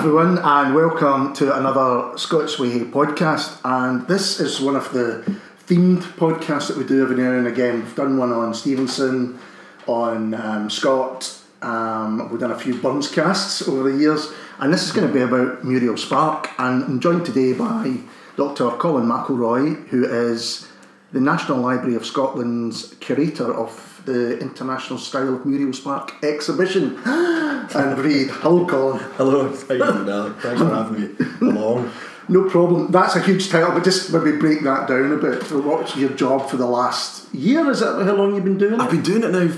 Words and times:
everyone, 0.00 0.38
and 0.38 0.74
welcome 0.74 1.34
to 1.34 1.54
another 1.58 2.16
Scots 2.16 2.58
Way 2.58 2.78
podcast. 2.84 3.60
And 3.66 4.08
this 4.08 4.40
is 4.40 4.58
one 4.58 4.74
of 4.74 4.90
the 4.94 5.22
themed 5.66 6.00
podcasts 6.16 6.68
that 6.68 6.78
we 6.78 6.84
do 6.84 7.02
every 7.02 7.16
now 7.16 7.32
and 7.32 7.46
again. 7.46 7.80
We've 7.80 7.94
done 7.94 8.16
one 8.16 8.32
on 8.32 8.54
Stevenson, 8.54 9.38
on 9.86 10.32
um, 10.32 10.70
Scott. 10.70 11.38
Um, 11.60 12.30
we've 12.30 12.40
done 12.40 12.50
a 12.50 12.58
few 12.58 12.80
Burns 12.80 13.08
casts 13.08 13.68
over 13.68 13.92
the 13.92 13.98
years, 13.98 14.32
and 14.58 14.72
this 14.72 14.84
is 14.84 14.92
going 14.92 15.06
to 15.06 15.12
be 15.12 15.20
about 15.20 15.66
Muriel 15.66 15.98
Spark. 15.98 16.48
And 16.58 16.82
I'm 16.82 17.00
joined 17.00 17.26
today 17.26 17.52
by 17.52 17.98
Dr. 18.38 18.70
Colin 18.78 19.04
McIlroy, 19.04 19.86
who 19.88 20.06
is 20.06 20.66
the 21.12 21.20
National 21.20 21.58
Library 21.58 21.94
of 21.94 22.06
Scotland's 22.06 22.94
curator 23.00 23.54
of 23.54 23.89
the 24.04 24.38
International 24.38 24.98
Style 24.98 25.34
of 25.36 25.46
Muriel 25.46 25.72
Spark 25.72 26.14
exhibition. 26.22 26.96
and 27.06 27.98
read, 27.98 28.28
hello 28.30 28.66
Colin. 28.66 28.98
Hello, 29.16 29.48
how 29.48 29.74
you 29.74 29.84
doing, 29.92 30.08
Alec? 30.08 30.36
Thanks 30.38 30.60
for 30.60 30.68
having 30.74 31.00
me 31.00 31.50
along. 31.50 31.90
No 32.28 32.48
problem. 32.48 32.92
That's 32.92 33.16
a 33.16 33.20
huge 33.20 33.48
title, 33.50 33.72
but 33.72 33.82
just 33.82 34.12
maybe 34.12 34.36
break 34.36 34.62
that 34.62 34.86
down 34.86 35.10
a 35.10 35.16
bit. 35.16 35.42
What's 35.50 35.96
your 35.96 36.10
job 36.10 36.48
for 36.48 36.56
the 36.58 36.66
last 36.66 37.34
year? 37.34 37.68
Is 37.68 37.80
that 37.80 38.04
how 38.04 38.14
long 38.14 38.36
you've 38.36 38.44
been 38.44 38.56
doing 38.56 38.74
it? 38.74 38.80
I've 38.80 38.90
been 38.92 39.02
doing 39.02 39.24
it 39.24 39.32
now 39.32 39.52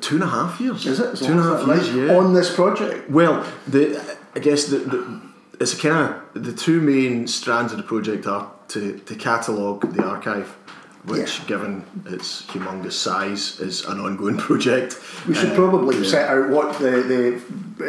two 0.00 0.16
and 0.16 0.24
a 0.24 0.26
half 0.26 0.60
years. 0.60 0.84
Is 0.84 0.98
it? 0.98 1.14
Two 1.16 1.30
and 1.30 1.38
a 1.38 1.42
half 1.44 1.64
Right. 1.68 1.80
years, 1.80 1.94
yeah. 2.10 2.16
On 2.16 2.34
this 2.34 2.52
project? 2.52 3.08
Well, 3.08 3.46
the 3.68 4.02
I 4.34 4.40
guess 4.40 4.64
the, 4.64 4.78
the 4.78 5.20
it's 5.60 5.80
kind 5.80 6.12
of 6.34 6.42
the 6.42 6.52
two 6.52 6.80
main 6.80 7.28
strands 7.28 7.70
of 7.72 7.78
the 7.78 7.84
project 7.84 8.26
are 8.26 8.50
to, 8.68 8.98
to 8.98 9.14
catalogue 9.14 9.94
the 9.94 10.04
archive, 10.04 10.56
which, 11.08 11.40
Yeah. 11.40 11.46
given 11.46 11.84
its 12.06 12.42
humongous 12.52 12.92
size, 12.92 13.58
is 13.60 13.84
an 13.86 13.98
ongoing 14.00 14.36
project. 14.48 14.96
We 15.26 15.34
should 15.34 15.52
Uh, 15.52 15.56
probably 15.56 15.96
yeah. 15.96 16.10
set 16.14 16.28
out 16.30 16.48
what 16.50 16.78
the, 16.78 16.90
the 17.12 17.20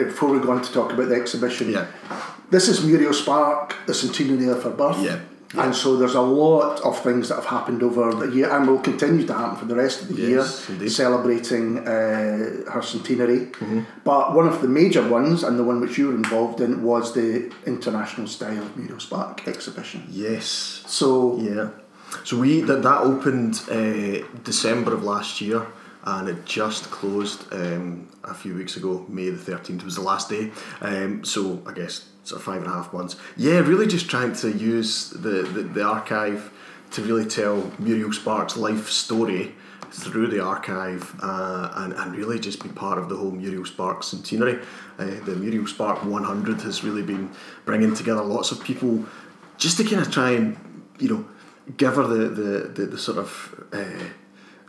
before 0.06 0.30
we 0.30 0.40
go 0.40 0.52
on 0.52 0.62
to 0.62 0.72
talk 0.72 0.94
about 0.94 1.10
the 1.10 1.16
exhibition. 1.16 1.70
Yeah. 1.72 1.86
This 2.52 2.68
is 2.68 2.84
Muriel 2.84 3.14
Spark, 3.14 3.76
the 3.86 3.94
centenary 3.94 4.48
of 4.50 4.64
her 4.64 4.72
birth. 4.72 5.00
Yeah. 5.02 5.20
And 5.58 5.74
so 5.74 5.98
there's 5.98 6.14
a 6.14 6.22
lot 6.22 6.80
of 6.82 7.00
things 7.02 7.30
that 7.30 7.36
have 7.42 7.46
happened 7.58 7.82
over 7.82 8.14
the 8.14 8.28
year 8.36 8.48
and 8.54 8.68
will 8.68 8.78
continue 8.92 9.26
to 9.26 9.34
happen 9.34 9.58
for 9.58 9.66
the 9.66 9.76
rest 9.76 10.02
of 10.04 10.08
the 10.10 10.14
Yes, 10.22 10.30
year, 10.30 10.76
indeed. 10.76 10.92
celebrating 10.92 11.80
uh, 11.80 12.70
her 12.74 12.82
centenary. 12.84 13.40
Mm-hmm. 13.48 13.80
But 14.04 14.36
one 14.36 14.48
of 14.48 14.62
the 14.62 14.68
major 14.68 15.02
ones, 15.08 15.44
and 15.44 15.58
the 15.58 15.64
one 15.64 15.80
which 15.82 15.98
you 15.98 16.08
were 16.10 16.14
involved 16.24 16.62
in, 16.62 16.84
was 16.84 17.14
the 17.14 17.52
International 17.66 18.28
Style 18.28 18.60
of 18.62 18.78
Muriel 18.78 19.00
Spark 19.00 19.48
exhibition. 19.48 20.04
Yes. 20.12 20.84
So 20.86 21.40
Yeah. 21.42 21.70
So 22.24 22.38
we 22.38 22.62
that 22.62 22.84
that 22.84 23.02
opened 23.02 23.62
uh, 23.70 24.26
December 24.44 24.94
of 24.94 25.04
last 25.04 25.42
year, 25.42 25.66
and 26.04 26.30
it 26.30 26.46
just 26.46 26.92
closed 26.92 27.52
um, 27.54 28.08
a 28.24 28.34
few 28.34 28.56
weeks 28.56 28.78
ago. 28.78 29.06
May 29.10 29.30
the 29.30 29.38
thirteenth 29.38 29.84
was 29.84 29.96
the 29.96 30.02
last 30.02 30.30
day. 30.30 30.52
Um, 30.82 31.24
so 31.24 31.62
I 31.66 31.74
guess 31.74 32.10
sort 32.24 32.40
of 32.40 32.46
five 32.46 32.62
and 32.62 32.68
a 32.68 32.74
half 32.74 32.94
months. 32.94 33.16
Yeah, 33.38 33.60
really 33.60 33.88
just 33.88 34.10
trying 34.10 34.34
to 34.38 34.52
use 34.52 35.10
the 35.12 35.44
the, 35.44 35.64
the 35.64 35.84
archive 35.84 36.52
to 36.92 37.02
really 37.04 37.26
tell 37.26 37.72
Muriel 37.80 38.12
Sparks' 38.12 38.58
life 38.58 38.90
story 38.90 39.54
through 39.92 40.28
the 40.28 40.40
archive 40.40 41.16
uh, 41.22 41.72
and, 41.78 41.94
and 41.94 42.16
really 42.16 42.40
just 42.40 42.62
be 42.62 42.70
part 42.70 42.98
of 42.98 43.10
the 43.10 43.16
whole 43.16 43.32
Muriel 43.32 43.66
Sparks 43.66 44.08
centenary. 44.08 44.60
Uh, 44.98 45.06
the 45.26 45.36
Muriel 45.36 45.68
Spark 45.68 46.04
100 46.04 46.62
has 46.62 46.84
really 46.84 47.02
been 47.02 47.32
bringing 47.66 47.96
together 47.96 48.22
lots 48.22 48.52
of 48.52 48.64
people 48.64 49.04
just 49.58 49.78
to 49.78 49.84
kind 49.84 50.02
of 50.02 50.12
try 50.12 50.32
and, 50.32 50.58
you 51.00 51.10
know, 51.10 51.26
give 51.78 51.96
her 51.96 52.04
the, 52.08 52.30
the, 52.30 52.68
the, 52.76 52.86
the 52.88 52.98
sort 52.98 53.18
of 53.18 53.64
uh, 53.74 53.84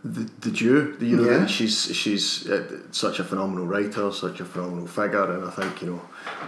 the, 0.05 0.31
the 0.41 0.51
due. 0.51 0.97
You 1.01 1.17
know, 1.17 1.31
Yeah. 1.31 1.47
she's 1.47 1.95
she's 1.95 2.49
uh, 2.49 2.81
such 2.91 3.19
a 3.21 3.25
phenomenal 3.25 3.67
writer, 3.67 4.11
such 4.13 4.41
a 4.41 4.45
phenomenal 4.45 4.87
figure, 4.87 5.31
and 5.33 5.45
I 5.45 5.51
think 5.51 5.83
you 5.83 5.89
know, 5.89 6.03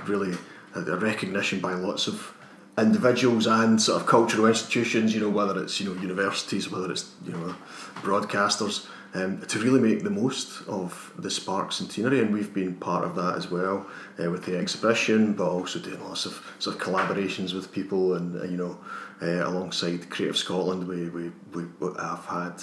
really 0.07 0.37
a, 0.75 0.81
a 0.81 0.97
recognition 0.97 1.61
by 1.61 1.75
lots 1.75 2.07
of 2.07 2.35
individuals 2.79 3.47
and 3.47 3.81
sort 3.81 4.01
of 4.01 4.07
cultural 4.07 4.47
institutions. 4.47 5.15
You 5.15 5.21
know, 5.21 5.29
whether 5.31 5.63
it's 5.63 5.81
you 5.81 5.93
know 5.95 6.01
universities, 6.01 6.71
whether 6.71 6.91
it's 6.91 7.11
you 7.27 7.33
know 7.33 7.55
broadcasters. 8.03 8.87
Um, 9.15 9.43
to 9.43 9.59
really 9.59 9.79
make 9.79 10.05
the 10.05 10.09
most 10.09 10.67
of 10.67 11.13
the 11.19 11.31
Spark 11.31 11.71
Centenary, 11.73 12.21
and 12.21 12.33
we've 12.33 12.55
been 12.55 12.77
part 12.77 13.05
of 13.05 13.15
that 13.17 13.37
as 13.37 13.51
well 13.51 13.87
uh, 14.19 14.31
with 14.31 14.47
the 14.47 14.57
exhibition, 14.57 15.35
but 15.35 15.47
also 15.51 15.79
doing 15.81 16.03
lots 16.03 16.25
of 16.25 16.43
sort 16.59 16.77
of 16.77 16.83
collaborations 16.83 17.53
with 17.53 17.71
people, 17.71 18.15
and 18.15 18.41
uh, 18.41 18.45
you 18.45 18.57
know, 18.57 18.79
uh, 19.23 19.49
alongside 19.49 20.11
Creative 20.11 20.37
Scotland, 20.37 20.87
we 20.89 21.09
we, 21.09 21.31
we 21.55 21.63
have 22.01 22.25
had 22.27 22.57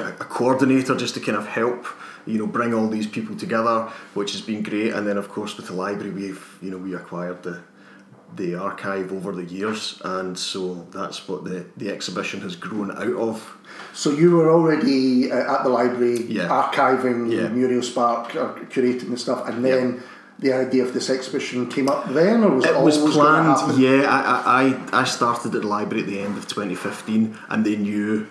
uh, 0.00 0.12
a 0.20 0.24
coordinator 0.24 0.96
just 0.96 1.14
to 1.14 1.20
kind 1.20 1.36
of 1.36 1.46
help 1.46 1.86
you 2.26 2.38
know 2.38 2.46
bring 2.46 2.72
all 2.74 2.88
these 2.88 3.06
people 3.06 3.36
together, 3.36 3.90
which 4.14 4.32
has 4.32 4.40
been 4.40 4.62
great. 4.62 4.92
And 4.94 5.06
then 5.06 5.16
of 5.18 5.28
course 5.28 5.56
with 5.56 5.66
the 5.66 5.74
library, 5.74 6.10
we've 6.12 6.58
you 6.62 6.70
know 6.70 6.78
we 6.78 6.94
acquired 6.94 7.42
the 7.42 7.60
the 8.36 8.54
archive 8.54 9.10
over 9.12 9.32
the 9.32 9.44
years, 9.44 10.00
and 10.04 10.38
so 10.38 10.86
that's 10.90 11.26
what 11.28 11.44
the 11.44 11.64
the 11.76 11.90
exhibition 11.90 12.40
has 12.42 12.56
grown 12.56 12.90
out 12.90 13.16
of. 13.28 13.56
So 13.94 14.10
you 14.10 14.36
were 14.36 14.50
already 14.50 15.30
uh, 15.32 15.54
at 15.54 15.62
the 15.64 15.70
library 15.70 16.22
Yeah. 16.24 16.48
archiving 16.48 17.30
Yeah. 17.32 17.48
Muriel 17.48 17.82
Spark, 17.82 18.34
or 18.36 18.48
curating 18.70 19.10
the 19.10 19.16
stuff, 19.16 19.48
and 19.48 19.64
then 19.64 20.02
the 20.38 20.52
idea 20.52 20.84
of 20.84 20.94
this 20.94 21.10
exhibition 21.10 21.68
came 21.68 21.88
up 21.88 22.08
then, 22.10 22.44
or 22.44 22.50
was 22.50 22.64
it, 22.64 22.74
It 22.74 22.80
was 22.80 22.98
planned, 22.98 23.78
yeah. 23.78 24.02
I, 24.08 24.68
I, 24.92 25.00
I 25.00 25.04
started 25.04 25.54
at 25.54 25.62
the 25.62 25.66
library 25.66 26.04
at 26.04 26.08
the 26.08 26.20
end 26.20 26.38
of 26.38 26.46
2015, 26.46 27.36
and 27.48 27.66
they 27.66 27.76
knew, 27.76 28.28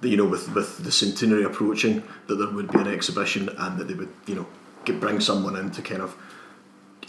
that, 0.00 0.08
you 0.08 0.16
know, 0.16 0.24
with, 0.24 0.54
with 0.54 0.84
the 0.84 0.92
centenary 0.92 1.42
approaching, 1.42 2.04
that 2.28 2.36
there 2.36 2.48
would 2.48 2.70
be 2.70 2.78
an 2.78 2.86
exhibition 2.86 3.48
and 3.48 3.78
that 3.78 3.88
they 3.88 3.94
would, 3.94 4.12
you 4.26 4.36
know, 4.36 4.46
get, 4.84 5.00
bring 5.00 5.18
someone 5.18 5.56
in 5.56 5.70
to 5.72 5.82
kind 5.82 6.02
of 6.02 6.16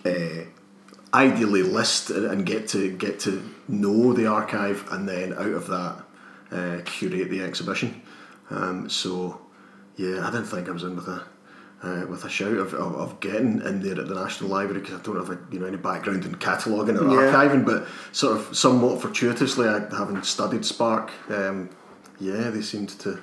uh, 0.06 0.46
ideally 1.14 1.62
list 1.62 2.10
and 2.10 2.46
get 2.46 2.68
to 2.70 2.92
get 2.92 3.20
to 3.20 3.44
know 3.68 4.14
the 4.14 4.26
archive, 4.26 4.88
and 4.92 5.08
then 5.08 5.34
out 5.34 5.46
of 5.46 5.68
that 5.68 6.04
uh, 6.52 6.82
curate 6.86 7.30
the 7.30 7.42
exhibition. 7.42 8.02
Um, 8.50 8.90
so, 8.90 9.42
yeah, 9.96 10.28
I 10.28 10.32
didn't 10.32 10.48
think 10.48 10.68
I 10.68 10.72
was 10.72 10.84
in 10.84 10.96
with 10.96 11.08
a 11.08 11.24
uh, 11.84 12.06
with 12.10 12.26
a 12.26 12.30
shout 12.30 12.54
of, 12.58 12.74
of, 12.74 12.96
of 12.96 13.20
getting 13.20 13.62
in 13.62 13.82
there 13.82 14.00
at 14.00 14.08
the 14.08 14.16
National 14.16 14.50
Library 14.50 14.82
because 14.82 15.00
I 15.00 15.04
don't 15.04 15.16
have 15.16 15.30
a, 15.30 15.38
you 15.52 15.60
know 15.60 15.66
any 15.66 15.78
background 15.78 16.26
in 16.26 16.36
cataloguing 16.36 16.98
or 16.98 17.06
Yeah. 17.06 17.32
archiving, 17.34 17.66
but 17.66 17.88
sort 18.12 18.38
of 18.38 18.56
somewhat 18.56 19.02
fortuitously, 19.02 19.68
I, 19.68 19.80
having 19.96 20.22
studied 20.24 20.66
Spark, 20.66 21.12
um, 21.30 21.70
yeah, 22.20 22.50
they 22.50 22.62
seemed 22.62 22.90
to, 23.00 23.20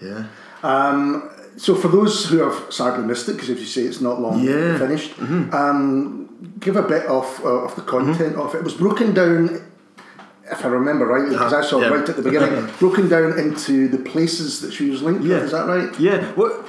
yeah, 0.00 0.26
Um, 0.62 1.28
so 1.56 1.74
for 1.74 1.88
those 1.88 2.26
who 2.26 2.38
have 2.38 2.72
sadly 2.72 3.04
missed 3.04 3.28
it, 3.28 3.34
because 3.34 3.50
if 3.50 3.60
you 3.60 3.66
say 3.66 3.82
it's 3.82 4.00
not 4.00 4.20
long 4.20 4.40
Yeah. 4.42 4.52
Mm-hmm. 4.52 4.78
finished, 4.78 5.12
um, 5.54 6.28
give 6.60 6.76
a 6.76 6.82
bit 6.82 7.06
of 7.06 7.40
uh, 7.44 7.48
of 7.66 7.74
the 7.76 7.82
content 7.82 8.36
of 8.36 8.54
it. 8.54 8.58
It 8.58 8.64
was 8.64 8.74
broken 8.74 9.12
down. 9.14 9.60
If 10.50 10.62
I 10.64 10.68
remember 10.68 11.06
rightly, 11.06 11.30
because 11.30 11.52
I 11.54 11.62
saw. 11.62 11.80
Yeah. 11.80 11.88
right 11.88 12.08
at 12.08 12.16
the 12.16 12.22
beginning, 12.22 12.68
broken 12.78 13.08
down 13.08 13.38
into 13.38 13.88
the 13.88 13.98
places 13.98 14.60
that 14.60 14.72
she 14.72 14.90
was 14.90 15.00
linked 15.02 15.22
Yeah. 15.24 15.36
with. 15.36 15.44
Is 15.44 15.50
that 15.52 15.66
right? 15.66 15.98
Yeah, 16.00 16.32
well, 16.36 16.64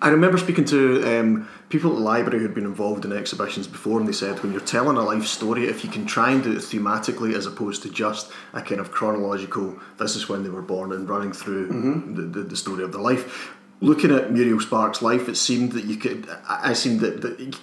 I 0.00 0.10
remember 0.10 0.36
speaking 0.36 0.66
to 0.66 1.02
um, 1.04 1.48
people 1.70 1.90
at 1.92 1.96
the 1.96 2.02
library 2.02 2.40
who'd 2.40 2.54
been 2.54 2.66
involved 2.66 3.06
in 3.06 3.12
exhibitions 3.12 3.66
before, 3.66 3.98
and 3.98 4.06
they 4.06 4.12
said 4.12 4.42
when 4.42 4.52
you're 4.52 4.60
telling 4.60 4.98
a 4.98 5.02
life 5.02 5.24
story, 5.24 5.66
if 5.66 5.84
you 5.84 5.90
can 5.90 6.04
try 6.04 6.32
and 6.32 6.42
do 6.42 6.52
it 6.52 6.58
thematically 6.58 7.34
as 7.34 7.46
opposed 7.46 7.82
to 7.82 7.90
just 7.90 8.30
a 8.52 8.60
kind 8.60 8.80
of 8.80 8.90
chronological, 8.90 9.78
this 9.98 10.14
is 10.14 10.28
when 10.28 10.42
they 10.42 10.50
were 10.50 10.62
born 10.62 10.92
and 10.92 11.08
running 11.08 11.32
through 11.32 11.68
the, 12.14 12.22
the, 12.22 12.42
the 12.42 12.56
story 12.56 12.84
of 12.84 12.92
their 12.92 13.00
life. 13.00 13.54
Looking 13.80 14.10
at 14.10 14.32
Muriel 14.32 14.60
Spark's 14.60 15.00
life, 15.00 15.28
it 15.28 15.36
seemed 15.36 15.72
that 15.72 15.84
you 15.84 15.96
could, 15.96 16.28
I 16.46 16.70
I 16.70 16.72
seemed 16.74 17.00
that, 17.00 17.22
that 17.22 17.56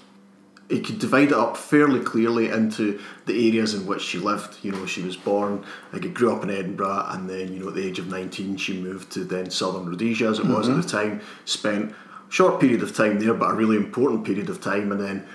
you 0.69 0.81
could 0.81 0.97
divide 0.97 1.27
it 1.29 1.33
up 1.33 1.55
fairly 1.55 1.99
clearly 1.99 2.49
into 2.49 2.99
the 3.25 3.47
areas 3.47 3.73
in 3.73 3.85
which 3.85 4.01
she 4.01 4.17
lived. 4.17 4.57
You 4.63 4.71
know, 4.71 4.85
she 4.85 5.01
was 5.01 5.15
born, 5.15 5.63
like, 5.91 6.11
grew 6.13 6.35
up 6.35 6.43
in 6.43 6.49
Edinburgh, 6.49 7.05
and 7.09 7.29
then, 7.29 7.53
you 7.53 7.59
know, 7.59 7.67
at 7.67 7.75
the 7.75 7.85
age 7.85 7.99
of 7.99 8.07
19, 8.07 8.57
she 8.57 8.81
moved 8.81 9.11
to 9.11 9.23
then 9.23 9.51
Southern 9.51 9.85
Rhodesia, 9.85 10.27
as 10.27 10.39
it 10.39 10.45
was 10.45 10.69
at 10.69 10.81
the 10.81 10.87
time, 10.87 11.21
spent 11.45 11.93
short 12.29 12.59
period 12.59 12.83
of 12.83 12.95
time 12.95 13.19
there, 13.19 13.33
but 13.33 13.51
a 13.51 13.53
really 13.53 13.77
important 13.77 14.25
period 14.25 14.49
of 14.49 14.61
time, 14.61 14.91
and 14.91 15.01
then 15.01 15.27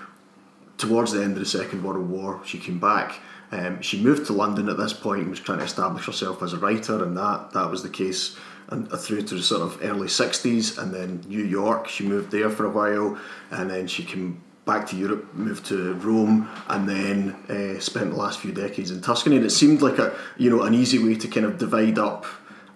towards 0.76 1.12
the 1.12 1.22
end 1.22 1.32
of 1.32 1.40
the 1.40 1.46
Second 1.46 1.82
World 1.82 2.08
War, 2.08 2.40
she 2.44 2.58
came 2.58 2.78
back. 2.78 3.20
Um, 3.50 3.80
she 3.80 4.02
moved 4.02 4.26
to 4.26 4.32
London 4.32 4.68
at 4.68 4.76
this 4.76 4.92
point 4.92 5.22
and 5.22 5.30
was 5.30 5.40
trying 5.40 5.58
to 5.58 5.64
establish 5.64 6.06
herself 6.06 6.42
as 6.42 6.52
a 6.52 6.58
writer, 6.58 7.02
and 7.02 7.16
that 7.16 7.52
that 7.52 7.70
was 7.70 7.82
the 7.82 7.88
case 7.88 8.36
and 8.70 8.90
through 8.90 9.22
to 9.22 9.34
the 9.34 9.42
sort 9.42 9.62
of 9.62 9.78
early 9.82 10.08
60s. 10.08 10.78
And 10.78 10.92
then 10.92 11.24
New 11.26 11.42
York, 11.42 11.88
she 11.88 12.06
moved 12.06 12.30
there 12.30 12.50
for 12.50 12.66
a 12.66 12.70
while, 12.70 13.18
and 13.50 13.70
then 13.70 13.86
she 13.86 14.04
came 14.04 14.42
back 14.66 14.86
to 14.88 14.96
Europe, 14.96 15.34
moved 15.34 15.64
to 15.66 15.94
Rome, 15.94 16.48
and 16.68 16.86
then 16.86 17.30
uh, 17.48 17.80
spent 17.80 18.10
the 18.10 18.16
last 18.16 18.40
few 18.40 18.52
decades 18.52 18.90
in 18.90 19.00
Tuscany. 19.00 19.36
And 19.36 19.44
it 19.44 19.50
seemed 19.50 19.80
like 19.80 19.98
a 19.98 20.14
you 20.36 20.50
know 20.50 20.62
an 20.62 20.74
easy 20.74 21.02
way 21.02 21.14
to 21.16 21.28
kind 21.28 21.46
of 21.46 21.58
divide 21.58 21.98
up 21.98 22.26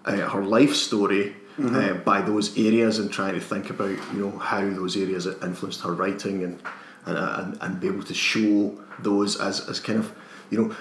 uh, 0.04 0.28
her 0.28 0.42
life 0.42 0.74
story. 0.74 1.36
Uh, 1.58 1.94
by 2.04 2.20
those 2.22 2.56
areas 2.58 2.98
and 2.98 3.12
trying 3.12 3.34
to 3.34 3.40
think 3.40 3.68
about 3.70 3.90
you 4.14 4.20
know 4.20 4.38
how 4.38 4.60
those 4.60 4.96
areas 4.96 5.26
influenced 5.26 5.82
her 5.82 5.92
writing 5.92 6.42
and 6.44 6.62
and, 7.04 7.18
and, 7.18 7.58
and 7.60 7.80
be 7.80 7.88
able 7.88 8.02
to 8.02 8.14
show 8.14 8.80
those 9.00 9.38
as, 9.40 9.68
as 9.68 9.78
kind 9.80 9.98
of 9.98 10.14
you 10.50 10.58
know 10.58 10.74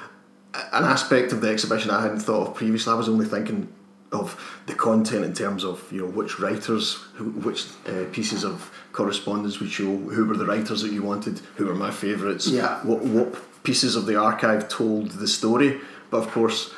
an 0.74 0.84
aspect 0.84 1.34
of 1.34 1.42
the 1.42 1.50
exhibition 1.50 1.92
I 1.92 2.02
hadn't 2.02 2.20
thought 2.22 2.48
of 2.48 2.56
previously. 2.56 2.92
I 2.94 2.96
was 2.96 3.10
only 3.10 3.26
thinking 3.26 3.68
of 4.14 4.62
the 4.66 4.74
content 4.76 5.24
in 5.26 5.34
terms 5.34 5.64
of 5.66 5.90
you 5.92 6.02
know 6.02 6.08
which 6.08 6.40
writers, 6.40 6.94
who, 7.16 7.26
which 7.48 7.66
uh, 7.88 8.06
pieces 8.12 8.44
of 8.46 8.72
correspondence 8.94 9.60
would 9.60 9.70
show, 9.72 9.98
who 10.16 10.26
were 10.26 10.38
the 10.38 10.46
writers 10.46 10.82
that 10.84 10.92
you 10.94 11.04
wanted, 11.04 11.40
who 11.56 11.66
were 11.66 11.76
my 11.76 11.92
favourites, 11.92 12.48
Yeah. 12.48 12.80
what 12.86 13.02
what 13.04 13.64
pieces 13.64 13.96
of 13.96 14.06
the 14.06 14.16
archive 14.16 14.68
told 14.70 15.12
the 15.12 15.28
story, 15.28 15.80
but 16.10 16.18
of 16.18 16.28
course, 16.32 16.74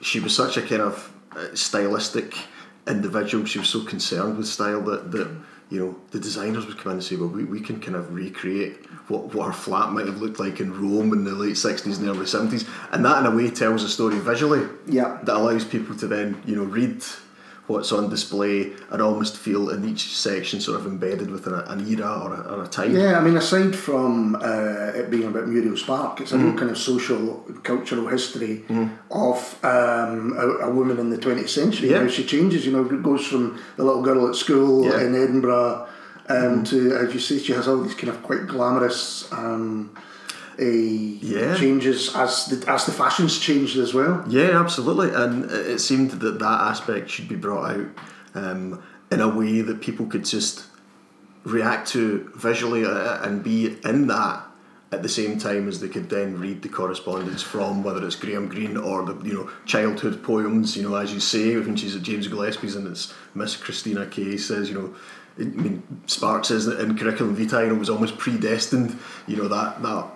she 0.00 0.20
was 0.20 0.34
such 0.36 0.56
a 0.56 0.62
kind 0.62 0.82
of 0.82 1.10
uh, 1.36 1.54
stylistic 1.54 2.34
individual. 2.86 3.44
She 3.44 3.58
was 3.58 3.68
so 3.68 3.84
concerned 3.84 4.36
with 4.36 4.46
style 4.46 4.82
that 4.82 5.10
that 5.12 5.28
you 5.70 5.80
know 5.80 5.96
the 6.10 6.20
designers 6.20 6.66
would 6.66 6.78
come 6.78 6.92
in 6.92 6.98
and 6.98 7.04
say, 7.04 7.16
well, 7.16 7.28
we, 7.28 7.44
we 7.44 7.60
can 7.60 7.80
kind 7.80 7.96
of 7.96 8.12
recreate 8.14 8.86
what, 9.08 9.34
what 9.34 9.46
her 9.46 9.52
flat 9.52 9.92
might 9.92 10.06
have 10.06 10.20
looked 10.20 10.38
like 10.38 10.60
in 10.60 10.72
Rome 10.72 11.12
in 11.12 11.24
the 11.24 11.32
late 11.32 11.56
sixties 11.56 11.98
and 11.98 12.08
early 12.08 12.26
seventies, 12.26 12.64
and 12.92 13.04
that 13.04 13.18
in 13.18 13.32
a 13.32 13.34
way 13.34 13.50
tells 13.50 13.82
a 13.82 13.88
story 13.88 14.18
visually. 14.18 14.68
Yeah. 14.86 15.18
That 15.22 15.36
allows 15.36 15.64
people 15.64 15.96
to 15.96 16.06
then 16.06 16.42
you 16.46 16.56
know 16.56 16.64
read 16.64 17.02
what's 17.66 17.92
on 17.92 18.10
display 18.10 18.72
and 18.90 19.00
almost 19.00 19.38
feel 19.38 19.70
in 19.70 19.88
each 19.88 20.14
section 20.16 20.60
sort 20.60 20.78
of 20.78 20.86
embedded 20.86 21.30
within 21.30 21.54
a, 21.54 21.60
an 21.68 21.86
era 21.88 22.20
or 22.22 22.34
a, 22.34 22.40
or 22.54 22.64
a 22.64 22.66
time. 22.68 22.94
Yeah, 22.94 23.18
I 23.18 23.22
mean, 23.22 23.36
aside 23.38 23.74
from 23.74 24.34
uh, 24.36 24.92
it 24.94 25.10
being 25.10 25.24
about 25.24 25.48
Muriel 25.48 25.76
Spark, 25.76 26.20
it's 26.20 26.32
a 26.32 26.38
real 26.38 26.54
kind 26.58 26.70
of 26.70 26.76
social, 26.76 27.36
cultural 27.62 28.06
history 28.08 28.64
of 29.10 29.64
um, 29.64 30.34
a, 30.36 30.66
a 30.66 30.70
woman 30.70 30.98
in 30.98 31.08
the 31.08 31.16
20th 31.18 31.48
century. 31.48 31.90
Yeah. 31.90 32.00
How 32.00 32.08
she 32.08 32.24
changes, 32.24 32.66
you 32.66 32.72
know, 32.72 32.84
it 32.84 33.02
goes 33.02 33.26
from 33.26 33.58
the 33.76 33.84
little 33.84 34.02
girl 34.02 34.28
at 34.28 34.34
school 34.34 34.84
Yeah. 34.84 35.00
in 35.06 35.14
Edinburgh 35.14 35.88
um, 36.28 36.64
to, 36.64 36.96
as 36.96 37.14
you 37.14 37.20
say, 37.20 37.38
she 37.38 37.52
has 37.52 37.66
all 37.68 37.82
these 37.82 37.94
kind 37.94 38.08
of 38.10 38.22
quite 38.22 38.46
glamorous 38.46 39.30
um, 39.32 39.94
uh, 40.58 40.62
Yeah. 40.64 41.56
changes 41.56 42.14
as 42.14 42.46
the, 42.46 42.70
as 42.70 42.86
the 42.86 42.92
fashions 42.92 43.38
changed 43.38 43.76
as 43.78 43.92
well. 43.94 44.24
Yeah, 44.28 44.60
absolutely. 44.60 45.10
And 45.10 45.50
it 45.50 45.66
it 45.74 45.78
seemed 45.80 46.10
that 46.12 46.38
that 46.38 46.60
aspect 46.70 47.10
should 47.10 47.28
be 47.28 47.36
brought 47.36 47.70
out 47.74 47.86
um, 48.34 48.82
in 49.10 49.20
a 49.20 49.28
way 49.28 49.60
that 49.62 49.80
people 49.80 50.06
could 50.06 50.24
just 50.24 50.64
react 51.44 51.88
to 51.88 52.30
visually 52.36 52.84
uh, 52.84 53.22
and 53.26 53.42
be 53.42 53.76
in 53.84 54.06
that 54.06 54.42
at 54.92 55.02
the 55.02 55.08
same 55.08 55.38
time 55.38 55.66
as 55.68 55.80
they 55.80 55.88
could 55.88 56.08
then 56.08 56.38
read 56.38 56.62
the 56.62 56.68
correspondence 56.68 57.42
from 57.42 57.82
whether 57.82 58.04
it's 58.06 58.14
Graham 58.16 58.48
Greene 58.48 58.76
or 58.76 59.04
the 59.04 59.16
you 59.28 59.34
know 59.34 59.50
childhood 59.66 60.22
poems. 60.22 60.76
You 60.76 60.84
know, 60.88 60.94
as 60.96 61.12
you 61.12 61.20
say, 61.20 61.56
when 61.56 61.76
she's 61.76 61.96
at 61.96 62.02
James 62.02 62.28
Gillespie's 62.28 62.76
and 62.76 62.86
it's 62.86 63.12
Miss 63.34 63.56
Christina 63.56 64.06
Kay 64.06 64.36
says, 64.36 64.68
you 64.70 64.74
know. 64.76 64.94
I 65.36 65.42
mean, 65.42 65.82
Spark 66.06 66.44
says 66.44 66.64
that 66.66 66.78
in 66.78 66.96
curriculum 66.96 67.34
vitae, 67.34 67.62
you 67.62 67.68
know, 67.70 67.74
was 67.74 67.90
almost 67.90 68.18
predestined. 68.18 68.96
You 69.26 69.36
know 69.38 69.48
that 69.48 69.82
that 69.82 70.06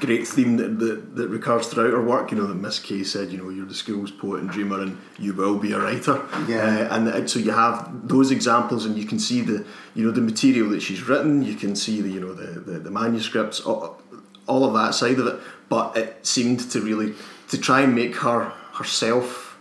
great 0.00 0.26
theme 0.26 0.56
that, 0.56 0.78
that, 0.78 1.16
that 1.16 1.28
recurs 1.28 1.66
throughout 1.68 1.92
her 1.92 2.02
work. 2.02 2.30
You 2.30 2.38
know 2.38 2.46
that 2.46 2.54
Miss 2.54 2.78
Kay 2.78 3.04
said, 3.04 3.30
you 3.30 3.38
know, 3.38 3.50
you're 3.50 3.66
the 3.66 3.74
school's 3.74 4.10
poet 4.10 4.40
and 4.40 4.50
dreamer, 4.50 4.80
and 4.80 4.98
you 5.18 5.34
will 5.34 5.58
be 5.58 5.72
a 5.72 5.78
writer. 5.78 6.24
Yeah. 6.46 6.88
Uh, 6.90 7.10
and, 7.10 7.30
so 7.30 7.38
you 7.38 7.52
have 7.52 8.08
those 8.08 8.30
examples, 8.30 8.86
and 8.86 8.96
you 8.98 9.04
can 9.04 9.18
see 9.18 9.40
the 9.40 9.66
you 9.94 10.04
know 10.04 10.10
the 10.10 10.20
material 10.20 10.70
that 10.70 10.80
she's 10.80 11.02
written. 11.02 11.42
You 11.42 11.54
can 11.54 11.76
see 11.76 12.00
the 12.00 12.10
you 12.10 12.20
know 12.20 12.34
the 12.34 12.60
the, 12.60 12.78
the 12.78 12.90
manuscripts, 12.90 13.60
all, 13.60 14.00
all 14.46 14.64
of 14.64 14.74
that 14.74 14.94
side 14.94 15.18
of 15.18 15.26
it. 15.26 15.40
But 15.68 15.96
it 15.96 16.26
seemed 16.26 16.70
to 16.70 16.80
really 16.80 17.14
to 17.48 17.58
try 17.58 17.82
and 17.82 17.94
make 17.94 18.16
her 18.16 18.52
herself 18.72 19.58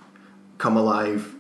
come 0.58 0.78
alive 0.78 1.37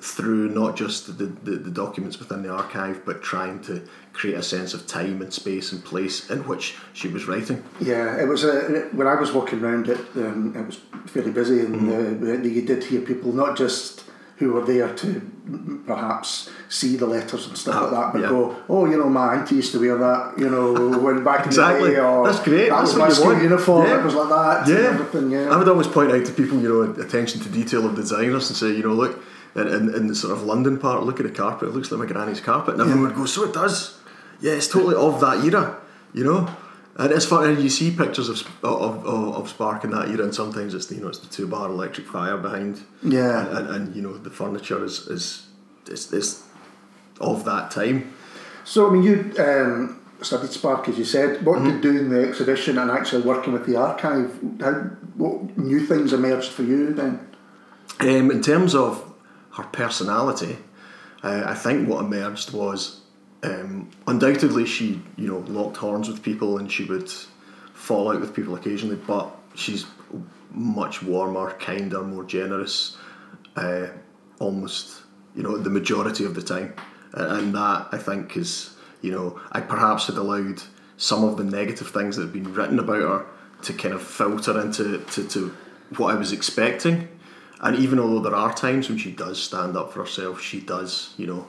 through 0.00 0.50
not 0.50 0.76
just 0.76 1.16
the, 1.18 1.24
the, 1.24 1.52
the 1.52 1.70
documents 1.70 2.18
within 2.18 2.42
the 2.42 2.50
archive, 2.50 3.02
but 3.06 3.22
trying 3.22 3.60
to 3.62 3.82
create 4.12 4.34
a 4.36 4.42
sense 4.42 4.74
of 4.74 4.86
time 4.86 5.22
and 5.22 5.32
space 5.32 5.72
and 5.72 5.82
place 5.84 6.28
in 6.30 6.46
which 6.46 6.74
she 6.92 7.08
was 7.08 7.26
writing. 7.26 7.64
Yeah, 7.80 8.20
it 8.20 8.28
was 8.28 8.44
a, 8.44 8.88
when 8.92 9.06
I 9.06 9.14
was 9.14 9.32
walking 9.32 9.62
around 9.64 9.88
it. 9.88 9.98
Um, 10.16 10.54
it 10.54 10.66
was 10.66 10.80
fairly 11.06 11.30
busy, 11.32 11.60
and 11.60 11.76
Mm-hmm. 11.76 12.26
uh, 12.30 12.46
you 12.46 12.62
did 12.62 12.84
hear 12.84 13.00
people 13.00 13.32
not 13.32 13.56
just 13.56 14.04
who 14.36 14.52
were 14.52 14.64
there 14.66 14.94
to 14.94 15.22
perhaps 15.86 16.50
see 16.68 16.96
the 16.96 17.06
letters 17.06 17.46
and 17.46 17.56
stuff 17.56 17.74
Ah, 17.76 17.80
like 17.84 17.90
that, 17.92 18.12
but 18.12 18.20
yeah. 18.22 18.28
go, 18.28 18.56
oh, 18.68 18.84
you 18.84 18.98
know, 18.98 19.08
my 19.08 19.34
auntie 19.34 19.54
used 19.56 19.72
to 19.72 19.78
wear 19.80 19.96
that, 19.96 20.34
you 20.38 20.50
know, 20.50 20.98
when 20.98 21.24
back 21.24 21.40
in 21.40 21.46
Exactly. 21.46 21.88
the 21.90 21.94
day, 21.96 22.00
or 22.02 22.26
That's 22.26 22.40
great. 22.44 22.68
That 22.68 22.80
That's 22.80 22.92
was 22.92 22.98
what 22.98 23.00
my 23.00 23.08
you 23.08 23.14
school 23.14 23.26
want. 23.32 23.42
uniform. 23.42 23.86
Yeah. 23.86 24.00
It 24.00 24.04
was 24.04 24.14
like 24.14 24.28
that. 24.66 24.68
everything. 24.70 25.30
Yeah. 25.30 25.48
I 25.50 25.56
would 25.56 25.68
always 25.68 25.86
point 25.86 26.12
out 26.12 26.24
to 26.26 26.32
people, 26.32 26.60
you 26.60 26.68
know, 26.68 26.82
attention 27.02 27.40
to 27.42 27.48
detail 27.48 27.86
of 27.86 27.94
designers 27.94 28.50
and 28.50 28.56
say, 28.58 28.72
you 28.76 28.82
know, 28.82 28.92
look, 28.92 29.18
in, 29.54 29.68
in, 29.68 29.94
in 29.94 30.06
the 30.08 30.14
sort 30.14 30.32
of 30.32 30.42
London 30.42 30.78
part, 30.78 31.02
look 31.04 31.20
at 31.20 31.26
the 31.26 31.32
carpet, 31.32 31.68
it 31.68 31.74
looks 31.74 31.90
like 31.90 32.00
my 32.00 32.06
granny's 32.06 32.40
carpet. 32.40 32.74
And 32.74 32.80
everyone 32.82 33.04
would 33.08 33.14
go, 33.16 33.26
so 33.26 33.44
it 33.44 33.54
does. 33.54 33.98
Yeah, 34.40 34.52
it's 34.52 34.68
totally 34.68 34.94
of 34.96 35.20
that 35.20 35.44
era, 35.44 35.78
you 36.12 36.24
know? 36.24 36.48
And 36.98 37.12
it's 37.12 37.26
funny, 37.26 37.60
you 37.62 37.68
see 37.68 37.90
pictures 37.90 38.28
of, 38.30 38.40
of, 38.64 39.04
of, 39.06 39.34
of 39.36 39.48
Spark 39.50 39.84
in 39.84 39.90
that 39.90 40.08
era, 40.08 40.22
and 40.24 40.34
sometimes 40.34 40.72
it's 40.74 40.86
the, 40.86 40.94
you 40.94 41.02
know 41.02 41.08
it's 41.08 41.18
the 41.18 41.26
two 41.28 41.46
bar 41.46 41.68
electric 41.68 42.06
fire 42.06 42.38
behind, 42.38 42.80
Yeah. 43.02 43.46
and, 43.46 43.58
and, 43.58 43.68
and 43.68 43.96
you 43.96 44.00
know 44.00 44.16
the 44.16 44.30
furniture 44.30 44.82
is 44.82 45.06
is 45.08 45.46
is, 45.88 46.10
is 46.14 46.42
of 47.20 47.44
that 47.44 47.70
time. 47.70 48.14
So, 48.64 48.88
I 48.88 48.92
mean, 48.94 49.02
you 49.02 49.34
um, 49.38 50.00
studied 50.22 50.50
Spark, 50.50 50.88
as 50.88 50.96
you 50.98 51.04
said. 51.04 51.44
What 51.44 51.58
Mm-hmm. 51.58 51.68
did 51.68 51.80
doing 51.82 52.08
the 52.08 52.26
exhibition 52.28 52.78
and 52.78 52.90
actually 52.90 53.22
working 53.22 53.52
with 53.52 53.66
the 53.66 53.76
archive, 53.76 54.32
how, 54.60 54.72
what 55.16 55.56
new 55.58 55.80
things 55.86 56.12
emerged 56.14 56.50
for 56.50 56.62
you 56.62 56.92
then? 56.94 57.20
Um, 58.00 58.30
in 58.30 58.40
terms 58.42 58.74
of 58.74 59.05
her 59.56 59.64
personality, 59.64 60.58
uh, 61.22 61.44
I 61.46 61.54
think 61.54 61.88
what 61.88 62.04
emerged 62.04 62.52
was 62.52 63.00
um, 63.42 63.90
undoubtedly 64.06 64.66
she, 64.66 65.00
you 65.16 65.28
know, 65.28 65.38
locked 65.38 65.78
horns 65.78 66.08
with 66.08 66.22
people 66.22 66.58
and 66.58 66.70
she 66.70 66.84
would 66.84 67.10
fall 67.72 68.12
out 68.12 68.20
with 68.20 68.34
people 68.34 68.54
occasionally, 68.54 68.96
but 68.96 69.34
she's 69.54 69.86
much 70.50 71.02
warmer, 71.02 71.52
kinder, 71.52 72.02
more 72.02 72.24
generous, 72.24 72.96
uh, 73.56 73.86
almost, 74.38 75.02
you 75.34 75.42
know, 75.42 75.56
the 75.56 75.70
majority 75.70 76.24
of 76.24 76.34
the 76.34 76.42
time. 76.42 76.74
And 77.12 77.54
that 77.54 77.88
I 77.92 77.98
think 77.98 78.36
is, 78.36 78.76
you 79.00 79.12
know, 79.12 79.40
I 79.52 79.60
perhaps 79.60 80.06
had 80.06 80.16
allowed 80.16 80.62
some 80.96 81.24
of 81.24 81.36
the 81.36 81.44
negative 81.44 81.88
things 81.88 82.16
that 82.16 82.22
had 82.22 82.32
been 82.32 82.52
written 82.52 82.78
about 82.78 83.02
her 83.02 83.26
to 83.62 83.72
kind 83.72 83.94
of 83.94 84.02
filter 84.02 84.60
into 84.60 84.98
to, 84.98 85.28
to 85.28 85.56
what 85.96 86.14
I 86.14 86.18
was 86.18 86.32
expecting. 86.32 87.08
And 87.60 87.76
even 87.76 87.98
although 87.98 88.20
there 88.20 88.34
are 88.34 88.52
times 88.52 88.88
when 88.88 88.98
she 88.98 89.10
does 89.10 89.42
stand 89.42 89.76
up 89.76 89.92
for 89.92 90.00
herself, 90.00 90.40
she 90.40 90.60
does, 90.60 91.14
you 91.16 91.26
know, 91.26 91.46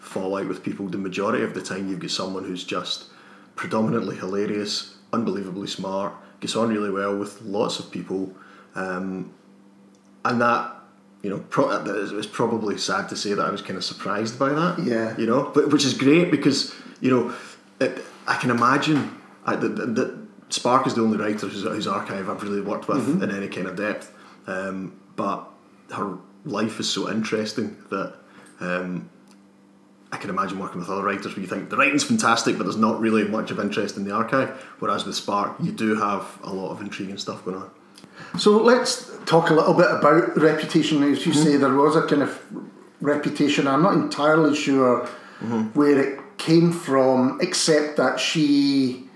fall 0.00 0.36
out 0.36 0.48
with 0.48 0.62
people. 0.62 0.88
The 0.88 0.98
majority 0.98 1.44
of 1.44 1.54
the 1.54 1.62
time, 1.62 1.88
you've 1.88 2.00
got 2.00 2.10
someone 2.10 2.44
who's 2.44 2.64
just 2.64 3.06
predominantly 3.54 4.16
hilarious, 4.16 4.96
unbelievably 5.12 5.68
smart, 5.68 6.12
gets 6.40 6.56
on 6.56 6.70
really 6.70 6.90
well 6.90 7.16
with 7.16 7.40
lots 7.42 7.78
of 7.78 7.90
people, 7.90 8.34
um, 8.74 9.32
and 10.24 10.40
that, 10.40 10.74
you 11.22 11.30
know, 11.30 11.38
pro- 11.50 11.70
it's 11.70 12.26
probably 12.26 12.76
sad 12.76 13.08
to 13.10 13.16
say 13.16 13.32
that 13.34 13.44
I 13.44 13.50
was 13.50 13.62
kind 13.62 13.76
of 13.76 13.84
surprised 13.84 14.38
by 14.38 14.48
that. 14.48 14.80
Yeah. 14.82 15.16
You 15.16 15.26
know, 15.26 15.52
but 15.54 15.70
which 15.70 15.84
is 15.84 15.94
great 15.94 16.30
because 16.30 16.74
you 17.04 17.10
know, 17.10 17.34
it, 17.80 18.02
I 18.26 18.36
can 18.36 18.50
imagine 18.50 19.20
I, 19.44 19.56
that, 19.56 19.94
that, 19.94 20.24
Spark 20.50 20.86
is 20.86 20.94
the 20.94 21.02
only 21.02 21.18
writer 21.18 21.48
whose, 21.48 21.62
whose 21.62 21.86
archive 21.86 22.28
I've 22.28 22.42
really 22.42 22.60
worked 22.60 22.86
with 22.86 23.22
in 23.22 23.30
any 23.30 23.48
kind 23.48 23.66
of 23.66 23.76
depth. 23.76 24.14
Um, 24.46 25.00
but 25.16 25.48
her 25.92 26.18
life 26.44 26.80
is 26.80 26.90
so 26.90 27.10
interesting 27.10 27.76
that 27.90 28.14
um, 28.60 29.08
I 30.12 30.16
can 30.16 30.30
imagine 30.30 30.58
working 30.58 30.78
with 30.78 30.88
other 30.88 31.02
writers 31.02 31.34
where 31.34 31.40
you 31.40 31.46
think 31.46 31.70
the 31.70 31.76
writing's 31.76 32.04
fantastic, 32.04 32.56
but 32.56 32.64
there's 32.64 32.76
not 32.76 33.00
really 33.00 33.24
much 33.24 33.50
of 33.50 33.58
interest 33.58 33.96
in 33.96 34.04
the 34.04 34.12
archive. 34.12 34.50
Whereas 34.78 35.04
with 35.04 35.16
Spark, 35.16 35.56
you 35.60 35.72
do 35.72 35.96
have 35.96 36.38
a 36.42 36.52
lot 36.52 36.70
of 36.70 36.80
intriguing 36.80 37.18
stuff 37.18 37.44
going 37.44 37.56
on. 37.56 37.70
So 38.38 38.62
let's 38.62 39.10
talk 39.26 39.50
a 39.50 39.54
little 39.54 39.74
bit 39.74 39.90
about 39.90 40.36
reputation. 40.36 41.02
As 41.02 41.26
you 41.26 41.32
mm-hmm. 41.32 41.42
say, 41.42 41.56
there 41.56 41.74
was 41.74 41.96
a 41.96 42.06
kind 42.06 42.22
of 42.22 42.40
reputation. 43.00 43.66
I'm 43.66 43.82
not 43.82 43.94
entirely 43.94 44.54
sure 44.54 45.00
mm-hmm. 45.40 45.62
where 45.78 45.98
it 45.98 46.20
came 46.38 46.72
from, 46.72 47.38
except 47.40 47.96
that 47.96 48.20
she, 48.20 49.08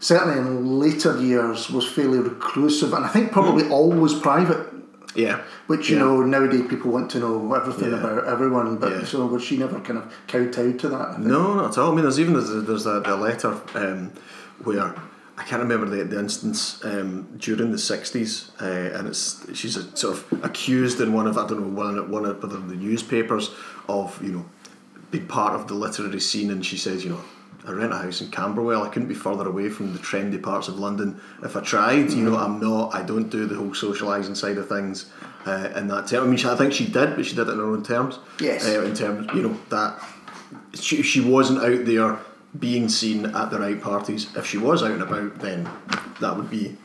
certainly 0.00 0.38
in 0.38 0.78
later 0.78 1.20
years, 1.20 1.70
was 1.70 1.86
fairly 1.88 2.18
reclusive 2.18 2.92
and 2.92 3.04
I 3.04 3.08
think 3.08 3.32
probably 3.32 3.64
mm. 3.64 3.70
always 3.70 4.14
private. 4.14 4.71
Yeah. 5.14 5.40
Which 5.66 5.90
you 5.90 5.96
Yeah. 5.96 6.04
know 6.04 6.22
nowadays 6.22 6.62
people 6.68 6.90
want 6.90 7.10
to 7.12 7.18
know 7.18 7.52
everything 7.54 7.90
Yeah. 7.90 7.98
about 7.98 8.24
everyone, 8.24 8.76
but 8.76 8.92
Yeah. 8.92 9.04
so 9.04 9.26
was 9.26 9.42
she 9.42 9.56
never 9.58 9.78
kind 9.80 9.98
of 9.98 10.04
kowtowed 10.28 10.78
to 10.80 10.88
that? 10.88 11.20
No, 11.20 11.54
not 11.54 11.72
at 11.72 11.78
all. 11.78 11.92
I 11.92 11.94
mean, 11.94 12.02
there's 12.04 12.18
even 12.20 12.34
there's, 12.34 12.50
there's 12.64 12.86
letter 12.86 13.54
um, 13.74 14.10
where 14.64 14.94
I 15.38 15.44
can't 15.44 15.62
remember 15.62 15.86
the, 15.88 16.04
the 16.04 16.18
instance 16.18 16.80
um, 16.84 17.26
during 17.38 17.70
the 17.72 17.78
'60s, 17.78 18.50
uh, 18.60 18.96
and 18.98 19.08
it's 19.08 19.44
she's 19.54 19.76
a, 19.76 19.96
sort 19.96 20.16
of 20.16 20.44
accused 20.44 21.00
in 21.00 21.12
one 21.12 21.26
of 21.26 21.36
I 21.36 21.46
don't 21.46 21.60
know 21.60 21.66
one 21.82 22.10
one 22.10 22.24
of 22.26 22.42
one 22.42 22.52
of 22.52 22.68
the 22.68 22.76
newspapers 22.76 23.50
of 23.88 24.18
you 24.22 24.32
know 24.32 24.44
being 25.10 25.26
part 25.26 25.54
of 25.54 25.68
the 25.68 25.74
literary 25.74 26.20
scene, 26.20 26.50
and 26.50 26.64
she 26.64 26.76
says 26.76 27.04
you 27.04 27.10
know. 27.10 27.20
I 27.64 27.70
rent 27.70 27.92
a 27.92 27.96
house 27.96 28.20
in 28.20 28.30
Camberwell. 28.30 28.82
I 28.82 28.88
couldn't 28.88 29.08
be 29.08 29.14
further 29.14 29.46
away 29.48 29.68
from 29.68 29.92
the 29.92 29.98
trendy 30.00 30.42
parts 30.42 30.66
of 30.66 30.78
London 30.78 31.20
if 31.44 31.56
I 31.56 31.60
tried. 31.60 32.10
You 32.10 32.24
know, 32.24 32.36
I'm 32.36 32.58
not. 32.58 32.94
I 32.94 33.02
don't 33.02 33.28
do 33.28 33.46
the 33.46 33.54
whole 33.54 33.70
socialising 33.70 34.36
side 34.36 34.58
of 34.58 34.68
things. 34.68 35.10
Uh, 35.46 35.70
in 35.76 35.88
that 35.88 36.06
term, 36.06 36.24
I 36.24 36.26
mean, 36.26 36.36
she, 36.36 36.48
I 36.48 36.56
think 36.56 36.72
she 36.72 36.86
did, 36.86 37.16
but 37.16 37.26
she 37.26 37.34
did 37.34 37.48
it 37.48 37.52
in 37.52 37.58
her 37.58 37.64
own 37.64 37.82
terms. 37.82 38.18
Yes. 38.40 38.66
Uh, 38.66 38.82
in 38.82 38.94
terms, 38.94 39.28
you 39.34 39.42
know, 39.42 39.58
that 39.70 40.00
she, 40.74 41.02
she 41.02 41.20
wasn't 41.20 41.62
out 41.62 41.84
there 41.84 42.18
being 42.58 42.88
seen 42.88 43.26
at 43.26 43.50
the 43.50 43.58
right 43.58 43.80
parties. 43.80 44.34
If 44.36 44.46
she 44.46 44.58
was 44.58 44.82
out 44.82 44.92
and 44.92 45.02
about, 45.02 45.38
then 45.40 45.68
that 46.20 46.36
would 46.36 46.50
be 46.50 46.76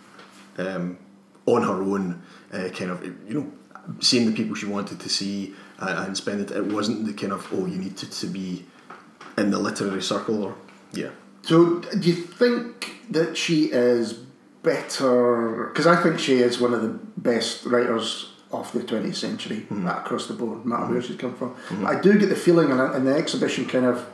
um, 0.58 0.98
on 1.46 1.64
her 1.64 1.82
own, 1.82 2.22
uh, 2.52 2.70
kind 2.70 2.92
of, 2.92 3.04
you 3.04 3.34
know, 3.34 3.52
seeing 4.00 4.26
the 4.26 4.32
people 4.36 4.56
she 4.56 4.66
wanted 4.66 5.00
to 5.00 5.10
see 5.10 5.54
uh, 5.80 6.04
and 6.06 6.18
spend 6.18 6.42
it. 6.42 6.52
It 6.52 6.66
wasn't 6.66 7.06
the 7.06 7.14
kind 7.14 7.34
of, 7.34 7.48
oh, 7.52 7.66
you 7.66 7.78
need 7.78 7.98
to, 7.98 8.10
to 8.10 8.28
be 8.28 8.66
in 9.38 9.52
the 9.52 9.60
literary 9.60 10.02
circle 10.02 10.44
or, 10.44 10.56
yeah. 10.94 11.10
So, 11.44 11.80
do 11.80 12.10
you 12.10 12.16
think 12.16 12.96
that 13.10 13.38
she 13.38 13.66
is 13.72 14.14
better 14.64 15.68
because 15.72 15.88
I 15.88 15.96
think 16.02 16.20
she 16.20 16.40
is 16.40 16.60
one 16.60 16.74
of 16.74 16.82
the 16.82 16.90
best 17.18 17.66
writers 17.66 18.32
of 18.52 18.72
the 18.74 18.80
20th 18.80 19.16
century 19.16 19.66
Mm-hmm. 19.70 19.88
across 19.88 20.28
the 20.28 20.34
board, 20.34 20.66
no 20.66 20.78
matter 20.78 20.92
where 20.92 21.02
she's 21.02 21.16
come 21.18 21.36
from. 21.36 21.56
I 21.86 22.00
do 22.00 22.18
get 22.18 22.30
the 22.30 22.36
feeling, 22.36 22.72
and, 22.72 22.80
and 22.82 23.06
the 23.08 23.16
exhibition 23.16 23.66
kind 23.66 23.86
of 23.86 24.06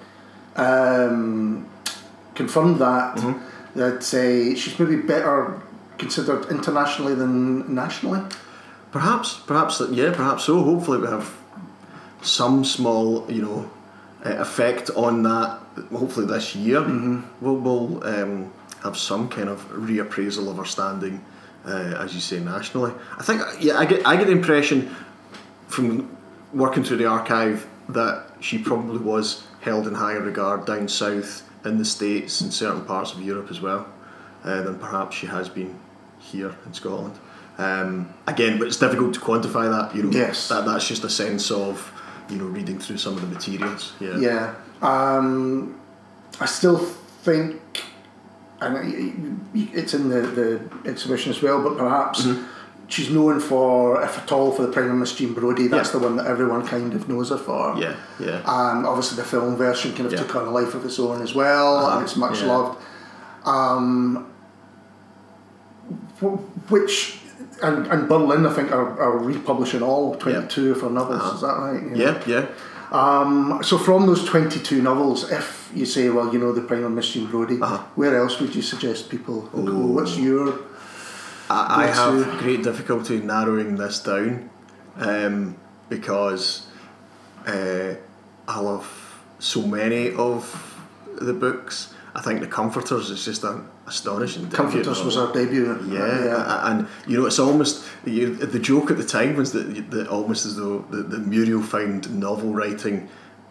um, 0.55 1.67
confirmed 2.35 2.79
that 2.79 3.15
Mm-hmm. 3.17 3.79
that 3.79 4.03
uh, 4.13 4.55
she's 4.55 4.77
maybe 4.79 4.97
better 4.97 5.59
considered 5.97 6.45
internationally 6.51 7.15
than 7.15 7.73
nationally. 7.73 8.21
Perhaps, 8.91 9.39
perhaps, 9.47 9.81
yeah, 9.91 10.11
perhaps 10.13 10.43
so. 10.43 10.61
Hopefully, 10.63 10.99
we 10.99 11.07
have 11.07 11.33
some 12.21 12.63
small, 12.63 13.25
you 13.31 13.41
know, 13.41 13.69
effect 14.23 14.89
on 14.95 15.23
that. 15.23 15.59
Hopefully, 15.91 16.25
this 16.27 16.55
year 16.55 16.81
we'll, 17.41 17.55
we'll 17.57 18.03
um, 18.05 18.51
have 18.83 18.97
some 18.97 19.27
kind 19.29 19.49
of 19.49 19.59
reappraisal 19.71 20.49
of 20.49 20.59
our 20.59 20.65
standing, 20.65 21.23
uh, 21.65 21.97
as 21.99 22.13
you 22.13 22.21
say, 22.21 22.39
nationally. 22.39 22.91
I 23.17 23.23
think, 23.23 23.41
yeah, 23.59 23.77
I 23.77 23.85
get, 23.85 24.05
I 24.05 24.15
get 24.15 24.27
the 24.27 24.31
impression 24.33 24.95
from 25.67 26.15
working 26.53 26.83
through 26.83 26.97
the 26.97 27.07
archive 27.07 27.67
that 27.89 28.27
she 28.39 28.57
probably 28.57 28.99
was 28.99 29.43
held 29.61 29.87
in 29.87 29.95
higher 29.95 30.21
regard 30.21 30.65
down 30.65 30.87
south 30.87 31.49
in 31.65 31.77
the 31.77 31.85
states 31.85 32.41
and 32.41 32.53
certain 32.53 32.83
parts 32.85 33.13
of 33.13 33.21
Europe 33.21 33.49
as 33.49 33.59
well 33.61 33.87
uh, 34.43 34.61
than 34.61 34.77
perhaps 34.77 35.15
she 35.15 35.25
has 35.27 35.49
been 35.49 35.77
here 36.19 36.53
in 36.65 36.73
Scotland. 36.73 37.17
Um, 37.57 38.13
again, 38.27 38.57
but 38.57 38.67
it's 38.67 38.77
difficult 38.77 39.13
to 39.15 39.19
quantify 39.19 39.69
that. 39.69 39.95
You 39.95 40.03
know, 40.03 40.11
Yes. 40.11 40.47
that 40.49 40.65
that's 40.65 40.87
just 40.87 41.03
a 41.03 41.09
sense 41.09 41.51
of 41.51 41.92
you 42.33 42.39
know 42.41 42.45
reading 42.49 42.79
through 42.79 42.97
some 42.97 43.13
of 43.15 43.21
the 43.21 43.27
materials. 43.27 43.93
Yeah, 43.99 44.17
Yeah. 44.17 44.53
Um, 44.81 45.79
I 46.39 46.45
still 46.45 46.77
think, 46.77 47.61
and 48.59 48.75
it- 48.77 49.59
it- 49.59 49.69
it's 49.79 49.93
in 49.93 50.09
the, 50.09 50.21
the 50.21 50.59
exhibition 50.89 51.31
as 51.31 51.41
well, 51.41 51.61
but 51.61 51.77
perhaps 51.77 52.27
she's 52.87 53.09
known 53.09 53.39
for, 53.39 54.01
if 54.03 54.17
at 54.17 54.31
all, 54.31 54.51
for 54.51 54.63
the 54.63 54.71
Prime 54.71 54.89
of 54.91 54.97
Miss 54.97 55.13
Jean 55.15 55.33
Brodie. 55.33 55.67
That's 55.67 55.93
Yeah. 55.93 55.99
the 55.99 56.07
one 56.07 56.15
that 56.17 56.25
everyone 56.27 56.65
kind 56.65 56.93
of 56.93 57.07
knows 57.07 57.29
her 57.29 57.37
for. 57.37 57.75
yeah, 57.77 57.93
yeah. 58.19 58.41
And 58.45 58.85
obviously, 58.85 59.15
the 59.17 59.23
film 59.23 59.55
version 59.55 59.93
kind 59.93 60.07
of 60.07 60.13
Yeah. 60.13 60.19
took 60.23 60.35
on 60.35 60.47
a 60.47 60.51
life 60.51 60.73
of 60.73 60.83
its 60.85 60.99
own 60.99 61.21
as 61.21 61.33
well, 61.35 61.77
Uh-huh, 61.77 61.97
and 61.97 62.03
it's 62.03 62.15
much 62.17 62.41
yeah. 62.41 62.47
loved. 62.53 62.77
Um, 63.45 64.25
which 66.69 67.19
and, 67.63 67.87
and 67.87 68.09
Birlinn, 68.09 68.49
I 68.49 68.53
think, 68.53 68.71
are, 68.71 68.99
are 68.99 69.17
republishing 69.17 69.81
all 69.81 70.15
twenty-two 70.15 70.71
of 70.73 70.81
her 70.81 70.89
novels. 70.89 71.21
Uh-huh. 71.21 71.35
Is 71.35 71.41
that 71.41 71.57
right? 71.57 71.97
yeah, 71.97 72.23
yeah. 72.27 72.47
Um, 72.93 73.59
so 73.63 73.79
from 73.79 74.05
those 74.05 74.23
22 74.23 74.79
novels, 74.83 75.31
if 75.31 75.71
you 75.73 75.83
say, 75.83 76.09
well, 76.09 76.31
you 76.31 76.37
know, 76.37 76.51
the 76.51 76.61
Prime 76.61 76.83
of 76.83 76.91
Miss 76.91 77.09
Jean 77.11 77.25
Uh-huh. 77.27 77.77
where 77.95 78.15
else 78.15 78.39
would 78.39 78.53
you 78.53 78.61
suggest 78.61 79.09
people 79.09 79.41
go? 79.41 79.73
What's 79.87 80.15
your... 80.15 80.59
I, 81.49 81.85
I 81.85 81.87
have 81.87 82.13
your- 82.15 82.37
great 82.37 82.61
difficulty 82.63 83.19
narrowing 83.19 83.77
this 83.77 83.99
down 83.99 84.47
um, 84.97 85.55
because 85.89 86.67
uh, 87.47 87.95
I 88.47 88.59
love 88.59 89.23
so 89.39 89.63
many 89.63 90.11
of 90.13 90.43
the 91.19 91.33
books. 91.33 91.92
I 92.15 92.21
think 92.21 92.41
The 92.41 92.47
Comforters 92.47 93.09
is 93.09 93.25
just 93.25 93.43
an 93.43 93.67
astonishing. 93.87 94.43
debut 94.43 94.55
Comforters 94.57 95.03
was 95.03 95.17
our 95.17 95.33
debut. 95.33 95.71
Uh, 95.71 95.85
yeah, 95.93 96.35
a- 96.35 96.71
and 96.71 96.87
you 97.07 97.19
know 97.19 97.25
it's 97.25 97.39
almost 97.39 97.83
you, 98.05 98.35
the 98.35 98.59
joke 98.59 98.91
at 98.91 98.97
the 98.97 99.03
time 99.05 99.35
was 99.35 99.51
that, 99.53 99.89
that 99.91 100.07
almost 100.07 100.45
as 100.45 100.55
though 100.55 100.79
the, 100.91 100.97
the 100.97 101.17
Muriel 101.17 101.61
found 101.63 102.13
novel 102.19 102.53
writing 102.53 103.09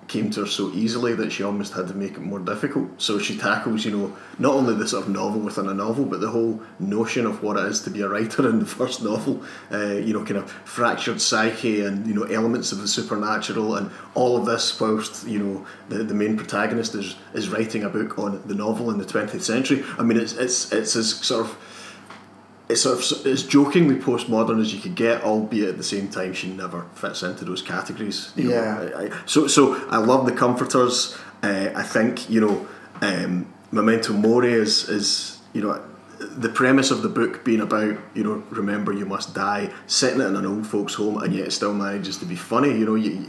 came 0.08 0.30
to 0.30 0.40
her 0.40 0.46
so 0.46 0.70
easily 0.72 1.14
that 1.14 1.32
she 1.32 1.42
almost 1.42 1.72
had 1.72 1.88
to 1.88 1.94
make 1.94 2.12
it 2.12 2.20
more 2.20 2.38
difficult. 2.38 3.00
So 3.00 3.18
she 3.18 3.38
tackles, 3.38 3.84
you 3.84 3.96
know, 3.96 4.16
not 4.38 4.54
only 4.54 4.74
the 4.74 4.86
sort 4.86 5.04
of 5.04 5.10
novel 5.10 5.40
within 5.40 5.68
a 5.68 5.74
novel, 5.74 6.04
but 6.04 6.20
the 6.20 6.30
whole 6.30 6.60
notion 6.78 7.24
of 7.26 7.42
what 7.42 7.56
it 7.56 7.66
is 7.66 7.80
to 7.82 7.90
be 7.90 8.02
a 8.02 8.08
writer 8.08 8.48
in 8.50 8.58
the 8.58 8.66
first 8.66 9.02
novel. 9.02 9.42
Uh, 9.70 9.92
you 9.92 10.12
know, 10.12 10.24
kind 10.24 10.38
of 10.38 10.50
fractured 10.50 11.20
psyche 11.20 11.84
and 11.84 12.06
you 12.06 12.14
know 12.14 12.24
elements 12.24 12.72
of 12.72 12.78
the 12.78 12.88
supernatural 12.88 13.76
and 13.76 13.90
all 14.14 14.36
of 14.36 14.44
this, 14.44 14.78
whilst 14.80 15.26
you 15.26 15.38
know 15.38 15.66
the, 15.88 16.02
the 16.02 16.14
main 16.14 16.36
protagonist 16.36 16.94
is 16.94 17.16
is 17.34 17.48
writing 17.48 17.84
a 17.84 17.88
book 17.88 18.18
on 18.18 18.42
the 18.46 18.54
novel 18.54 18.90
in 18.90 18.98
the 18.98 19.04
twentieth 19.04 19.44
century. 19.44 19.84
I 19.98 20.02
mean, 20.02 20.18
it's 20.18 20.34
it's 20.34 20.72
it's 20.72 20.96
as 20.96 21.14
sort 21.14 21.46
of 21.46 21.56
it's 22.72 22.82
sort 22.82 22.98
of 22.98 23.26
as 23.26 23.44
jokingly 23.44 23.96
postmodern 23.96 24.60
as 24.60 24.74
you 24.74 24.80
could 24.80 24.94
get, 24.94 25.22
albeit 25.22 25.68
at 25.68 25.76
the 25.76 25.84
same 25.84 26.08
time 26.08 26.32
she 26.32 26.48
never 26.52 26.86
fits 26.94 27.22
into 27.22 27.44
those 27.44 27.62
categories. 27.62 28.32
you 28.34 28.48
know. 28.48 28.54
Yeah. 28.54 28.90
I, 28.96 29.04
I, 29.04 29.10
so 29.26 29.46
so 29.46 29.74
I 29.88 29.98
love 29.98 30.26
the 30.26 30.32
comforters. 30.32 31.16
Uh, 31.42 31.70
I 31.74 31.82
think 31.82 32.28
you 32.30 32.40
know, 32.40 32.68
um, 33.00 33.52
Memento 33.70 34.12
Mori 34.12 34.52
is 34.52 34.88
is 34.88 35.38
you 35.52 35.60
know 35.60 35.80
the 36.18 36.48
premise 36.48 36.90
of 36.90 37.02
the 37.02 37.08
book 37.08 37.44
being 37.44 37.60
about 37.60 37.98
you 38.14 38.24
know 38.24 38.42
remember 38.50 38.92
you 38.92 39.06
must 39.06 39.34
die, 39.34 39.70
setting 39.86 40.20
it 40.20 40.26
in 40.26 40.36
an 40.36 40.46
old 40.46 40.66
folks' 40.66 40.94
home, 40.94 41.22
and 41.22 41.34
yet 41.34 41.48
it 41.48 41.52
still 41.52 41.74
manages 41.74 42.18
to 42.18 42.24
be 42.24 42.36
funny. 42.36 42.70
You 42.70 42.86
know 42.86 42.94
you. 42.94 43.26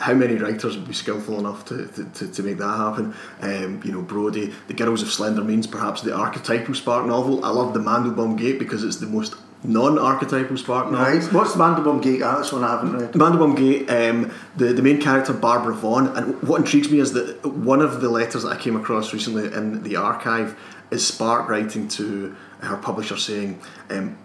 How 0.00 0.14
many 0.14 0.34
writers 0.34 0.76
would 0.76 0.88
be 0.88 0.94
skillful 0.94 1.38
enough 1.38 1.64
to, 1.66 1.86
to, 1.86 2.04
to, 2.04 2.32
to 2.32 2.42
make 2.42 2.58
that 2.58 2.76
happen? 2.76 3.14
Um, 3.40 3.82
you 3.84 3.92
know, 3.92 4.02
Brodie, 4.02 4.52
The 4.66 4.74
Girls 4.74 5.02
of 5.02 5.10
Slender 5.10 5.44
Means, 5.44 5.66
perhaps 5.66 6.00
the 6.02 6.14
archetypal 6.14 6.74
spark 6.74 7.06
novel. 7.06 7.44
I 7.44 7.50
love 7.50 7.74
The 7.74 7.80
Mandelbaum 7.80 8.38
Gate 8.38 8.58
because 8.58 8.82
it's 8.82 8.96
the 8.96 9.06
most 9.06 9.34
non-archetypal 9.62 10.56
spark 10.56 10.90
novel. 10.90 11.06
Right. 11.06 11.32
What's 11.32 11.52
Mandelbaum 11.52 12.02
Gate? 12.02 12.22
Ah, 12.22 12.36
that's 12.36 12.52
one 12.52 12.64
I 12.64 12.70
haven't 12.70 12.92
read. 12.96 13.12
The 13.12 13.18
Mandelbaum 13.18 13.56
Gate, 13.56 13.90
um, 13.90 14.32
the, 14.56 14.72
the 14.72 14.82
main 14.82 15.00
character, 15.00 15.34
Barbara 15.34 15.74
Vaughan, 15.74 16.08
and 16.16 16.42
what 16.42 16.60
intrigues 16.60 16.90
me 16.90 16.98
is 16.98 17.12
that 17.12 17.44
one 17.44 17.82
of 17.82 18.00
the 18.00 18.08
letters 18.08 18.44
that 18.44 18.50
I 18.50 18.56
came 18.56 18.76
across 18.76 19.12
recently 19.12 19.52
in 19.52 19.82
the 19.82 19.96
archive 19.96 20.58
is 20.90 21.06
Spark 21.06 21.48
writing 21.48 21.88
to 21.88 22.34
her 22.60 22.76
publisher 22.78 23.16
saying, 23.16 23.60
um, 23.90 24.16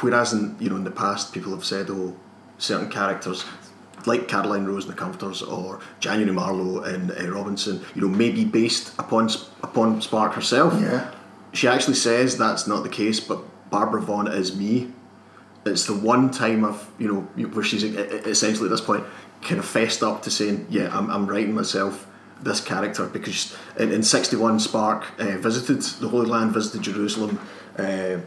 whereas 0.00 0.32
in, 0.32 0.56
you 0.58 0.68
know, 0.68 0.76
in 0.76 0.84
the 0.84 0.90
past 0.90 1.32
people 1.32 1.52
have 1.52 1.64
said, 1.64 1.86
oh, 1.88 2.16
certain 2.58 2.90
characters 2.90 3.44
like 4.06 4.28
Caroline 4.28 4.64
Rose 4.64 4.84
in 4.84 4.90
The 4.90 4.96
Comforters 4.96 5.42
or 5.42 5.80
January 6.00 6.32
Marlow 6.32 6.84
in 6.84 7.10
uh, 7.10 7.30
Robinson, 7.30 7.80
you 7.94 8.02
know, 8.02 8.08
may 8.08 8.30
be 8.30 8.44
based 8.44 8.92
upon 8.98 9.30
upon 9.62 10.00
Spark 10.00 10.34
herself. 10.34 10.74
Yeah. 10.80 11.10
She 11.52 11.68
actually 11.68 11.94
says 11.94 12.38
that's 12.38 12.66
not 12.66 12.82
the 12.82 12.88
case, 12.88 13.20
but 13.20 13.38
Barbara 13.70 14.00
Vaughan 14.00 14.26
is 14.26 14.56
me. 14.56 14.90
It's 15.64 15.86
the 15.86 15.94
one 15.94 16.30
time 16.30 16.64
I've, 16.64 16.88
you 16.98 17.12
know, 17.12 17.20
where 17.48 17.64
she's 17.64 17.84
essentially 17.84 18.66
at 18.66 18.70
this 18.70 18.80
point 18.80 19.04
kind 19.42 19.58
of 19.58 19.64
fessed 19.64 20.02
up 20.02 20.22
to 20.22 20.30
saying, 20.30 20.66
yeah, 20.70 20.96
I'm, 20.96 21.10
I'm 21.10 21.26
writing 21.26 21.54
myself 21.54 22.06
this 22.40 22.60
character 22.60 23.06
because 23.06 23.56
in, 23.78 23.92
in 23.92 24.02
61 24.02 24.60
Spark 24.60 25.04
uh, 25.20 25.36
visited 25.38 25.82
the 26.00 26.08
Holy 26.08 26.26
Land, 26.26 26.52
visited 26.52 26.82
Jerusalem, 26.82 27.38
uh, 27.78 28.18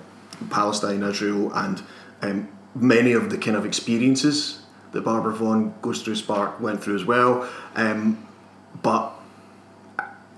Palestine, 0.49 1.03
Israel, 1.03 1.51
and 1.53 1.83
um, 2.21 2.47
many 2.75 3.13
of 3.13 3.29
the 3.29 3.37
kind 3.37 3.57
of 3.57 3.65
experiences 3.65 4.64
that 4.95 5.03
Barbara 5.03 5.33
Vaughan 5.33 5.73
goes 5.81 6.01
through 6.01 6.15
Spark 6.15 6.59
went 6.59 6.81
through 6.81 6.95
as 6.95 7.05
well. 7.05 7.47
Um, 7.75 8.25
but 8.81 9.11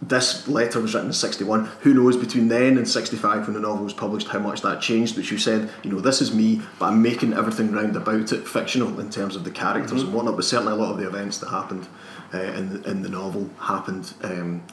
this 0.02 0.48
letter 0.48 0.80
was 0.80 0.94
written 0.94 1.10
in 1.10 1.14
61. 1.14 1.66
Who 1.82 1.94
knows 1.94 2.18
between 2.18 2.48
then 2.48 2.78
and 2.78 2.88
65 2.88 3.46
when 3.46 3.54
the 3.54 3.60
novel 3.60 3.84
was 3.84 3.94
published 3.94 4.28
how 4.28 4.40
much 4.40 4.62
that 4.62 4.82
changed. 4.82 5.16
But 5.16 5.26
she 5.26 5.38
said, 5.38 5.70
you 5.84 5.92
know, 5.92 6.00
this 6.00 6.22
is 6.22 6.34
me, 6.34 6.62
but 6.80 6.88
I'm 6.88 7.02
making 7.02 7.34
everything 7.34 7.72
round 7.72 7.96
about 7.96 8.32
it 8.32 8.48
fictional 8.48 9.00
in 9.00 9.10
terms 9.10 9.36
of 9.36 9.44
the 9.44 9.52
characters 9.52 10.02
and 10.02 10.14
whatnot. 10.14 10.36
But 10.36 10.46
certainly 10.46 10.74
a 10.74 10.76
lot 10.76 10.92
of 10.92 10.98
the 10.98 11.08
events 11.08 11.38
that 11.40 11.50
happened 11.50 11.88
uh, 12.34 12.40
in, 12.40 12.82
the, 12.82 12.90
in 12.90 13.02
the 13.04 13.10
novel 13.10 13.50
happened. 13.60 14.14
Um, 14.24 14.64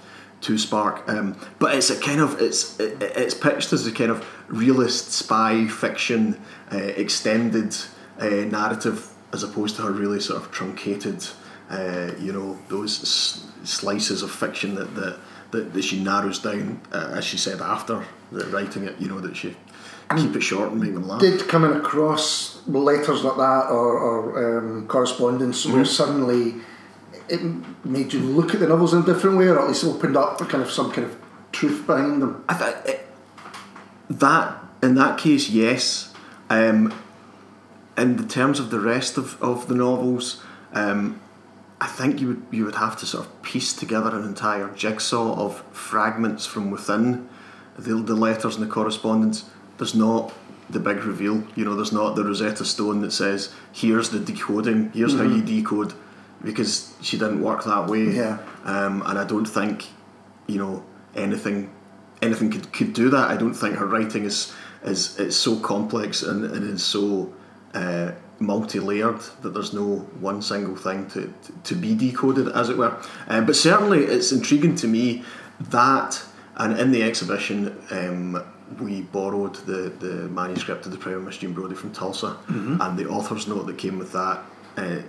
to 0.41 0.59
Spark, 0.59 1.09
um, 1.09 1.35
but 1.59 1.75
it's 1.75 1.89
a 1.89 1.99
kind 1.99 2.21
of 2.21 2.39
it's 2.39 2.79
it, 2.79 3.01
it's 3.01 3.33
pitched 3.33 3.73
as 3.73 3.87
a 3.87 3.93
kind 3.93 4.11
of 4.11 4.27
realist 4.49 5.11
spy 5.11 5.67
fiction 5.67 6.39
uh, 6.71 6.77
extended 6.77 7.75
uh, 8.21 8.27
narrative 8.27 9.14
as 9.35 9.43
opposed 9.43 9.75
to 9.77 9.83
her 9.83 9.91
really 9.91 10.21
sort 10.21 10.41
of 10.41 10.51
truncated, 10.53 11.21
uh, 11.71 12.11
you 12.21 12.33
know, 12.33 12.57
those 12.69 12.93
s- 13.03 13.45
slices 13.65 14.23
of 14.23 14.31
fiction 14.31 14.71
that, 14.77 14.95
that, 14.95 15.15
that, 15.51 15.65
that 15.75 15.83
she 15.83 15.99
narrows 16.03 16.39
down, 16.39 16.81
uh, 16.93 17.11
as 17.19 17.25
she 17.25 17.37
said 17.37 17.61
after 17.61 17.97
the 18.31 18.45
writing 18.47 18.85
it, 18.85 18.95
you 19.01 19.09
know, 19.09 19.21
that 19.21 19.37
she 19.37 19.57
keep 20.17 20.37
it 20.37 20.43
short 20.43 20.71
and 20.71 20.81
make 20.81 20.95
them 20.95 21.09
laugh. 21.09 21.21
Did 21.21 21.49
coming 21.49 21.73
across 21.73 22.61
letters 22.69 23.25
like 23.25 23.37
that 23.37 23.65
or, 23.71 23.99
or 23.99 24.59
um, 24.59 24.87
correspondence 24.87 25.65
Mm-hmm. 25.65 25.75
where 25.75 25.85
suddenly 25.85 26.55
it 27.29 27.41
made 27.85 28.13
you 28.13 28.21
look 28.21 28.55
at 28.55 28.61
the 28.61 28.69
novels 28.69 28.93
in 28.95 29.01
a 29.03 29.07
different 29.07 29.37
way 29.39 29.49
or 29.49 29.59
at 29.59 29.67
least 29.67 29.83
opened 29.85 30.17
up 30.17 30.39
for 30.39 30.45
kind 30.45 30.63
of 30.63 30.71
some 30.71 30.93
kind 30.93 31.07
of 31.09 31.17
truth 31.51 31.87
behind 31.87 32.23
them? 32.23 32.45
I 32.49 32.55
th- 32.59 32.77
it, 32.95 33.07
that 34.11 34.59
in 34.83 34.95
that 34.97 35.19
case, 35.19 35.49
yes. 35.49 36.13
Um, 36.51 36.93
in 37.97 38.17
the 38.17 38.27
terms 38.27 38.59
of 38.59 38.71
the 38.71 38.81
rest 38.81 39.17
of, 39.17 39.41
of 39.43 39.69
the 39.69 39.75
novels, 39.75 40.43
um, 40.73 41.21
I 41.81 41.87
think 41.87 42.21
you 42.21 42.29
would 42.29 42.43
you 42.51 42.65
would 42.65 42.77
have 42.77 42.97
to 42.99 43.07
sort 43.07 43.27
of 43.27 43.43
piece 43.43 43.73
together 43.73 44.17
an 44.17 44.25
entire 44.25 44.71
jigsaw 44.75 45.35
of 45.45 45.63
fragments 45.73 46.47
from 46.47 46.71
within 46.71 47.29
the, 47.77 47.95
the 47.95 48.15
letters 48.15 48.57
and 48.57 48.65
the 48.65 48.73
correspondence. 48.73 49.45
There's 49.79 49.95
not 49.95 50.33
the 50.71 50.81
big 50.81 51.05
reveal, 51.05 51.45
you 51.55 51.65
know. 51.65 51.75
There's 51.75 51.93
not 51.93 52.17
the 52.17 52.25
Rosetta 52.25 52.65
Stone 52.65 53.01
that 53.01 53.13
says, 53.13 53.53
"Here's 53.73 54.11
the 54.11 54.19
decoding. 54.19 54.91
Here's 54.95 55.15
how 55.15 55.25
you 55.25 55.43
decode," 55.43 55.93
because 56.43 56.95
she 57.01 57.19
didn't 57.19 57.43
work 57.43 57.65
that 57.65 57.87
way. 57.87 58.11
Yeah. 58.11 58.39
Um, 58.65 59.03
and 59.05 59.19
I 59.19 59.25
don't 59.25 59.47
think, 59.47 59.89
you 60.47 60.59
know, 60.59 60.85
anything 61.15 61.71
anything 62.23 62.51
could, 62.51 62.73
could 62.73 62.93
do 62.93 63.11
that. 63.11 63.31
I 63.31 63.37
don't 63.37 63.55
think 63.55 63.77
her 63.77 63.87
writing 63.87 64.25
is 64.25 64.53
is 64.85 65.19
it's 65.19 65.37
so 65.37 65.59
complex 65.61 66.23
and, 66.23 66.45
and 66.45 66.65
is 66.71 66.83
so 66.83 67.33
uh, 67.75 68.13
multi-layered 68.39 69.21
that 69.43 69.51
there's 69.51 69.73
no 69.73 69.97
one 70.21 70.43
single 70.43 70.77
thing 70.77 71.09
to, 71.11 71.33
to, 71.43 71.53
to 71.65 71.75
be 71.75 71.95
decoded, 71.95 72.49
as 72.49 72.69
it 72.69 72.77
were. 72.77 72.97
Uh, 73.29 73.41
but 73.41 73.57
certainly, 73.57 74.05
it's 74.05 74.33
intriguing 74.33 74.75
to 74.77 74.89
me 74.89 75.23
that, 75.61 76.23
and 76.57 76.79
in 76.79 76.93
the 76.93 77.03
exhibition, 77.03 77.77
um, 77.91 78.43
we 78.81 79.03
borrowed 79.03 79.55
the, 79.67 79.91
the 80.01 80.29
manuscript 80.29 80.87
of 80.87 80.93
the 80.93 80.99
Prime 80.99 81.17
of 81.17 81.25
Miss 81.25 81.39
Jean 81.39 81.53
Brodie 81.53 81.75
from 81.75 81.93
Tulsa, 81.93 82.37
and 82.81 82.99
the 82.99 83.09
author's 83.09 83.47
note 83.47 83.67
that 83.67 83.79
came 83.79 83.99
with 83.99 84.13
that. 84.13 84.43
Uh, 84.77 85.03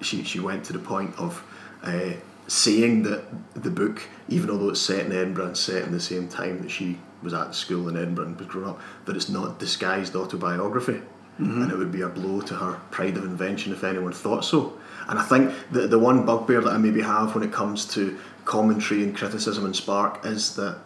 she 0.00 0.24
she 0.24 0.40
went 0.40 0.64
to 0.64 0.72
the 0.72 0.78
point 0.78 1.16
of 1.18 1.42
uh, 1.82 2.10
saying 2.48 3.04
that 3.04 3.24
the 3.54 3.70
book, 3.70 4.02
even 4.28 4.50
although 4.50 4.70
it's 4.70 4.80
set 4.80 5.06
in 5.06 5.12
Edinburgh 5.12 5.46
and 5.46 5.56
set 5.56 5.84
in 5.84 5.92
the 5.92 6.00
same 6.00 6.28
time 6.28 6.60
that 6.62 6.70
she 6.70 6.98
was 7.22 7.32
at 7.32 7.54
school 7.54 7.88
in 7.88 7.96
Edinburgh 7.96 8.26
and 8.26 8.38
was 8.38 8.48
growing 8.48 8.68
up, 8.70 8.80
that 9.04 9.16
it's 9.16 9.28
not 9.28 9.58
disguised 9.58 10.16
autobiography. 10.16 11.00
And 11.38 11.72
it 11.72 11.76
would 11.76 11.90
be 11.90 12.02
a 12.02 12.08
blow 12.08 12.40
to 12.42 12.54
her 12.54 12.74
pride 12.90 13.16
of 13.16 13.24
invention 13.24 13.72
if 13.72 13.82
anyone 13.82 14.12
thought 14.12 14.44
so. 14.44 14.78
And 15.08 15.18
I 15.18 15.22
think 15.24 15.52
the, 15.72 15.88
the 15.88 15.98
one 15.98 16.24
bugbear 16.24 16.60
that 16.60 16.70
I 16.72 16.78
maybe 16.78 17.02
have 17.02 17.34
when 17.34 17.42
it 17.42 17.52
comes 17.52 17.84
to 17.94 18.16
commentary 18.44 19.02
and 19.02 19.16
criticism 19.16 19.64
and 19.64 19.74
Spark 19.74 20.24
is 20.24 20.54
that 20.56 20.78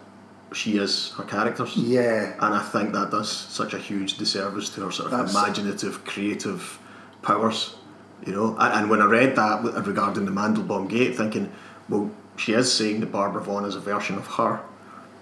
she 0.53 0.79
is 0.79 1.13
her 1.19 1.25
characters. 1.25 1.77
Yeah. 1.77 2.35
And 2.41 2.55
I 2.55 2.63
think 2.63 2.93
that 2.93 3.11
does 3.11 3.31
such 3.31 3.75
a 3.75 3.79
huge 3.79 4.17
disservice 4.17 4.71
to 4.71 4.83
her 4.83 4.93
sort 4.93 5.13
of 5.13 5.19
That's- 5.19 5.35
imaginative, 5.35 6.05
creative 6.05 6.79
powers. 7.23 7.77
You 8.25 8.33
know, 8.33 8.57
and, 8.59 8.73
and 8.73 8.91
when 8.91 9.03
I 9.03 9.05
read 9.05 9.37
that 9.37 9.63
regarding 9.87 10.25
the 10.25 10.31
Mandelbaum 10.31 10.89
Gate, 10.89 11.17
thinking, 11.17 11.53
well, 11.89 12.11
she 12.37 12.55
is 12.55 12.73
saying 12.73 13.01
that 13.01 13.13
Barbara 13.13 13.43
Vaughan 13.43 13.67
is 13.67 13.75
a 13.77 13.81
version 13.81 14.17
of 14.17 14.27
her, 14.27 14.61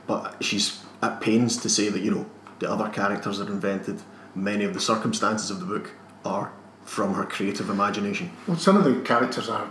but 0.06 0.36
she's 0.40 0.80
at 1.02 1.20
pains 1.20 1.56
to 1.58 1.68
say 1.68 1.88
that 1.88 2.02
you 2.02 2.10
know 2.12 2.26
the 2.60 2.70
other 2.70 2.88
characters 2.88 3.40
are 3.40 3.48
invented, 3.48 4.00
many 4.34 4.64
of 4.64 4.74
the 4.74 4.80
circumstances 4.80 5.50
of 5.50 5.60
the 5.60 5.66
book 5.66 5.90
are 6.24 6.52
from 6.84 7.14
her 7.14 7.24
creative 7.24 7.70
imagination. 7.70 8.30
Well, 8.46 8.56
some 8.58 8.76
of 8.76 8.84
the 8.84 9.00
characters 9.02 9.48
are 9.48 9.68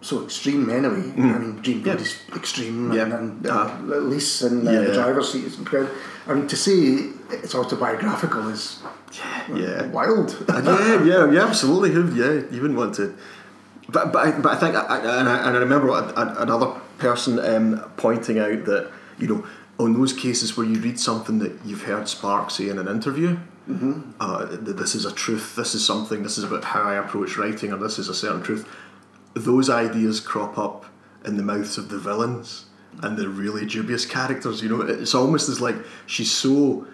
so 0.00 0.22
extreme 0.22 0.68
anyway. 0.70 1.12
I 1.16 1.38
mean, 1.38 1.62
Jean 1.62 1.80
Mm. 1.82 1.86
Yeah. 1.86 1.92
Brodie's 1.94 2.16
extreme, 2.36 2.92
Yeah. 2.92 3.02
and, 3.04 3.12
and 3.14 3.46
Uh, 3.46 3.70
uh, 3.90 4.00
Lise 4.00 4.42
in 4.42 4.66
uh, 4.68 4.70
yeah. 4.70 4.80
the 4.82 4.92
driver's 4.92 5.32
seat 5.32 5.44
is 5.44 5.58
incredible. 5.58 5.94
I 6.28 6.34
mean, 6.34 6.46
to 6.46 6.56
say 6.56 7.08
it's 7.30 7.54
autobiographical 7.54 8.48
is 8.50 8.78
Yeah. 9.54 9.86
wild. 9.88 10.36
yeah, 10.48 11.02
yeah, 11.04 11.30
yeah, 11.30 11.44
absolutely. 11.46 11.90
Yeah, 12.20 12.42
you 12.50 12.60
wouldn't 12.60 12.78
want 12.78 12.94
to. 12.96 13.14
But 13.88 14.12
but 14.12 14.26
I, 14.26 14.30
but 14.40 14.52
I 14.52 14.56
think 14.56 14.74
I, 14.76 14.96
and, 15.20 15.28
I, 15.28 15.36
and 15.48 15.56
I 15.56 15.60
remember 15.60 15.88
another 16.16 16.68
person 16.98 17.38
um, 17.38 17.80
pointing 17.96 18.38
out 18.38 18.64
that 18.66 18.90
you 19.18 19.26
know 19.28 19.44
on 19.78 19.92
those 19.94 20.12
cases 20.12 20.56
where 20.56 20.66
you 20.66 20.78
read 20.80 20.98
something 21.00 21.38
that 21.40 21.52
you've 21.64 21.82
heard 21.82 22.08
Spark 22.08 22.50
say 22.50 22.68
in 22.68 22.78
an 22.78 22.88
interview. 22.88 23.36
Uh, 23.66 24.44
that 24.44 24.76
this 24.76 24.94
is 24.94 25.06
a 25.06 25.12
truth. 25.12 25.56
This 25.56 25.74
is 25.74 25.84
something. 25.84 26.22
This 26.22 26.36
is 26.36 26.44
about 26.44 26.64
how 26.64 26.82
I 26.82 26.96
approach 26.96 27.38
writing, 27.38 27.72
or 27.72 27.78
this 27.78 27.98
is 27.98 28.08
a 28.08 28.14
certain 28.14 28.42
truth. 28.42 28.68
Those 29.32 29.70
ideas 29.70 30.20
crop 30.20 30.58
up 30.58 30.84
in 31.24 31.38
the 31.38 31.42
mouths 31.42 31.78
of 31.78 31.88
the 31.88 31.98
villains 31.98 32.66
and 33.02 33.16
the 33.16 33.28
really 33.28 33.64
dubious 33.64 34.04
characters. 34.04 34.62
You 34.62 34.68
know, 34.68 34.82
it's 34.82 35.14
almost 35.14 35.48
as 35.48 35.60
like 35.60 35.76
she's 36.06 36.30
so 36.30 36.86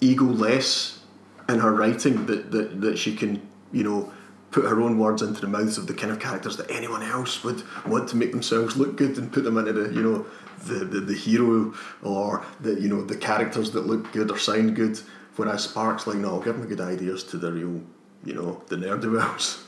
ego-less 0.00 1.00
in 1.48 1.58
her 1.58 1.72
writing 1.72 2.24
that, 2.26 2.50
that, 2.50 2.80
that 2.80 2.98
she 2.98 3.14
can, 3.14 3.46
you 3.70 3.84
know, 3.84 4.12
put 4.50 4.64
her 4.64 4.80
own 4.80 4.98
words 4.98 5.20
into 5.20 5.42
the 5.42 5.46
mouths 5.46 5.76
of 5.76 5.86
the 5.86 5.94
kind 5.94 6.10
of 6.10 6.20
characters 6.20 6.56
that 6.56 6.70
anyone 6.70 7.02
else 7.02 7.44
would 7.44 7.62
want 7.86 8.08
to 8.08 8.16
make 8.16 8.32
themselves 8.32 8.76
look 8.76 8.96
good 8.96 9.18
and 9.18 9.32
put 9.32 9.44
them 9.44 9.58
into 9.58 9.72
the, 9.72 9.92
you 9.92 10.02
know, 10.02 10.26
the, 10.64 10.84
the, 10.84 11.00
the 11.00 11.14
hero 11.14 11.74
or 12.02 12.44
the, 12.60 12.80
you 12.80 12.88
know, 12.88 13.02
the 13.04 13.16
characters 13.16 13.72
that 13.72 13.86
look 13.86 14.10
good 14.12 14.30
or 14.30 14.38
sound 14.38 14.74
good. 14.74 14.98
Whereas 15.36 15.64
Spark's 15.64 16.06
like, 16.06 16.16
no, 16.16 16.40
give 16.40 16.58
me 16.58 16.66
good 16.66 16.80
ideas 16.80 17.24
to 17.24 17.38
the 17.38 17.50
real, 17.52 17.82
you 18.24 18.34
know, 18.34 18.62
the 18.68 18.76
ne'er-do-wells. 18.76 19.64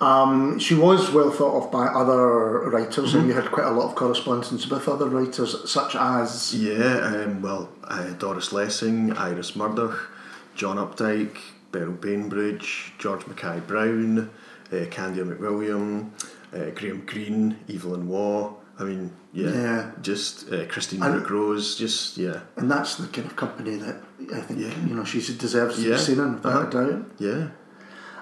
Um, 0.00 0.58
she 0.58 0.74
was 0.74 1.10
well 1.10 1.30
thought 1.30 1.64
of 1.64 1.72
by 1.72 1.86
other 1.86 2.68
writers, 2.68 3.10
Mm-hmm. 3.10 3.18
and 3.18 3.28
you 3.28 3.34
had 3.34 3.50
quite 3.50 3.66
a 3.66 3.70
lot 3.70 3.88
of 3.88 3.94
correspondence 3.94 4.68
with 4.68 4.86
other 4.88 5.06
writers, 5.08 5.70
such 5.70 5.96
as 5.96 6.54
Yeah, 6.54 6.98
um, 7.24 7.40
well, 7.40 7.70
uh, 7.84 8.10
Doris 8.18 8.52
Lessing, 8.52 9.12
Iris 9.16 9.56
Murdoch, 9.56 10.10
John 10.54 10.76
Updike, 10.76 11.38
Beryl 11.72 11.92
Bainbridge, 11.92 12.92
George 12.98 13.26
Mackay 13.26 13.60
Brown, 13.60 14.28
uh, 14.70 14.84
Candia 14.90 15.24
McWilliam, 15.24 16.10
uh, 16.54 16.70
Graham 16.74 17.06
Greene, 17.06 17.56
Evelyn 17.72 18.06
Waugh. 18.08 18.52
I 18.78 18.84
mean, 18.84 19.12
yeah, 19.32 19.50
Yeah. 19.50 19.90
just 20.02 20.52
uh, 20.52 20.66
Christine 20.66 21.00
Brooke 21.00 21.30
Rose, 21.30 21.74
just 21.76 22.18
yeah, 22.18 22.40
and 22.56 22.70
that's 22.70 22.96
the 22.96 23.06
kind 23.06 23.26
of 23.26 23.34
company 23.34 23.76
that 23.76 23.96
I 24.32 24.40
think 24.40 24.60
Yeah. 24.60 24.72
you 24.88 24.94
know 24.94 25.04
she 25.04 25.18
deserves 25.20 25.76
to 25.76 25.82
Yeah. 25.82 25.96
be 25.96 26.00
seen 26.00 26.18
in, 26.18 26.34
without 26.34 26.74
Uh-huh. 26.74 26.84
a 26.84 26.90
doubt. 26.90 27.04
yeah. 27.18 27.48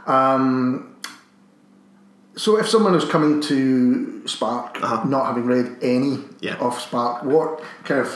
Um, 0.06 0.88
so, 2.36 2.58
if 2.58 2.68
someone 2.68 2.94
is 2.96 3.04
coming 3.04 3.40
to 3.42 4.22
Spark, 4.26 4.78
Uh-huh. 4.82 5.04
not 5.08 5.26
having 5.26 5.46
read 5.46 5.76
any 5.80 6.18
Yeah. 6.40 6.56
of 6.56 6.80
Spark, 6.80 7.22
what 7.22 7.62
kind 7.84 8.00
of 8.00 8.08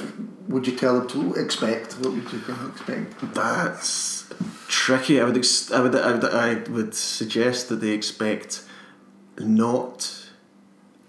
would 0.48 0.66
you 0.66 0.74
tell 0.74 0.98
them 0.98 1.06
to 1.08 1.34
expect? 1.40 1.94
What 2.00 2.12
would 2.14 2.32
you 2.32 2.40
kind 2.40 2.58
of 2.62 2.68
expect? 2.74 3.34
That's 3.34 4.24
tricky. 4.66 5.20
I 5.20 5.24
would, 5.24 5.36
ex- 5.36 5.70
I 5.70 5.80
would, 5.80 5.94
I 5.94 6.12
would, 6.12 6.24
I 6.24 6.62
would 6.70 6.94
suggest 6.94 7.68
that 7.68 7.80
they 7.80 7.90
expect 7.90 8.62
not 9.38 10.10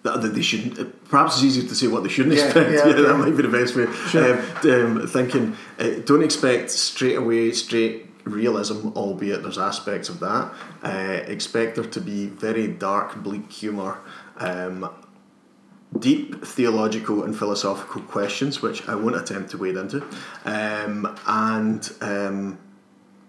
that 0.04 0.22
that 0.22 0.34
they 0.34 0.42
shouldn't. 0.42 1.10
Perhaps 1.10 1.36
it's 1.36 1.44
easier 1.44 1.68
to 1.68 1.76
say 1.76 1.88
what 1.88 2.04
they 2.04 2.10
shouldn't 2.10 2.36
Yeah, 2.36 2.46
expect. 2.46 2.72
yeah, 2.72 2.88
Yeah, 2.88 2.94
that 3.08 3.18
might 3.18 3.36
be 3.36 3.44
the 3.44 3.50
best 3.50 3.76
way. 3.76 3.88
Sure. 4.08 4.40
Um, 4.64 4.98
um, 5.02 5.08
thinking, 5.08 5.56
uh, 5.80 6.00
don't 6.06 6.24
expect 6.24 6.72
straight 6.72 7.16
away 7.16 7.52
straight 7.52 8.06
realism, 8.26 8.90
albeit 8.96 9.42
there's 9.44 9.58
aspects 9.58 10.10
of 10.10 10.20
that. 10.20 10.54
Uh, 10.84 11.24
expect 11.28 11.76
there 11.76 11.86
to 11.86 12.02
be 12.02 12.28
very 12.28 12.68
dark, 12.68 13.16
bleak 13.24 13.52
humour. 13.52 13.98
Um, 14.38 14.90
deep 15.98 16.46
theological 16.46 17.24
and 17.24 17.36
philosophical 17.36 18.02
questions, 18.04 18.62
which 18.62 18.88
I 18.88 18.94
won't 18.96 19.16
attempt 19.16 19.50
to 19.52 19.58
wade 19.58 19.76
into, 19.76 20.04
um, 20.46 21.18
and 21.26 21.92
um, 22.02 22.60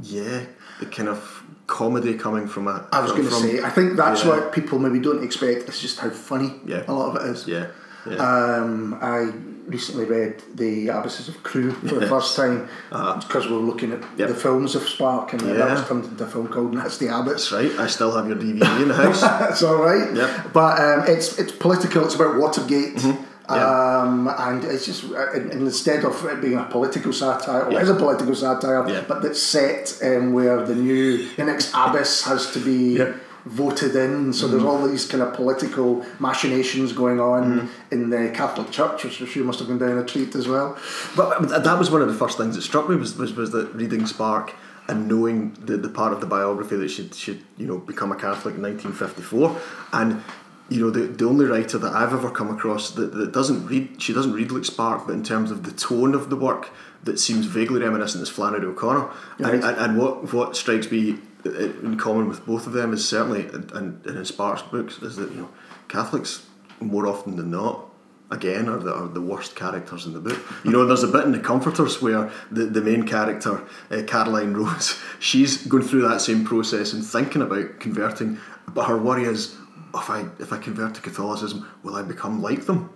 yeah, 0.03 0.45
the 0.79 0.87
kind 0.87 1.09
of 1.09 1.40
comedy 1.67 2.15
coming 2.15 2.47
from 2.49 2.69
a. 2.69 2.87
I 2.93 3.01
was 3.01 3.13
going 3.13 3.25
to 3.25 3.31
say, 3.31 3.63
I 3.63 3.71
think 3.71 3.97
that's 3.97 4.23
yeah. 4.25 4.31
what 4.31 4.53
people 4.53 4.79
maybe 4.79 4.99
don't 5.01 5.23
expect. 5.25 5.69
It's 5.69 5.81
just 5.81 5.99
how 5.99 6.11
funny 6.11 6.53
Yeah. 6.67 6.85
a 6.89 6.93
lot 6.93 7.17
of 7.17 7.23
it 7.25 7.31
is. 7.31 7.47
Yeah, 7.47 7.67
yeah. 8.09 8.17
Um, 8.17 8.99
I 9.01 9.31
recently 9.67 10.05
read 10.05 10.43
The 10.55 10.89
Abbess 10.89 11.29
of 11.29 11.43
Crewe 11.45 11.71
for 11.73 11.95
the 12.01 12.09
first 12.09 12.35
time 12.35 12.69
because 12.91 13.47
we 13.47 13.53
were 13.53 13.61
looking 13.63 13.93
at 13.93 13.99
Uh-huh. 14.03 14.15
Yep. 14.17 14.29
the 14.31 14.35
films 14.35 14.75
of 14.75 14.83
Spark, 14.83 15.33
and 15.33 15.41
that 15.43 15.71
was 15.71 15.87
turned 15.87 16.05
into 16.07 16.25
a 16.25 16.27
film 16.27 16.49
called 16.49 16.75
Nasty 16.75 17.07
Habits. 17.07 17.51
That's 17.51 17.53
right. 17.53 17.79
I 17.79 17.87
still 17.87 18.11
have 18.17 18.27
your 18.27 18.37
DVD 18.37 18.83
in 18.83 18.89
the 18.89 18.95
house. 18.95 19.21
That's 19.41 19.63
all 19.63 19.77
right. 19.77 20.13
Yep. 20.15 20.53
But 20.53 20.81
um, 20.81 21.05
it's 21.07 21.39
it's 21.39 21.53
political. 21.53 22.05
It's 22.05 22.17
about 22.17 22.37
Watergate. 22.37 22.97
Mm-hmm. 22.97 23.25
Yeah. 23.51 24.01
Um, 24.03 24.29
and 24.49 24.65
it's 24.65 24.87
just 24.87 25.05
uh, 25.05 25.33
and 25.37 25.51
and 25.53 25.63
instead 25.63 26.05
of 26.05 26.25
it 26.25 26.41
being 26.41 26.59
a 26.59 26.65
political 26.65 27.13
satire, 27.13 27.63
or 27.67 27.73
Yeah. 27.73 27.79
it 27.79 27.83
is 27.83 27.91
a 27.91 27.95
political 27.95 28.35
satire, 28.35 28.89
Yeah. 28.89 29.03
but 29.09 29.23
that's 29.23 29.43
set 29.43 29.99
um, 30.03 30.33
where 30.33 30.65
the 30.65 30.75
new 30.75 31.29
the 31.37 31.45
next 31.45 31.73
abbess 31.75 32.23
has 32.25 32.51
to 32.53 32.59
be 32.61 32.99
voted 33.47 33.97
in. 33.97 34.33
So 34.33 34.47
Mm-hmm. 34.47 34.51
there's 34.53 34.65
all 34.71 34.87
these 34.87 35.07
kind 35.07 35.23
of 35.23 35.33
political 35.35 36.05
machinations 36.19 36.93
going 36.93 37.21
on 37.21 37.69
in 37.91 38.11
the 38.11 38.31
Catholic 38.41 38.71
Church, 38.71 39.05
which 39.05 39.21
I'm 39.21 39.27
sure 39.27 39.45
must 39.45 39.59
have 39.61 39.69
been 39.69 39.79
down 39.79 39.97
a 39.99 40.05
treat 40.05 40.35
as 40.35 40.47
well. 40.47 40.77
But 41.17 41.49
that 41.65 41.79
was 41.79 41.91
one 41.91 42.03
of 42.03 42.09
the 42.09 42.19
first 42.23 42.37
things 42.39 42.55
that 42.57 42.63
struck 42.63 42.89
me 42.91 42.97
was 42.97 43.17
was, 43.17 43.33
was 43.35 43.51
that 43.53 43.67
reading 43.75 44.07
Spark 44.07 44.53
and 44.89 45.07
knowing 45.09 45.57
the, 45.69 45.77
the 45.77 45.89
part 45.89 46.13
of 46.13 46.21
the 46.21 46.27
biography 46.27 46.77
that 46.77 46.91
she'd, 46.91 47.15
she'd 47.15 47.43
you 47.57 47.67
know 47.67 47.79
become 47.79 48.11
a 48.13 48.17
Catholic 48.17 48.55
in 48.57 48.63
1954 48.63 49.57
and 49.93 50.23
you 50.71 50.81
know 50.81 50.91
the, 50.91 51.01
the 51.01 51.27
only 51.27 51.47
writer 51.47 51.79
that 51.79 51.93
I've 51.93 52.13
ever 52.13 52.31
come 52.31 52.51
across 52.51 52.93
that, 52.93 53.13
that 53.15 53.33
doesn't 53.33 53.67
read 53.67 54.01
she 54.01 54.13
doesn't 54.13 54.33
read 54.33 54.51
like 54.53 54.65
Spark 54.65 55.07
but 55.07 55.13
in 55.13 55.23
terms 55.25 55.51
of 55.51 55.65
the 55.65 55.73
tone 55.73 56.15
of 56.15 56.31
the 56.31 56.37
work 56.37 56.71
that 57.05 57.19
seems 57.19 57.47
vaguely 57.47 57.81
reminiscent 57.81 58.23
is 58.23 58.29
Flannery 58.29 58.67
O'Connor 58.67 59.07
Right. 59.39 59.55
and, 59.55 59.65
and, 59.65 59.77
and 59.79 59.99
what 59.99 60.33
what 60.33 60.57
strikes 60.57 60.91
me 60.91 61.19
uh, 61.45 61.51
in 61.51 61.97
common 61.99 62.29
with 62.29 62.45
both 62.47 62.67
of 62.67 62.73
them 62.73 62.93
is 62.93 63.07
certainly 63.09 63.47
and, 63.49 63.71
and 63.73 64.07
in 64.07 64.25
Spark's 64.25 64.63
books 64.63 64.99
is 65.03 65.17
that 65.17 65.31
you 65.33 65.39
know 65.43 65.51
Catholics 65.89 66.47
more 66.81 67.07
often 67.07 67.37
than 67.37 67.51
not 67.51 67.87
again 68.31 68.69
are 68.69 68.79
the, 68.79 68.95
are 68.95 69.09
the 69.09 69.21
worst 69.21 69.57
characters 69.57 70.07
in 70.07 70.13
the 70.13 70.21
book. 70.21 70.39
You 70.65 70.71
know, 70.71 70.87
there's 70.87 71.03
a 71.03 71.09
bit 71.09 71.25
in 71.25 71.33
the 71.33 71.41
Comforters 71.41 72.01
where 72.01 72.31
the, 72.53 72.67
the 72.67 72.81
main 72.81 73.03
character, 73.03 73.67
uh, 73.91 74.03
Caroline 74.07 74.55
Rose, 74.61 74.97
she's 75.19 75.67
going 75.67 75.83
through 75.83 76.03
that 76.09 76.21
same 76.21 76.45
process 76.45 76.93
and 76.93 77.05
thinking 77.05 77.43
about 77.43 77.81
converting, 77.81 78.39
but 78.69 78.85
her 78.87 78.97
worry 78.97 79.25
is, 79.25 79.57
if 79.95 80.11
I 80.11 80.27
if 80.39 80.53
I 80.53 80.59
convert 80.59 80.95
to 80.95 81.01
Catholicism, 81.01 81.67
will 81.83 81.97
I 81.97 82.03
become 82.03 82.43
like 82.43 82.67
them? 82.67 82.91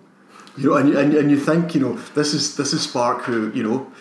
You 0.57 0.71
know, 0.71 0.77
and 0.77 0.89
you, 0.89 0.99
and, 0.99 1.13
and 1.15 1.31
you 1.31 1.39
think, 1.39 1.75
you 1.75 1.81
know, 1.81 1.95
this 2.15 2.33
is 2.35 2.57
this 2.57 2.73
is 2.73 2.83
Spark 2.83 3.23
who, 3.23 3.51
you 3.53 3.63
know, 3.63 3.93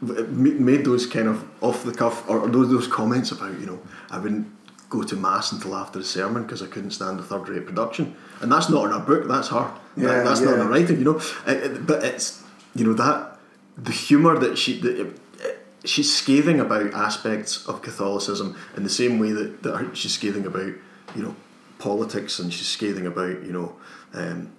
made 0.00 0.84
those 0.84 1.06
kind 1.06 1.28
of 1.28 1.44
off 1.62 1.84
the 1.84 1.92
cuff 1.92 2.28
or 2.28 2.48
those 2.48 2.70
those 2.70 2.86
comments 2.86 3.30
about, 3.32 3.58
you 3.60 3.66
know, 3.66 3.78
I 4.10 4.18
wouldn't 4.18 4.48
go 4.88 5.02
to 5.02 5.16
mass 5.16 5.52
until 5.52 5.74
after 5.74 5.98
the 5.98 6.04
sermon 6.04 6.42
because 6.42 6.62
I 6.62 6.66
couldn't 6.66 6.90
stand 6.92 7.18
the 7.18 7.22
third 7.22 7.48
rate 7.48 7.66
production, 7.66 8.14
and 8.40 8.50
that's 8.50 8.68
not 8.68 8.84
in 8.86 8.90
her 8.92 9.00
book. 9.00 9.28
That's 9.28 9.48
her. 9.48 9.70
That- 9.96 10.02
Yeah, 10.02 10.22
that's 10.22 10.40
not 10.40 10.54
in 10.54 10.58
yeah. 10.60 10.64
her 10.64 10.70
writing. 10.70 10.98
You 10.98 11.04
know, 11.04 11.20
Uh, 11.46 11.50
uh, 11.50 11.68
but 11.80 12.02
it's 12.04 12.42
you 12.74 12.84
know 12.86 12.94
that 12.94 13.38
the 13.76 13.92
humour 13.92 14.38
that 14.38 14.56
she 14.58 14.80
that, 14.80 15.12
she's 15.84 16.14
scathing 16.14 16.58
about 16.60 16.92
aspects 16.94 17.66
of 17.66 17.82
Catholicism 17.82 18.56
in 18.76 18.82
the 18.84 18.88
same 18.90 19.18
way 19.18 19.32
that, 19.32 19.62
that 19.62 19.96
she's 19.96 20.14
scathing 20.14 20.46
about 20.46 20.72
you 21.14 21.22
know 21.22 21.34
politics 21.82 22.38
and 22.38 22.54
she's 22.54 22.68
scathing 22.68 23.06
about 23.06 23.42
you 23.42 23.52
know 23.52 23.76
um, 24.14 24.52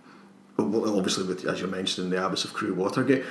obviously 0.59 1.25
with 1.25 1.45
as 1.45 1.61
you 1.61 1.67
mentioned 1.67 2.05
in 2.05 2.11
the 2.11 2.25
Abbess 2.25 2.43
of 2.43 2.53
Crewe 2.53 2.73
Watergate 2.73 3.23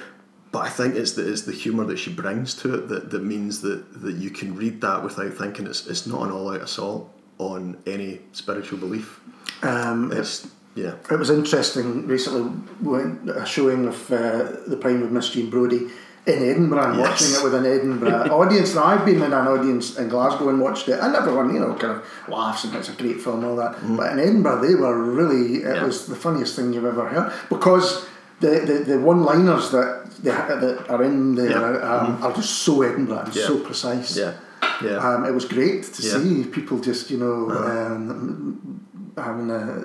but 0.50 0.66
I 0.66 0.68
think 0.68 0.96
it's 0.96 1.12
the, 1.12 1.30
it's 1.30 1.42
the 1.42 1.52
humour 1.52 1.84
that 1.84 1.98
she 1.98 2.12
brings 2.12 2.54
to 2.56 2.74
it 2.74 2.88
that, 2.88 3.10
that 3.10 3.22
means 3.22 3.62
that, 3.62 4.02
that 4.02 4.16
you 4.16 4.30
can 4.30 4.54
read 4.54 4.80
that 4.82 5.02
without 5.02 5.32
thinking 5.32 5.66
it's, 5.66 5.86
it's 5.86 6.06
not 6.06 6.22
an 6.22 6.30
all 6.30 6.54
out 6.54 6.60
assault 6.60 7.10
on 7.38 7.78
any 7.86 8.20
spiritual 8.32 8.78
belief. 8.78 9.20
Um, 9.62 10.12
it's 10.12 10.48
yeah. 10.74 10.94
It 11.10 11.18
was 11.18 11.30
interesting 11.30 12.06
recently 12.06 12.42
when 12.80 13.28
a 13.30 13.46
showing 13.46 13.86
of 13.88 14.12
uh, 14.12 14.52
the 14.66 14.76
Prime 14.76 15.02
of 15.02 15.12
Miss 15.12 15.30
Jean 15.30 15.50
Brodie 15.50 15.88
in 16.24 16.50
Edinburgh 16.50 16.90
and 16.90 16.98
yes. 16.98 17.08
watching 17.08 17.34
it 17.34 17.44
with 17.44 17.54
an 17.54 17.66
Edinburgh 17.66 18.30
audience. 18.30 18.74
Now 18.74 18.84
I've 18.84 19.04
been 19.04 19.16
in 19.16 19.32
an 19.32 19.46
audience 19.48 19.98
in 19.98 20.08
Glasgow 20.08 20.48
and 20.50 20.60
watched 20.60 20.88
it, 20.88 21.00
and 21.00 21.14
everyone 21.16 21.52
you 21.52 21.60
know 21.60 21.74
kind 21.74 21.94
of 21.94 22.28
laughs 22.28 22.64
and 22.64 22.74
it's 22.76 22.88
a 22.88 22.92
great 22.92 23.20
film 23.20 23.40
and 23.40 23.46
all 23.46 23.56
that. 23.56 23.74
Mm. 23.76 23.96
But 23.96 24.12
in 24.12 24.20
Edinburgh, 24.20 24.62
they 24.66 24.74
were 24.74 25.02
really 25.02 25.62
it 25.62 25.76
yeah. 25.76 25.84
was 25.84 26.06
the 26.06 26.14
funniest 26.14 26.54
thing 26.54 26.72
you've 26.72 26.84
ever 26.84 27.08
heard 27.08 27.32
because 27.48 28.06
the 28.40 28.60
the, 28.60 28.84
the 28.92 29.00
one 29.00 29.24
liners 29.24 29.70
that 29.72 30.10
that 30.22 30.88
are 30.88 31.02
in 31.02 31.34
there 31.34 31.50
yeah. 31.50 31.96
um, 31.96 32.18
mm. 32.18 32.22
are 32.22 32.32
just 32.32 32.60
so 32.60 32.82
Edinburgh 32.82 33.24
and 33.24 33.34
yeah. 33.34 33.46
so 33.46 33.58
precise. 33.58 34.16
Yeah. 34.16 34.34
Yeah. 34.82 34.98
Um, 34.98 35.24
it 35.24 35.32
was 35.32 35.44
great 35.44 35.84
to 35.84 36.02
see 36.02 36.44
people 36.44 36.78
just 36.78 37.10
you 37.10 37.18
know 37.18 37.50
uh-huh. 37.50 37.94
um, 37.94 38.86
having 39.16 39.50
a 39.50 39.84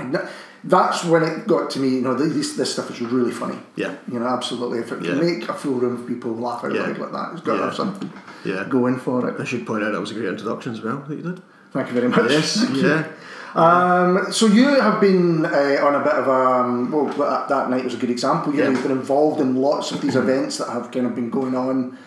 and 0.00 0.16
that's 0.64 1.04
when 1.04 1.22
it 1.22 1.46
got 1.46 1.70
to 1.70 1.78
me. 1.78 1.90
You 1.90 2.00
know, 2.00 2.14
this 2.14 2.56
this 2.56 2.72
stuff 2.72 2.90
is 2.90 3.00
really 3.00 3.30
funny. 3.30 3.58
Yeah. 3.76 3.96
You 4.10 4.18
know, 4.18 4.26
absolutely. 4.26 4.78
If 4.78 4.92
it 4.92 5.02
can 5.02 5.04
yeah. 5.04 5.14
make 5.14 5.48
a 5.48 5.54
full 5.54 5.74
room 5.74 6.00
of 6.00 6.08
people 6.08 6.32
laugh 6.34 6.64
out 6.64 6.74
yeah. 6.74 6.82
loud 6.82 6.98
like 6.98 7.12
that, 7.12 7.32
it's 7.32 7.42
got 7.42 7.56
to 7.56 7.62
have 7.64 7.74
something. 7.74 8.12
Yeah. 8.44 8.66
Going 8.68 8.98
for 8.98 9.28
it. 9.28 9.40
I 9.40 9.44
should 9.44 9.66
point 9.66 9.84
out 9.84 9.92
that 9.92 10.00
was 10.00 10.10
a 10.10 10.14
great 10.14 10.28
introduction 10.28 10.72
as 10.72 10.80
well 10.80 10.98
that 11.08 11.16
you 11.16 11.22
did. 11.22 11.42
Thank 11.72 11.88
you 11.88 11.94
very 11.94 12.08
much. 12.08 12.30
Yes. 12.30 12.64
yeah. 12.72 13.06
Um, 13.54 14.32
so 14.32 14.46
you 14.46 14.80
have 14.80 15.00
been 15.00 15.46
uh, 15.46 15.78
on 15.82 15.94
a 15.94 16.02
bit 16.02 16.12
of 16.12 16.26
a 16.26 16.30
um, 16.30 16.90
well 16.90 17.06
that, 17.06 17.48
that, 17.48 17.70
night 17.70 17.84
was 17.84 17.94
a 17.94 17.98
good 17.98 18.10
example. 18.10 18.52
You 18.52 18.62
yeah. 18.62 18.70
You've 18.70 18.82
been 18.82 18.90
involved 18.90 19.40
in 19.40 19.56
lots 19.56 19.92
of 19.92 20.00
these 20.00 20.16
events 20.24 20.58
that 20.58 20.70
have 20.70 20.90
kind 20.90 21.06
of 21.06 21.14
been 21.14 21.30
going 21.30 21.54
on. 21.54 21.98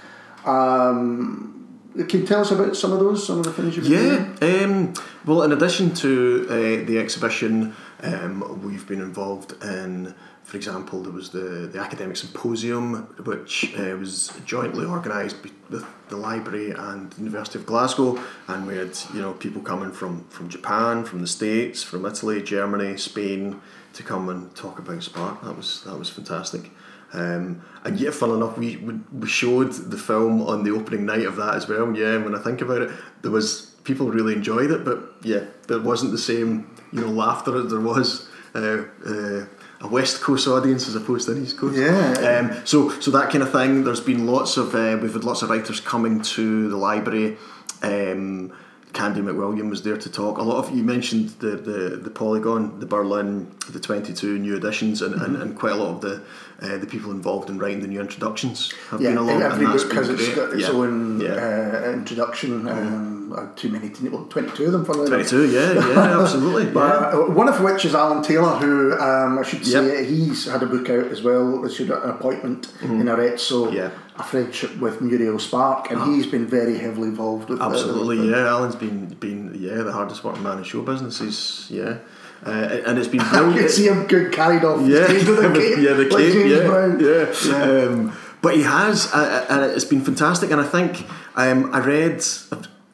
Um, 0.46 1.58
can 2.06 2.22
you 2.22 2.28
tell 2.28 2.42
us 2.42 2.52
about 2.52 2.76
some 2.76 2.92
of 2.92 3.00
those, 3.00 3.26
some 3.26 3.40
of 3.40 3.46
the 3.46 3.54
things 3.54 3.76
you've 3.76 3.88
been 3.90 4.38
yeah, 4.40 4.64
um, 4.66 4.94
well, 5.26 5.42
in 5.44 5.52
addition 5.52 5.94
to 5.96 6.46
uh, 6.50 6.86
the 6.86 7.00
exhibition, 7.00 7.76
um, 8.04 8.62
we've 8.64 8.88
been 8.88 9.02
involved 9.02 9.62
in, 9.64 10.14
for 10.44 10.56
example, 10.56 11.02
there 11.02 11.12
was 11.12 11.32
the, 11.32 11.70
the 11.72 11.80
academic 11.80 12.18
symposium, 12.18 13.08
which 13.24 13.74
uh, 13.78 13.96
was 13.98 14.32
jointly 14.46 14.86
organised 14.86 15.42
with 15.70 15.86
the 16.10 16.16
library 16.16 16.72
and 16.72 17.12
the 17.12 17.18
University 17.18 17.60
of 17.60 17.66
Glasgow, 17.66 18.22
and 18.48 18.68
we 18.68 18.78
had 18.78 18.98
you 19.14 19.22
know 19.22 19.34
people 19.34 19.62
coming 19.62 19.92
from, 19.92 20.24
from 20.30 20.48
Japan, 20.48 21.04
from 21.04 21.22
the 21.22 21.28
States, 21.28 21.84
from 21.84 22.06
Italy, 22.06 22.42
Germany, 22.42 22.98
Spain, 22.98 23.60
to 23.94 24.04
come 24.04 24.30
and 24.30 24.56
talk 24.56 24.80
about 24.80 25.04
Spark. 25.04 25.42
That 25.42 25.58
was 25.58 25.84
that 25.84 25.98
was 25.98 26.10
fantastic. 26.10 26.72
Um, 27.14 27.62
and 27.84 28.00
yet, 28.00 28.14
fun 28.14 28.32
enough, 28.32 28.58
we, 28.58 28.76
we 28.78 29.28
showed 29.28 29.72
the 29.72 29.98
film 29.98 30.42
on 30.42 30.64
the 30.64 30.72
opening 30.72 31.06
night 31.06 31.26
of 31.26 31.38
that 31.38 31.56
as 31.56 31.68
well. 31.68 31.96
Yeah, 31.96 32.18
when 32.18 32.36
I 32.36 32.40
think 32.40 32.62
about 32.62 32.82
it, 32.82 32.92
there 33.22 33.32
was 33.32 33.76
people 33.86 34.10
really 34.10 34.34
enjoyed 34.34 34.72
it, 34.72 34.84
but 34.84 35.14
yeah, 35.24 35.46
there 35.68 35.80
wasn't 35.80 36.12
the 36.12 36.18
same 36.18 36.70
you 36.92 37.02
know 37.02 37.10
laughter 37.10 37.58
as 37.64 37.72
there 37.72 37.80
was 37.80 38.28
uh, 38.56 38.84
uh, 39.06 39.46
a 39.82 39.88
West 39.88 40.22
Coast 40.22 40.48
audience 40.48 40.88
as 40.88 40.96
opposed 40.96 41.28
to 41.28 41.34
an 41.34 41.44
East 41.44 41.58
Coast. 41.58 41.78
Yeah. 41.78 42.40
Um, 42.40 42.66
so 42.66 42.90
so 43.00 43.12
that 43.12 43.30
kind 43.32 43.44
of 43.44 43.52
thing. 43.52 43.84
There's 43.84 44.02
been 44.02 44.26
lots 44.26 44.58
of 44.58 44.74
uh, 44.74 44.98
we've 45.02 45.14
had 45.14 45.24
lots 45.24 45.42
of 45.42 45.50
writers 45.50 45.80
coming 45.80 46.22
to 46.22 46.70
the 46.70 46.78
library. 46.78 47.38
Um, 47.82 48.54
Candia 48.94 49.22
McWilliam 49.22 49.70
was 49.70 49.84
there 49.84 49.98
to 49.98 50.10
talk. 50.10 50.40
A 50.40 50.42
lot 50.42 50.58
of 50.58 50.76
you 50.76 50.84
mentioned 50.84 51.30
the, 51.40 51.56
the, 51.56 51.98
the 51.98 52.10
Polygon, 52.10 52.80
the 52.80 52.88
Birlinn, 52.88 53.48
the 53.72 53.80
22 53.80 54.40
new 54.40 54.56
editions, 54.56 55.04
and, 55.04 55.14
mm-hmm. 55.14 55.24
and, 55.24 55.36
and 55.36 55.60
quite 55.60 55.74
a 55.74 55.76
lot 55.76 55.90
of 55.96 56.02
the 56.02 56.24
uh, 56.62 56.78
the 56.78 56.88
people 56.88 57.12
involved 57.12 57.50
in 57.52 57.60
writing 57.60 57.82
the 57.82 57.88
new 57.88 58.02
introductions 58.02 58.74
have 58.90 59.00
yeah, 59.00 59.10
been 59.10 59.18
along. 59.20 59.44
Every 59.44 59.66
and 59.66 59.74
book 59.74 59.94
has 59.94 60.10
its, 60.10 60.34
got 60.34 60.54
its 60.54 60.64
yeah. 60.64 60.70
own 60.70 61.22
yeah. 61.22 61.30
Uh, 61.30 61.92
introduction. 61.92 62.64
Mm-hmm. 62.64 63.17
Um, 63.32 63.34
uh, 63.34 63.56
too 63.56 63.70
many, 63.70 63.92
well, 64.10 64.26
22 64.26 64.66
of 64.66 64.72
them, 64.72 64.86
for 64.86 64.94
22, 64.94 65.52
yeah, 65.52 65.74
yeah, 65.74 66.20
absolutely. 66.22 66.72
but, 66.72 67.02
yeah. 67.02 67.20
Uh, 67.20 67.32
one 67.32 67.50
of 67.50 67.62
which 67.62 67.86
is 67.86 67.96
Alan 67.96 68.24
Taylor, 68.24 68.58
who 68.58 68.94
um, 69.00 69.40
I 69.40 69.44
should 69.44 69.66
say 69.66 70.00
yep. 70.00 70.06
he's 70.08 70.46
had 70.46 70.64
a 70.64 70.66
book 70.66 70.90
out 70.90 71.06
as 71.12 71.22
well. 71.22 71.66
Issued 71.66 71.92
an 71.92 72.10
appointment 72.10 72.68
mm-hmm. 72.80 73.02
in 73.02 73.10
Arezzo. 73.10 73.72
Yeah 73.72 73.92
a 74.20 74.24
friendship 74.24 74.76
with 74.78 75.00
Muriel 75.00 75.38
Spark, 75.38 75.92
and 75.92 76.02
oh. 76.02 76.06
he's 76.06 76.26
been 76.26 76.48
very 76.48 76.80
heavily 76.80 77.10
involved 77.10 77.50
with. 77.50 77.62
Absolutely, 77.62 78.18
the, 78.18 78.24
the, 78.24 78.30
yeah. 78.30 78.48
Alan's 78.48 78.76
been 78.76 79.06
been 79.08 79.56
yeah 79.60 79.84
the 79.84 79.92
hardest 79.92 80.24
working 80.24 80.44
man 80.44 80.58
in 80.58 80.64
show 80.64 80.82
business. 80.82 81.20
He's 81.20 81.68
yeah. 81.70 82.00
Uh, 82.46 82.82
and 82.86 82.98
it's 82.98 83.08
been 83.08 83.20
brilliant. 83.30 83.56
I 83.56 83.60
can 83.60 83.70
see 83.70 83.88
him 83.88 84.08
good 84.08 84.32
carried 84.32 84.64
off. 84.64 84.82
Yeah, 84.88 85.08
the 85.08 85.52
cape, 85.54 85.78
yeah, 85.80 85.94
the 85.94 86.04
cape, 86.04 86.14
like 86.14 86.34
James 86.34 87.46
yeah, 87.46 87.52
yeah. 87.52 87.78
yeah. 87.78 87.86
Um, 87.86 88.18
but 88.42 88.56
he 88.56 88.62
has, 88.62 89.12
uh, 89.12 89.18
uh, 89.50 89.54
and 89.54 89.72
it's 89.72 89.86
been 89.86 90.02
fantastic. 90.02 90.52
And 90.52 90.62
I 90.62 90.64
think 90.64 91.06
um, 91.36 91.74
I 91.74 91.80
read 91.80 92.24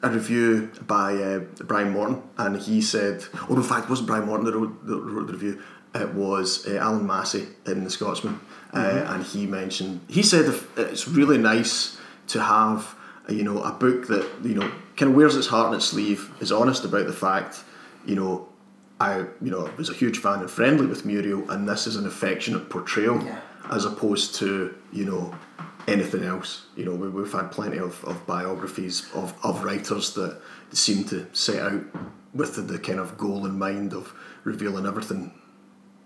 a, 0.04 0.10
review 0.10 0.70
by 0.86 1.14
uh, 1.14 1.38
Brian 1.64 1.90
Morton, 1.90 2.22
and 2.38 2.56
he 2.56 2.80
said, 2.80 3.24
or 3.48 3.56
in 3.56 3.62
fact, 3.62 3.84
it 3.84 3.90
wasn't 3.90 4.08
Brian 4.08 4.26
Morton 4.26 4.46
that 4.46 4.54
wrote, 4.54 4.86
that 4.86 4.96
wrote 4.96 5.26
the 5.26 5.32
review. 5.32 5.62
It 5.94 6.12
was 6.14 6.66
uh, 6.66 6.76
Allan 6.76 7.06
Massie 7.06 7.46
in 7.66 7.84
The 7.84 7.90
Scotsman, 7.90 8.40
uh, 8.72 8.78
mm-hmm. 8.78 9.14
and 9.14 9.24
he 9.24 9.46
mentioned 9.46 10.00
he 10.08 10.22
said 10.22 10.52
it's 10.76 11.06
really 11.06 11.38
nice 11.38 11.96
to 12.28 12.42
have 12.42 12.94
you 13.28 13.44
know 13.44 13.62
a 13.62 13.72
book 13.72 14.08
that 14.08 14.28
you 14.42 14.54
know 14.54 14.70
kind 14.96 15.10
of 15.10 15.16
wears 15.16 15.36
its 15.36 15.46
heart 15.46 15.68
on 15.68 15.74
its 15.74 15.86
sleeve, 15.86 16.30
is 16.40 16.50
honest 16.50 16.84
about 16.84 17.06
the 17.06 17.12
fact, 17.12 17.62
you 18.06 18.16
know." 18.16 18.48
I, 19.00 19.26
you 19.42 19.50
know, 19.50 19.68
was 19.76 19.90
a 19.90 19.92
huge 19.92 20.18
fan 20.18 20.38
and 20.38 20.48
friendly 20.48 20.86
with 20.86 21.04
Muriel, 21.04 21.50
and 21.50 21.68
this 21.68 21.88
is 21.88 21.96
an 21.96 22.06
affectionate 22.06 22.70
portrayal, 22.70 23.20
yeah. 23.24 23.40
as 23.68 23.84
opposed 23.84 24.36
to, 24.36 24.72
you 24.92 25.04
know, 25.04 25.34
anything 25.86 26.24
else. 26.24 26.66
You 26.76 26.84
know, 26.86 26.94
we, 26.94 27.08
we've 27.08 27.32
had 27.32 27.50
plenty 27.50 27.78
of, 27.78 28.04
of 28.04 28.26
biographies 28.26 29.10
of, 29.14 29.34
of 29.44 29.64
writers 29.64 30.14
that 30.14 30.40
seem 30.72 31.04
to 31.04 31.26
set 31.32 31.60
out 31.60 31.84
with 32.34 32.56
the, 32.56 32.62
the 32.62 32.78
kind 32.78 32.98
of 32.98 33.16
goal 33.16 33.46
in 33.46 33.58
mind 33.58 33.92
of 33.92 34.12
revealing 34.44 34.86
everything 34.86 35.32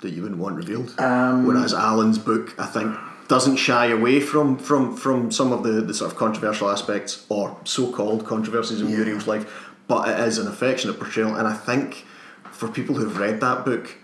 that 0.01 0.11
you 0.11 0.23
wouldn't 0.23 0.41
want 0.41 0.57
revealed. 0.57 0.95
Um, 1.01 1.47
Whereas 1.47 1.75
Alan's 1.75 2.19
book, 2.19 2.55
I 2.59 2.67
think, 2.67 2.97
doesn't 3.29 3.57
shy 3.57 3.87
away 3.87 4.21
from 4.21 4.57
from 4.57 4.97
from 4.97 5.31
some 5.31 5.53
of 5.53 5.63
the, 5.63 5.83
the 5.83 5.93
sort 5.93 6.11
of 6.11 6.17
controversial 6.17 6.71
aspects 6.71 7.27
or 7.29 7.59
so-called 7.65 8.25
controversies 8.25 8.81
in 8.81 8.89
yeah. 8.89 8.97
Muriel's 8.97 9.27
life, 9.27 9.71
but 9.87 10.09
it 10.09 10.19
is 10.21 10.39
an 10.39 10.47
affectionate 10.47 10.99
portrayal, 10.99 11.35
and 11.35 11.47
I 11.47 11.55
think 11.55 12.07
for 12.51 12.69
people 12.69 12.95
who've 12.95 13.19
read 13.19 13.41
that 13.41 13.65
book, 13.65 13.97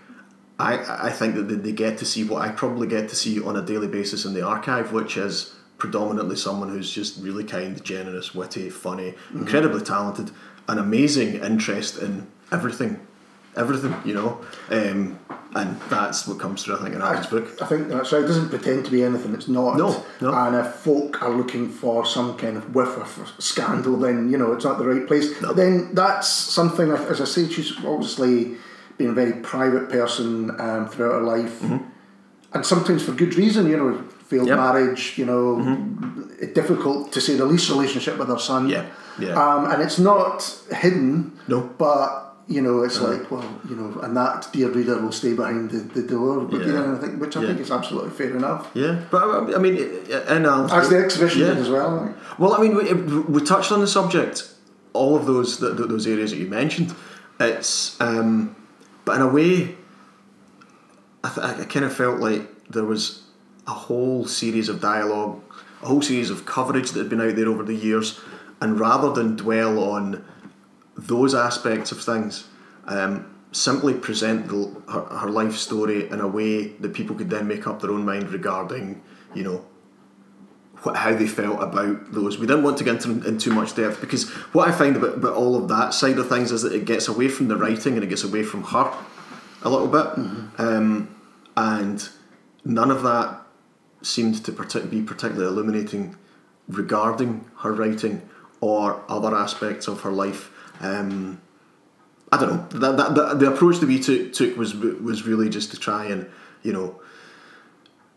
I 0.59 1.07
I 1.07 1.11
think 1.11 1.35
that 1.35 1.63
they 1.63 1.71
get 1.71 1.97
to 1.99 2.05
see 2.05 2.23
what 2.23 2.41
I 2.43 2.51
probably 2.51 2.87
get 2.87 3.09
to 3.09 3.15
see 3.15 3.41
on 3.41 3.55
a 3.55 3.61
daily 3.61 3.87
basis 3.87 4.25
in 4.25 4.33
the 4.33 4.43
archive, 4.43 4.91
which 4.91 5.17
is 5.17 5.54
predominantly 5.77 6.35
someone 6.35 6.69
who's 6.69 6.91
just 6.91 7.21
really 7.21 7.43
kind, 7.43 7.83
generous, 7.83 8.33
witty, 8.33 8.69
funny, 8.69 9.11
mm-hmm. 9.11 9.39
incredibly 9.39 9.81
talented, 9.81 10.31
an 10.67 10.79
amazing 10.79 11.35
interest 11.35 11.97
in 11.97 12.27
everything 12.51 12.99
everything, 13.57 13.95
you 14.05 14.13
know. 14.13 14.41
Um, 14.69 15.19
and 15.55 15.79
that's 15.89 16.27
what 16.27 16.39
comes 16.39 16.63
through, 16.63 16.77
I 16.77 16.83
think, 16.83 16.95
in 16.95 17.01
Alan's 17.01 17.27
book. 17.27 17.61
I 17.61 17.65
think 17.65 17.87
that's 17.87 18.11
right. 18.11 18.23
It 18.23 18.27
doesn't 18.27 18.49
pretend 18.49 18.85
to 18.85 18.91
be 18.91 19.03
anything 19.03 19.33
it's 19.33 19.47
not. 19.47 19.77
No, 19.77 20.03
no. 20.21 20.33
And 20.33 20.55
if 20.55 20.73
folk 20.75 21.21
are 21.21 21.29
looking 21.29 21.69
for 21.69 22.05
some 22.05 22.37
kind 22.37 22.57
of 22.57 22.75
whiff 22.75 22.97
of 22.97 23.31
scandal, 23.39 23.95
then, 23.97 24.29
you 24.29 24.37
know, 24.37 24.51
it's 24.51 24.65
not 24.65 24.77
the 24.77 24.85
right 24.85 25.07
place. 25.07 25.41
No. 25.41 25.53
Then 25.53 25.93
that's 25.93 26.27
something, 26.27 26.91
as 26.91 27.21
I 27.21 27.25
say, 27.25 27.47
she's 27.47 27.73
obviously 27.85 28.57
been 28.97 29.09
a 29.09 29.13
very 29.13 29.33
private 29.41 29.89
person 29.89 30.59
um, 30.59 30.89
throughout 30.89 31.19
her 31.19 31.21
life. 31.21 31.61
Mm-hmm. 31.61 31.89
And 32.53 32.65
sometimes 32.65 33.03
for 33.03 33.13
good 33.13 33.35
reason, 33.35 33.67
you 33.67 33.77
know, 33.77 34.03
failed 34.27 34.47
yep. 34.47 34.57
marriage, 34.57 35.17
you 35.17 35.25
know, 35.25 35.57
mm-hmm. 35.57 36.53
difficult 36.53 37.11
to 37.13 37.21
say 37.21 37.35
the 37.35 37.45
least 37.45 37.69
relationship 37.69 38.17
with 38.17 38.27
her 38.27 38.39
son. 38.39 38.69
Yeah, 38.69 38.85
yeah. 39.19 39.33
Um, 39.33 39.71
and 39.71 39.81
it's 39.81 39.99
not 39.99 40.43
hidden. 40.71 41.37
No. 41.47 41.61
But 41.61 42.23
you 42.47 42.61
know, 42.61 42.83
it's 42.83 42.99
uh 42.99 43.11
like, 43.11 43.31
well, 43.31 43.59
you 43.67 43.75
know, 43.75 43.99
and 44.01 44.15
that 44.15 44.47
dear 44.53 44.69
reader 44.69 45.01
will 45.01 45.11
stay 45.11 45.33
behind 45.33 45.71
the, 45.71 45.79
the 45.99 46.07
door, 46.07 46.41
but, 46.41 46.61
yeah. 46.61 46.67
you 46.67 46.73
know, 46.73 46.95
I 46.95 46.99
think, 46.99 47.19
which 47.19 47.35
I 47.35 47.41
yeah. 47.41 47.47
think 47.47 47.59
is 47.59 47.71
absolutely 47.71 48.11
fair 48.11 48.35
enough. 48.37 48.69
Yeah, 48.75 49.03
but 49.09 49.55
I 49.55 49.57
mean, 49.57 49.77
and 50.27 50.45
uh, 50.45 50.67
as 50.71 50.89
the 50.89 50.97
exhibition 50.97 51.41
yeah. 51.41 51.53
as 51.53 51.69
well. 51.69 51.95
Like. 51.95 52.39
Well, 52.39 52.53
I 52.53 52.61
mean, 52.61 52.75
we, 52.75 52.93
we 52.93 53.41
touched 53.41 53.71
on 53.71 53.79
the 53.81 53.87
subject, 53.87 54.47
all 54.93 55.15
of 55.15 55.25
those 55.25 55.59
those 55.59 56.05
areas 56.05 56.31
that 56.31 56.37
you 56.37 56.47
mentioned. 56.47 56.93
It's, 57.39 57.99
um, 57.99 58.55
but 59.05 59.17
in 59.17 59.21
a 59.23 59.27
way, 59.27 59.75
I, 61.23 61.29
th- 61.29 61.45
I 61.45 61.65
kind 61.65 61.83
of 61.83 61.93
felt 61.93 62.19
like 62.19 62.43
there 62.69 62.85
was 62.85 63.24
a 63.67 63.71
whole 63.71 64.25
series 64.25 64.69
of 64.69 64.79
dialogue, 64.81 65.41
a 65.81 65.87
whole 65.87 66.01
series 66.01 66.29
of 66.29 66.45
coverage 66.45 66.91
that 66.91 66.99
had 66.99 67.09
been 67.09 67.21
out 67.21 67.35
there 67.35 67.47
over 67.47 67.63
the 67.63 67.73
years, 67.73 68.19
and 68.61 68.79
rather 68.79 69.11
than 69.11 69.35
dwell 69.35 69.79
on 69.83 70.23
those 70.97 71.33
aspects 71.35 71.91
of 71.91 72.01
things, 72.01 72.47
um, 72.85 73.33
simply 73.51 73.93
present 73.93 74.47
the, 74.47 74.81
her, 74.91 75.01
her 75.19 75.29
life 75.29 75.55
story 75.55 76.09
in 76.09 76.19
a 76.19 76.27
way 76.27 76.67
that 76.67 76.93
people 76.93 77.15
could 77.15 77.29
then 77.29 77.47
make 77.47 77.67
up 77.67 77.81
their 77.81 77.91
own 77.91 78.05
mind 78.05 78.29
regarding, 78.29 79.01
you 79.33 79.43
know, 79.43 79.65
what, 80.83 80.95
how 80.97 81.13
they 81.15 81.27
felt 81.27 81.61
about 81.63 82.11
those. 82.13 82.37
We 82.37 82.47
didn't 82.47 82.63
want 82.63 82.77
to 82.77 82.83
get 82.83 83.03
into 83.03 83.27
in 83.27 83.37
too 83.37 83.51
much 83.53 83.75
depth 83.75 83.99
because 84.01 84.29
what 84.53 84.67
I 84.67 84.71
find 84.71 84.95
about, 84.95 85.15
about 85.15 85.33
all 85.33 85.55
of 85.55 85.67
that 85.69 85.93
side 85.93 86.17
of 86.19 86.29
things 86.29 86.51
is 86.51 86.61
that 86.61 86.73
it 86.73 86.85
gets 86.85 87.07
away 87.07 87.27
from 87.27 87.47
the 87.47 87.55
writing 87.57 87.95
and 87.95 88.03
it 88.03 88.07
gets 88.07 88.23
away 88.23 88.43
from 88.43 88.63
her 88.63 88.93
a 89.63 89.69
little 89.69 89.87
bit, 89.87 90.05
Mm-hmm. 90.15 90.61
um, 90.61 91.15
and 91.57 92.09
none 92.63 92.91
of 92.91 93.01
that 93.03 93.41
seemed 94.05 94.43
to 94.45 94.51
partic- 94.51 94.89
be 94.89 95.01
particularly 95.01 95.47
illuminating 95.47 96.15
regarding 96.67 97.45
her 97.57 97.73
writing 97.73 98.21
or 98.61 99.03
other 99.07 99.35
aspects 99.35 99.87
of 99.87 100.01
her 100.01 100.11
life. 100.11 100.51
Um, 100.79 101.41
I 102.31 102.37
don't 102.37 102.49
know. 102.49 102.79
That, 102.79 102.97
that, 102.97 103.15
that, 103.15 103.39
the 103.39 103.51
approach 103.51 103.79
that 103.79 103.87
we 103.87 103.99
took, 103.99 104.33
took 104.33 104.57
was 104.57 104.75
was 104.75 105.25
really 105.25 105.49
just 105.49 105.71
to 105.71 105.79
try 105.79 106.05
and 106.05 106.27
you 106.63 106.73
know 106.73 106.99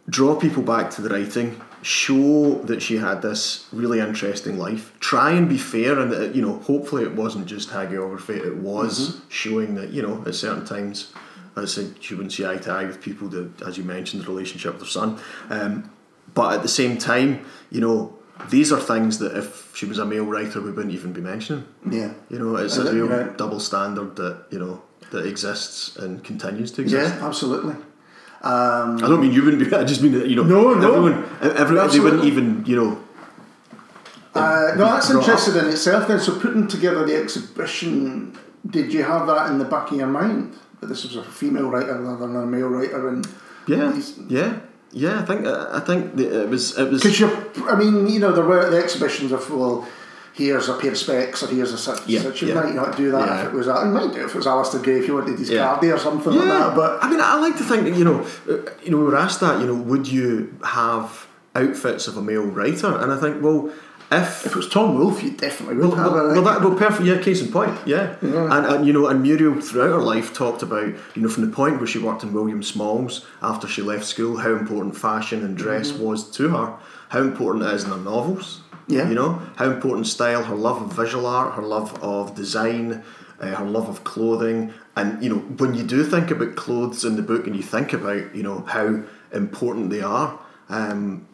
draw 0.09 0.35
people 0.35 0.62
back 0.62 0.90
to 0.90 1.03
the 1.03 1.11
writing, 1.11 1.61
show 1.83 2.55
that 2.64 2.81
she 2.81 2.96
had 2.96 3.20
this 3.20 3.66
really 3.72 4.01
interesting 4.01 4.59
life, 4.59 4.92
try 5.01 5.33
and 5.33 5.48
be 5.48 5.59
fair, 5.59 5.98
and 5.98 6.11
that, 6.11 6.35
you 6.35 6.42
know 6.42 6.59
hopefully 6.61 7.05
it 7.05 7.12
wasn't 7.14 7.46
just 7.46 7.70
hagiography. 7.70 8.37
It 8.37 8.57
was 8.57 9.20
showing 9.29 9.74
that 9.74 9.90
you 9.90 10.03
know 10.03 10.24
at 10.27 10.35
certain 10.35 10.64
times. 10.64 11.12
Said, 11.66 11.94
she 12.01 12.14
wouldn't 12.14 12.33
see 12.33 12.47
eye 12.47 12.57
to 12.59 12.71
eye 12.71 12.85
with 12.85 13.01
people 13.01 13.29
that, 13.29 13.62
as 13.62 13.77
you 13.79 13.85
mentioned, 13.85 14.23
the 14.25 14.29
relationship 14.29 14.75
with 14.75 14.83
her 14.83 14.88
son. 14.88 15.18
Um, 15.51 15.90
but 16.35 16.55
at 16.55 16.62
the 16.62 16.68
same 16.68 16.99
time, 16.99 17.44
you 17.71 17.81
know, 17.81 18.14
these 18.51 18.73
are 18.73 18.79
things 18.81 19.18
that 19.18 19.37
if 19.37 19.75
she 19.75 19.87
was 19.87 19.99
a 19.99 20.05
male 20.05 20.25
writer, 20.25 20.61
we 20.61 20.71
wouldn't 20.71 20.94
even 20.94 21.12
be 21.12 21.21
mentioning. 21.21 21.64
Yeah. 21.90 22.12
You 22.31 22.38
know, 22.38 22.57
it's 22.57 22.77
a 22.77 22.92
real 22.92 23.09
Yeah. 23.09 23.33
double 23.37 23.61
standard 23.61 24.16
that 24.16 24.44
you 24.51 24.59
know 24.59 24.83
that 25.11 25.27
exists 25.27 25.97
and 25.97 26.23
continues 26.23 26.71
to 26.73 26.83
exist. 26.83 27.14
Yeah, 27.16 27.27
absolutely. 27.27 27.75
Um, 28.42 28.99
I 29.03 29.09
don't 29.09 29.21
mean 29.21 29.33
you 29.33 29.42
wouldn't 29.42 29.68
be. 29.68 29.75
I 29.77 29.83
just 29.85 30.03
mean 30.03 30.12
that 30.12 30.29
you 30.29 30.37
know. 30.37 30.44
No, 30.44 30.75
no. 30.75 30.94
Everyone, 30.94 31.25
everyone 31.57 31.88
they 31.90 32.01
wouldn't 32.01 32.25
even 32.25 32.64
you 32.66 32.77
know. 32.77 32.99
Uh, 34.35 34.75
no, 34.77 34.85
that's 34.85 35.11
interesting 35.11 35.57
in 35.57 35.66
itself. 35.66 36.07
Then, 36.07 36.21
so 36.21 36.38
putting 36.38 36.68
together 36.68 37.05
the 37.05 37.16
exhibition, 37.16 38.38
did 38.64 38.92
you 38.92 39.03
have 39.03 39.27
that 39.27 39.51
in 39.51 39.59
the 39.59 39.64
back 39.64 39.90
of 39.90 39.97
your 39.97 40.07
mind 40.07 40.55
this 40.83 41.05
was 41.05 41.17
a 41.17 41.23
female 41.25 41.69
writer 41.71 42.01
rather 42.01 42.27
than 42.27 42.37
a 42.37 42.47
male 42.47 42.69
writer? 42.69 43.09
And 43.09 43.27
Yeah, 43.67 43.93
yeah, 44.29 44.59
yeah. 44.93 45.21
I 45.21 45.25
think 45.25 45.47
I 45.47 45.81
think 45.81 46.19
it 46.19 46.49
was 46.49 46.79
it 46.79 46.91
was. 46.91 47.03
because 47.03 47.19
you, 47.21 47.29
I 47.69 47.75
mean, 47.77 48.09
you 48.09 48.21
know, 48.21 48.33
there 48.33 48.45
were 48.45 48.69
the 48.71 48.79
exhibitions 48.79 49.33
of 49.33 49.49
well, 49.51 49.87
here's 50.35 50.69
a 50.69 50.75
pair 50.75 50.93
of 50.93 50.99
specs 50.99 51.43
or 51.43 51.49
here's 51.49 51.73
a 51.73 51.79
such 51.79 52.07
Yeah, 52.07 52.21
such. 52.23 52.43
You 52.43 52.49
yeah. 52.49 52.55
might 52.55 52.75
not 52.75 52.97
do 52.97 53.11
that 53.11 53.27
Yeah. 53.27 53.41
if 53.41 53.47
it 53.49 53.53
was. 53.53 53.67
that. 53.67 53.85
You 53.85 53.91
might 53.93 54.12
do 54.12 54.21
it 54.21 54.25
if 54.27 54.35
it 54.35 54.37
was 54.37 54.47
Alasdair 54.47 54.83
Gray 54.83 54.99
if 55.01 55.09
you 55.09 55.14
wanted 55.14 55.38
his 55.38 55.51
Yeah. 55.51 55.79
Or 55.79 55.99
something 55.99 56.33
like 56.33 56.45
that. 56.49 56.75
But 56.77 57.03
I 57.03 57.11
mean, 57.11 57.21
I 57.21 57.35
like 57.41 57.57
to 57.59 57.64
think 57.64 57.85
that 57.85 57.95
you 57.97 58.05
know, 58.05 58.21
uh, 58.49 58.71
you 58.85 58.91
know, 58.93 58.99
we 58.99 59.05
were 59.05 59.17
asked 59.17 59.41
that. 59.41 59.61
You 59.61 59.67
know, 59.67 59.75
would 59.75 60.07
you 60.07 60.55
have 60.64 61.27
outfits 61.57 62.07
of 62.07 62.17
a 62.17 62.23
male 62.23 62.45
writer? 62.47 62.97
And 62.99 63.12
I 63.12 63.19
think, 63.19 63.43
well, 63.43 63.71
if 64.11 64.47
if 64.47 64.53
it 64.53 64.57
was 64.57 64.68
Tom 64.68 64.99
Wolfe, 64.99 65.23
you 65.23 65.31
definitely 65.33 65.77
would 65.77 65.88
Well, 65.90 65.97
have 65.97 66.12
well, 66.12 66.31
a 66.31 66.33
well, 66.35 66.42
that, 66.42 66.61
well, 66.62 66.75
perfect. 66.75 67.05
Yeah, 67.07 67.18
case 67.18 67.42
in 67.42 67.53
point. 67.53 67.77
Yeah, 67.87 68.16
Yeah. 68.23 68.57
And, 68.57 68.66
and 68.66 68.87
you 68.87 68.92
know, 68.92 69.07
and 69.07 69.23
Muriel 69.23 69.61
throughout 69.61 69.90
her 69.99 70.03
life 70.03 70.33
talked 70.33 70.62
about 70.62 70.87
you 71.14 71.23
know 71.23 71.29
from 71.29 71.44
the 71.49 71.55
point 71.55 71.79
where 71.79 71.87
she 71.87 71.99
worked 71.99 72.23
in 72.23 72.33
William 72.33 72.62
Small's 72.62 73.27
after 73.42 73.66
she 73.68 73.83
left 73.83 74.05
school 74.05 74.38
how 74.38 74.53
important 74.53 74.97
fashion 74.97 75.44
and 75.44 75.57
dress 75.57 75.92
was 75.92 76.31
to 76.33 76.49
her, 76.51 76.77
how 77.11 77.21
important 77.21 77.64
it 77.64 77.75
is 77.75 77.85
in 77.85 77.90
her 77.90 77.97
novels. 77.99 78.62
Yeah. 78.90 79.07
you 79.11 79.14
know 79.14 79.42
how 79.57 79.66
important 79.71 80.07
style, 80.07 80.44
her 80.44 80.55
love 80.57 80.81
of 80.81 80.92
visual 80.94 81.27
art, 81.27 81.55
her 81.57 81.62
love 81.62 82.03
of 82.03 82.35
design, 82.35 83.05
uh, 83.38 83.55
her 83.57 83.66
love 83.66 83.87
of 83.90 84.03
clothing, 84.05 84.73
and 84.97 85.23
you 85.23 85.29
know 85.29 85.40
when 85.59 85.75
you 85.75 85.85
do 85.85 86.03
think 86.05 86.31
about 86.31 86.57
clothes 86.57 87.05
in 87.05 87.16
the 87.16 87.23
book 87.23 87.47
and 87.47 87.55
you 87.55 87.62
think 87.62 87.92
about 87.92 88.35
you 88.35 88.42
know 88.42 88.61
how 88.61 89.03
important 89.33 89.90
they 89.90 90.01
are. 90.01 90.38
Um, 90.71 91.27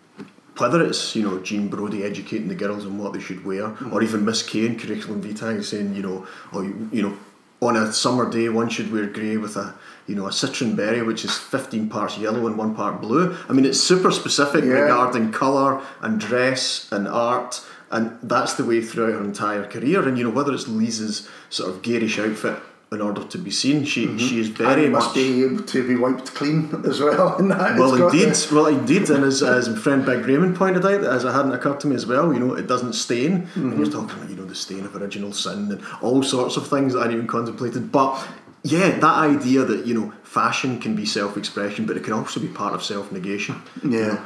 whether 0.59 0.83
it's 0.83 1.15
you 1.17 1.23
know 1.23 1.39
Jean 1.41 1.69
Brodie 1.69 2.05
educating 2.05 2.49
the 2.49 2.55
girls 2.55 2.87
on 2.87 2.99
what 2.99 3.13
they 3.13 3.21
should 3.21 3.45
wear, 3.45 3.69
hmm. 3.69 3.93
or 3.93 4.03
even 4.03 4.25
Miss 4.25 4.43
Kay 4.43 4.67
in 4.67 4.79
curriculum 4.79 5.21
vitae 5.23 5.61
saying 5.63 5.95
you 5.95 6.03
know, 6.03 6.27
or 6.53 6.65
you, 6.65 6.89
you 6.93 7.03
know, 7.03 7.17
on 7.61 7.77
a 7.77 7.93
summer 7.93 8.31
day 8.31 8.49
one 8.49 8.69
should 8.69 8.93
wear 8.93 9.07
grey 9.07 9.37
with 9.37 9.57
a 9.57 9.75
you 10.07 10.15
know 10.15 10.27
a 10.27 10.33
citron 10.33 10.77
berry 10.77 11.03
which 11.03 11.25
is 11.25 11.37
fifteen 11.37 11.89
parts 11.89 12.19
yellow 12.19 12.47
and 12.47 12.57
one 12.59 12.75
part 12.75 13.01
blue. 13.01 13.37
I 13.49 13.53
mean 13.53 13.65
it's 13.65 13.81
super 13.81 14.11
specific 14.11 14.65
Yeah. 14.65 14.71
regarding 14.71 15.33
colour 15.33 15.83
and 16.01 16.21
dress 16.21 16.89
and 16.93 17.09
art. 17.09 17.65
And 17.91 18.19
that's 18.25 18.55
the 18.55 18.65
way 18.65 18.81
throughout 18.81 19.13
her 19.13 19.23
entire 19.23 19.67
career. 19.67 20.09
And 20.09 20.19
you 20.19 20.25
know 20.25 20.31
whether 20.31 20.53
it's 20.53 20.67
Lisa's 20.67 21.29
sort 21.49 21.71
of 21.71 21.83
garish 21.83 22.19
outfit 22.19 22.59
in 22.95 23.01
order 23.01 23.25
to 23.25 23.39
be 23.39 23.51
seen, 23.51 23.85
she 23.85 24.07
mm-hmm. 24.07 24.19
she 24.19 24.41
is 24.41 24.49
very 24.49 24.73
and 24.73 24.83
it 24.85 24.91
much 24.91 25.15
be 25.15 25.45
able 25.45 25.63
to 25.63 25.87
be 25.87 25.97
wiped 25.97 26.35
clean 26.35 26.83
as 26.89 27.01
well. 27.01 27.37
Well, 27.79 27.95
indeed. 28.07 28.35
the- 28.35 28.55
Well, 28.55 28.67
indeed, 28.67 29.11
and 29.11 29.25
as, 29.25 29.43
as 29.43 29.69
my 29.69 29.77
friend 29.77 30.07
Big 30.07 30.25
Raymond 30.27 30.57
pointed 30.57 30.85
out, 30.87 31.05
as 31.05 31.25
it 31.25 31.33
hadn't 31.33 31.53
occurred 31.53 31.81
to 31.81 31.87
me 31.87 31.97
as 31.97 32.07
well, 32.07 32.33
you 32.33 32.41
know, 32.41 32.55
it 32.55 32.67
doesn't 32.67 32.95
stain. 32.95 33.49
And 33.55 33.77
you're 33.77 33.87
mm-hmm. 33.87 33.93
talking 33.93 34.17
about, 34.17 34.31
you 34.31 34.37
know, 34.37 34.45
the 34.45 34.55
stain 34.55 34.85
of 34.87 34.95
original 34.97 35.33
sin 35.33 35.71
and 35.73 35.83
all 36.01 36.23
sorts 36.23 36.57
of 36.57 36.69
things 36.69 36.93
that 36.93 37.01
I 37.01 37.03
hadn't 37.03 37.17
even 37.17 37.27
contemplated. 37.27 37.93
But 37.93 38.27
yeah, 38.63 38.91
that 38.99 39.05
idea 39.05 39.63
that 39.65 39.87
you 39.87 39.95
know, 39.95 40.13
fashion 40.23 40.81
can 40.81 40.97
be 40.97 41.05
self-expression, 41.05 41.85
but 41.87 41.97
it 41.97 42.05
can 42.05 42.15
also 42.15 42.41
be 42.41 42.49
part 42.49 42.75
of 42.75 42.83
self-negation. 42.83 43.61
You 43.83 43.91
Yeah. 43.91 44.07
know, 44.07 44.21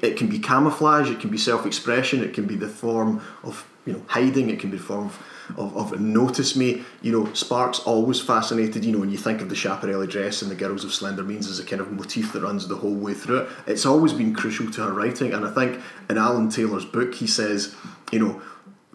it 0.00 0.16
can 0.16 0.28
be 0.28 0.38
camouflage. 0.38 1.10
It 1.10 1.20
can 1.20 1.30
be 1.30 1.38
self-expression. 1.38 2.24
It 2.24 2.32
can 2.34 2.46
be 2.46 2.56
the 2.56 2.68
form 2.68 3.20
of 3.44 3.64
you 3.86 3.92
know 3.92 4.02
hiding. 4.08 4.50
It 4.50 4.58
can 4.60 4.70
be 4.70 4.78
the 4.78 4.82
form 4.82 5.06
of, 5.06 5.18
of, 5.56 5.76
of 5.76 6.00
notice 6.00 6.54
me. 6.56 6.82
You 7.02 7.12
know, 7.12 7.32
Sparks 7.34 7.78
always 7.80 8.20
fascinated. 8.20 8.84
You 8.84 8.92
know, 8.92 8.98
when 8.98 9.10
you 9.10 9.18
think 9.18 9.40
of 9.40 9.48
the 9.48 9.54
Schiaparelli 9.54 10.08
dress 10.10 10.42
and 10.42 10.50
the 10.50 10.54
Girls 10.54 10.84
of 10.84 10.92
Slender 10.92 11.22
Means 11.22 11.48
as 11.48 11.58
a 11.58 11.64
kind 11.64 11.80
of 11.80 11.90
motif 11.92 12.32
that 12.32 12.42
runs 12.42 12.68
the 12.68 12.76
whole 12.76 12.94
way 12.94 13.14
through 13.14 13.38
it. 13.38 13.48
It's 13.66 13.86
always 13.86 14.12
been 14.12 14.34
crucial 14.34 14.70
to 14.72 14.82
her 14.82 14.92
writing, 14.92 15.32
and 15.32 15.44
I 15.46 15.50
think 15.52 15.80
in 16.10 16.18
Alan 16.18 16.48
Taylor's 16.48 16.84
book 16.84 17.14
he 17.14 17.26
says, 17.26 17.74
you 18.10 18.18
know. 18.18 18.42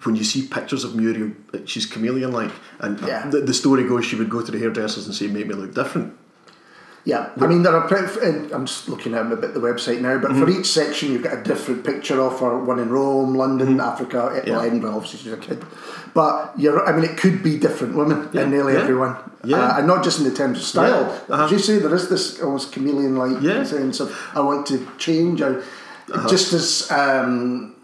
When 0.03 0.15
you 0.15 0.23
see 0.23 0.47
pictures 0.47 0.83
of 0.83 0.95
Muriel, 0.95 1.31
she's 1.65 1.87
chameleon-like, 1.87 2.51
and 2.79 2.99
Yeah. 2.99 3.27
the, 3.31 3.41
the 3.41 3.53
story 3.53 3.83
goes 3.83 4.05
she 4.05 4.15
would 4.15 4.29
go 4.29 4.43
to 4.43 4.51
the 4.51 4.59
hairdressers 4.59 5.07
and 5.07 5.15
say, 5.15 5.25
"Make 5.25 5.47
me 5.47 5.55
look 5.55 5.73
different." 5.73 6.13
Yeah, 7.07 7.29
I 7.39 7.47
mean 7.47 7.63
there 7.63 7.73
are. 7.73 7.87
pre- 7.87 8.51
I'm 8.55 8.65
just 8.65 8.89
looking 8.89 9.13
at 9.13 9.31
a 9.31 9.35
bit 9.37 9.53
the 9.53 9.61
website 9.61 10.01
now, 10.01 10.17
but 10.17 10.31
Mm-hmm. 10.31 10.43
for 10.43 10.49
each 10.49 10.65
section 10.79 11.05
you've 11.13 11.23
got 11.23 11.37
a 11.39 11.41
different 11.51 11.85
picture 11.85 12.19
of 12.21 12.37
her. 12.41 12.53
One 12.71 12.79
in 12.79 12.89
Rome, 12.89 13.33
London, 13.33 13.79
Africa, 13.79 14.17
Mm-hmm. 14.33 14.47
Yeah. 14.49 14.61
Edinburgh. 14.67 14.95
Obviously 14.97 15.19
she's 15.19 15.31
a 15.31 15.37
kid, 15.47 15.63
but 16.13 16.35
you're. 16.61 16.85
I 16.85 16.91
mean 16.95 17.05
it 17.09 17.15
could 17.17 17.41
be 17.41 17.57
different 17.57 17.95
women 17.95 18.19
Yeah, 18.33 18.41
in 18.43 18.49
nearly 18.51 18.73
yeah, 18.73 18.81
everyone, 18.81 19.15
yeah. 19.45 19.57
uh, 19.57 19.77
and 19.77 19.87
not 19.87 20.03
just 20.03 20.19
in 20.19 20.25
the 20.29 20.35
terms 20.41 20.57
of 20.59 20.65
style. 20.65 21.03
Yeah, 21.03 21.33
uh-huh. 21.33 21.45
As 21.45 21.51
you 21.51 21.59
say, 21.59 21.79
there 21.79 21.95
is 21.95 22.09
this 22.09 22.41
almost 22.41 22.73
chameleon-like 22.73 23.41
Yeah. 23.41 23.51
Uh-huh. 23.53 23.65
sense 23.65 24.01
of 24.01 24.09
I 24.35 24.41
want 24.41 24.67
to 24.71 24.77
change. 24.97 25.41
I, 25.41 25.51
Just 26.27 26.51
as 26.59 26.91
um, 26.91 27.75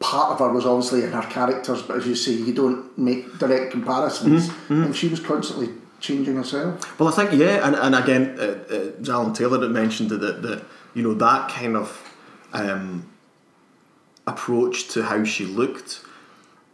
part 0.00 0.28
of 0.32 0.38
her 0.40 0.50
was 0.52 0.66
obviously 0.66 1.04
in 1.06 1.12
her 1.12 1.26
characters, 1.38 1.82
but 1.82 1.94
as 1.98 2.04
you 2.06 2.16
say, 2.16 2.32
you 2.32 2.52
don't 2.62 2.82
make 2.98 3.22
direct 3.38 3.70
comparisons, 3.76 4.48
Mm-hmm, 4.48 4.82
and 4.84 4.96
she 4.96 5.06
was 5.08 5.20
constantly 5.20 5.68
changing 6.02 6.36
herself. 6.36 6.98
Well, 7.00 7.08
I 7.08 7.12
think 7.12 7.32
yeah, 7.40 7.66
and, 7.66 7.74
and 7.76 7.94
again, 7.94 8.36
uh, 8.38 8.58
uh, 8.70 9.12
Alan 9.12 9.32
Taylor 9.32 9.66
mentioned 9.68 10.10
that 10.10 10.42
that 10.42 10.64
you 10.94 11.02
know 11.02 11.14
that 11.14 11.48
kind 11.48 11.76
of 11.76 11.88
um, 12.52 13.08
approach 14.26 14.88
to 14.88 15.04
how 15.04 15.24
she 15.24 15.46
looked. 15.46 16.02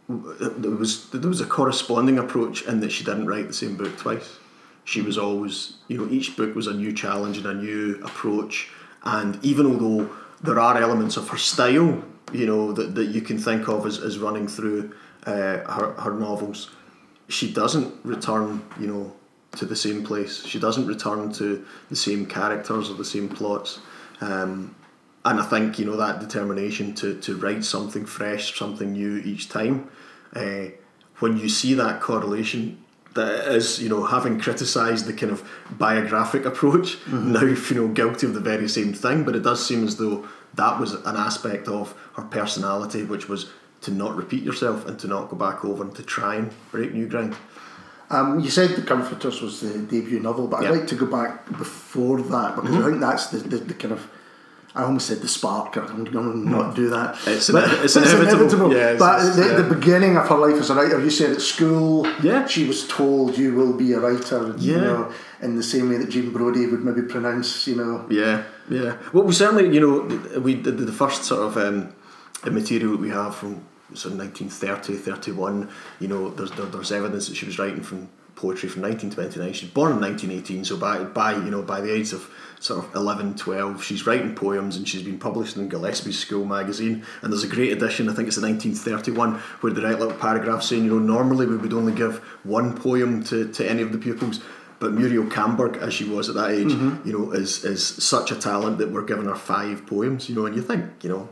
There 0.09 0.71
was 0.71 1.09
there 1.11 1.29
was 1.29 1.39
a 1.39 1.45
corresponding 1.45 2.17
approach 2.17 2.63
in 2.63 2.79
that 2.81 2.91
she 2.91 3.03
didn't 3.03 3.27
write 3.27 3.47
the 3.47 3.53
same 3.53 3.77
book 3.77 3.95
twice. 3.97 4.39
She 4.83 5.01
was 5.01 5.17
always 5.17 5.73
you 5.87 5.97
know 5.97 6.11
each 6.11 6.35
book 6.35 6.55
was 6.55 6.67
a 6.67 6.73
new 6.73 6.91
challenge 6.91 7.37
and 7.37 7.45
a 7.45 7.53
new 7.53 8.01
approach, 8.03 8.69
and 9.03 9.43
even 9.45 9.67
although 9.67 10.09
there 10.41 10.59
are 10.59 10.77
elements 10.77 11.15
of 11.15 11.29
her 11.29 11.37
style, 11.37 12.03
you 12.33 12.47
know 12.47 12.73
that, 12.73 12.95
that 12.95 13.05
you 13.05 13.21
can 13.21 13.37
think 13.37 13.69
of 13.69 13.85
as, 13.85 13.99
as 13.99 14.17
running 14.17 14.47
through 14.47 14.91
uh, 15.27 15.59
her 15.75 15.93
her 15.99 16.13
novels, 16.13 16.71
she 17.27 17.53
doesn't 17.53 17.93
return, 18.03 18.63
you 18.79 18.87
know, 18.87 19.13
to 19.53 19.65
the 19.65 19.75
same 19.75 20.03
place. 20.03 20.45
She 20.45 20.59
doesn't 20.59 20.87
return 20.87 21.31
to 21.33 21.65
the 21.89 21.95
same 21.95 22.25
characters 22.25 22.89
or 22.89 22.93
the 22.93 23.05
same 23.05 23.29
plots. 23.29 23.79
Um, 24.21 24.75
and 25.25 25.39
I 25.39 25.43
think 25.43 25.77
you 25.79 25.85
know 25.85 25.97
that 25.97 26.19
determination 26.19 26.93
to, 26.95 27.19
to 27.21 27.35
write 27.37 27.63
something 27.63 28.05
fresh, 28.05 28.57
something 28.57 28.93
new 28.93 29.17
each 29.17 29.49
time. 29.49 29.89
Uh, 30.33 30.67
when 31.19 31.37
you 31.37 31.49
see 31.49 31.73
that 31.73 31.99
correlation, 32.01 32.83
that 33.15 33.47
is 33.53 33.81
you 33.81 33.89
know 33.89 34.05
having 34.05 34.39
criticised 34.39 35.05
the 35.05 35.13
kind 35.13 35.31
of 35.31 35.47
biographic 35.71 36.45
approach, 36.45 36.97
now 37.07 37.41
you 37.43 37.57
know 37.75 37.87
guilty 37.89 38.27
of 38.27 38.33
the 38.33 38.39
very 38.39 38.69
same 38.69 38.93
thing. 38.93 39.23
But 39.23 39.35
it 39.35 39.43
does 39.43 39.65
seem 39.65 39.85
as 39.85 39.97
though 39.97 40.27
that 40.55 40.79
was 40.79 40.93
an 40.93 41.15
aspect 41.15 41.67
of 41.67 41.93
her 42.13 42.23
personality, 42.23 43.03
which 43.03 43.27
was 43.27 43.51
to 43.81 43.91
not 43.91 44.15
repeat 44.15 44.43
yourself 44.43 44.85
and 44.87 44.99
to 44.99 45.07
not 45.07 45.29
go 45.29 45.37
back 45.37 45.63
over 45.63 45.83
and 45.83 45.95
to 45.95 46.03
try 46.03 46.35
and 46.35 46.51
break 46.71 46.93
new 46.93 47.07
ground. 47.07 47.35
Um, 48.11 48.39
you 48.39 48.49
said 48.49 48.71
The 48.75 48.81
Comforters 48.81 49.41
was 49.41 49.61
the 49.61 49.77
debut 49.79 50.19
novel, 50.19 50.47
but. 50.47 50.61
Mm-hmm. 50.61 50.73
I'd 50.73 50.77
like 50.79 50.87
to 50.87 50.95
go 50.95 51.05
back 51.05 51.45
before 51.57 52.21
that 52.21 52.55
because 52.55 52.75
I 52.75 52.81
think 52.89 52.99
that's 53.01 53.27
the, 53.27 53.37
the, 53.37 53.57
the 53.57 53.73
kind 53.73 53.93
of. 53.93 54.09
I 54.75 54.83
almost 54.83 55.07
said 55.07 55.19
the 55.21 55.27
spark. 55.27 55.77
I'm 55.77 56.03
going 56.03 56.31
to 56.31 56.37
not 56.37 56.75
do 56.75 56.89
that. 56.89 57.17
It's 57.25 57.49
But 57.49 57.63
ine- 57.71 57.83
it's 57.83 57.95
inevitable. 57.95 58.71
Yeah, 58.71 58.91
it's- 58.93 58.99
but 58.99 59.33
the, 59.35 59.45
yeah. 59.47 59.61
the 59.61 59.75
beginning 59.75 60.15
of 60.15 60.27
her 60.27 60.37
life 60.37 60.59
as 60.61 60.69
a 60.69 60.75
writer, 60.75 60.99
you 61.03 61.09
said 61.09 61.31
at 61.31 61.41
school, 61.41 62.05
Yeah. 62.21 62.45
she 62.45 62.67
was 62.67 62.87
told 62.87 63.35
you 63.35 63.55
will 63.55 63.73
be 63.73 63.93
a 63.93 63.99
writer. 63.99 64.53
You 64.59 64.75
Yeah. 64.75 64.81
know, 64.81 65.11
in 65.41 65.55
the 65.55 65.63
same 65.63 65.89
way 65.89 65.97
that 65.97 66.09
Jean 66.09 66.31
Brodie 66.31 66.67
would 66.67 66.83
maybe 66.85 67.01
pronounce, 67.01 67.65
you 67.67 67.77
know. 67.77 68.05
Yeah, 68.11 68.43
yeah. 68.69 68.97
Well, 69.11 69.23
we 69.23 69.33
certainly, 69.33 69.73
you 69.73 69.81
know, 69.81 70.39
we 70.39 70.53
did 70.53 70.77
the 70.77 70.91
first 70.93 71.23
sort 71.23 71.41
of 71.47 71.57
um, 71.57 71.89
material 72.49 72.91
that 72.91 73.01
we 73.01 73.09
have 73.09 73.35
from 73.35 73.61
of 73.91 74.17
1930, 74.17 74.95
31, 74.95 75.69
you 75.99 76.07
know, 76.07 76.29
there's, 76.29 76.51
there, 76.51 76.65
there's 76.65 76.91
evidence 76.91 77.27
that 77.27 77.35
she 77.35 77.45
was 77.45 77.59
writing 77.59 77.81
from 77.81 78.09
poetry 78.39 78.69
from 78.69 78.81
1929. 78.83 79.53
She's 79.53 79.69
born 79.69 79.91
in 79.91 79.99
1918, 79.99 80.63
so 80.65 80.77
by, 80.77 81.03
by, 81.03 81.33
you 81.33 81.51
know, 81.51 81.61
by 81.61 81.81
the 81.81 81.93
age 81.93 82.13
of 82.13 82.29
sort 82.59 82.85
of 82.85 82.95
11, 82.95 83.35
12, 83.35 83.83
she's 83.83 84.07
writing 84.07 84.33
poems 84.33 84.77
and 84.77 84.87
she's 84.87 85.03
been 85.03 85.19
published 85.19 85.57
in 85.57 85.67
Gillespie's 85.67 86.17
school 86.17 86.45
magazine. 86.45 87.03
And 87.21 87.31
there's 87.31 87.43
a 87.43 87.47
great 87.47 87.71
edition, 87.71 88.07
I 88.07 88.13
think 88.13 88.27
it's 88.27 88.37
the 88.37 88.47
1931, 88.47 89.35
where 89.61 89.73
they 89.73 89.81
write 89.81 89.99
little 89.99 90.17
paragraphs 90.17 90.67
saying, 90.67 90.85
you 90.85 90.91
know, 90.91 90.99
normally 90.99 91.45
we 91.45 91.57
would 91.57 91.73
only 91.73 91.93
give 91.93 92.19
one 92.43 92.77
poem 92.77 93.23
to, 93.25 93.51
to 93.51 93.69
any 93.69 93.81
of 93.81 93.91
the 93.91 93.97
pupils. 93.97 94.39
But 94.79 94.93
Muriel 94.93 95.25
Camberg, 95.29 95.75
as 95.77 95.93
she 95.93 96.05
was 96.05 96.29
at 96.29 96.35
that 96.35 96.51
age, 96.51 96.69
mm-hmm. 96.69 97.05
you 97.05 97.17
know, 97.17 97.31
is 97.31 97.65
is 97.65 97.85
such 97.85 98.31
a 98.31 98.35
talent 98.35 98.77
that 98.77 98.89
we're 98.89 99.03
giving 99.03 99.25
her 99.25 99.35
five 99.35 99.85
poems. 99.85 100.29
You 100.29 100.35
know, 100.35 100.45
and 100.45 100.55
you 100.55 100.61
think, 100.61 101.03
you 101.03 101.09
know, 101.09 101.27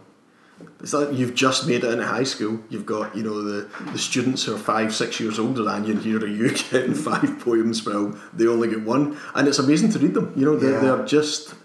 it's 0.81 0.93
like 0.93 1.13
you've 1.13 1.35
just 1.35 1.67
made 1.67 1.83
it 1.83 1.91
into 1.91 2.05
high 2.05 2.23
school. 2.23 2.59
You've 2.69 2.85
got, 2.85 3.15
you 3.15 3.23
know, 3.23 3.41
the, 3.41 3.69
the 3.91 3.97
students 3.97 4.43
who 4.43 4.55
are 4.55 4.59
five, 4.59 4.93
six 4.93 5.19
years 5.19 5.39
older 5.39 5.63
than 5.63 5.85
you, 5.85 5.93
and 5.93 6.01
here 6.01 6.19
are 6.19 6.27
you 6.27 6.51
getting 6.71 6.93
five 6.93 7.39
poems. 7.39 7.85
Well, 7.85 8.17
they 8.33 8.47
only 8.47 8.69
get 8.69 8.81
one, 8.83 9.17
and 9.35 9.47
it's 9.47 9.59
amazing 9.59 9.91
to 9.91 9.99
read 9.99 10.13
them. 10.13 10.33
You 10.35 10.45
know, 10.45 10.55
they're, 10.55 10.73
yeah. 10.73 10.95
they're 10.95 11.05
just 11.05 11.55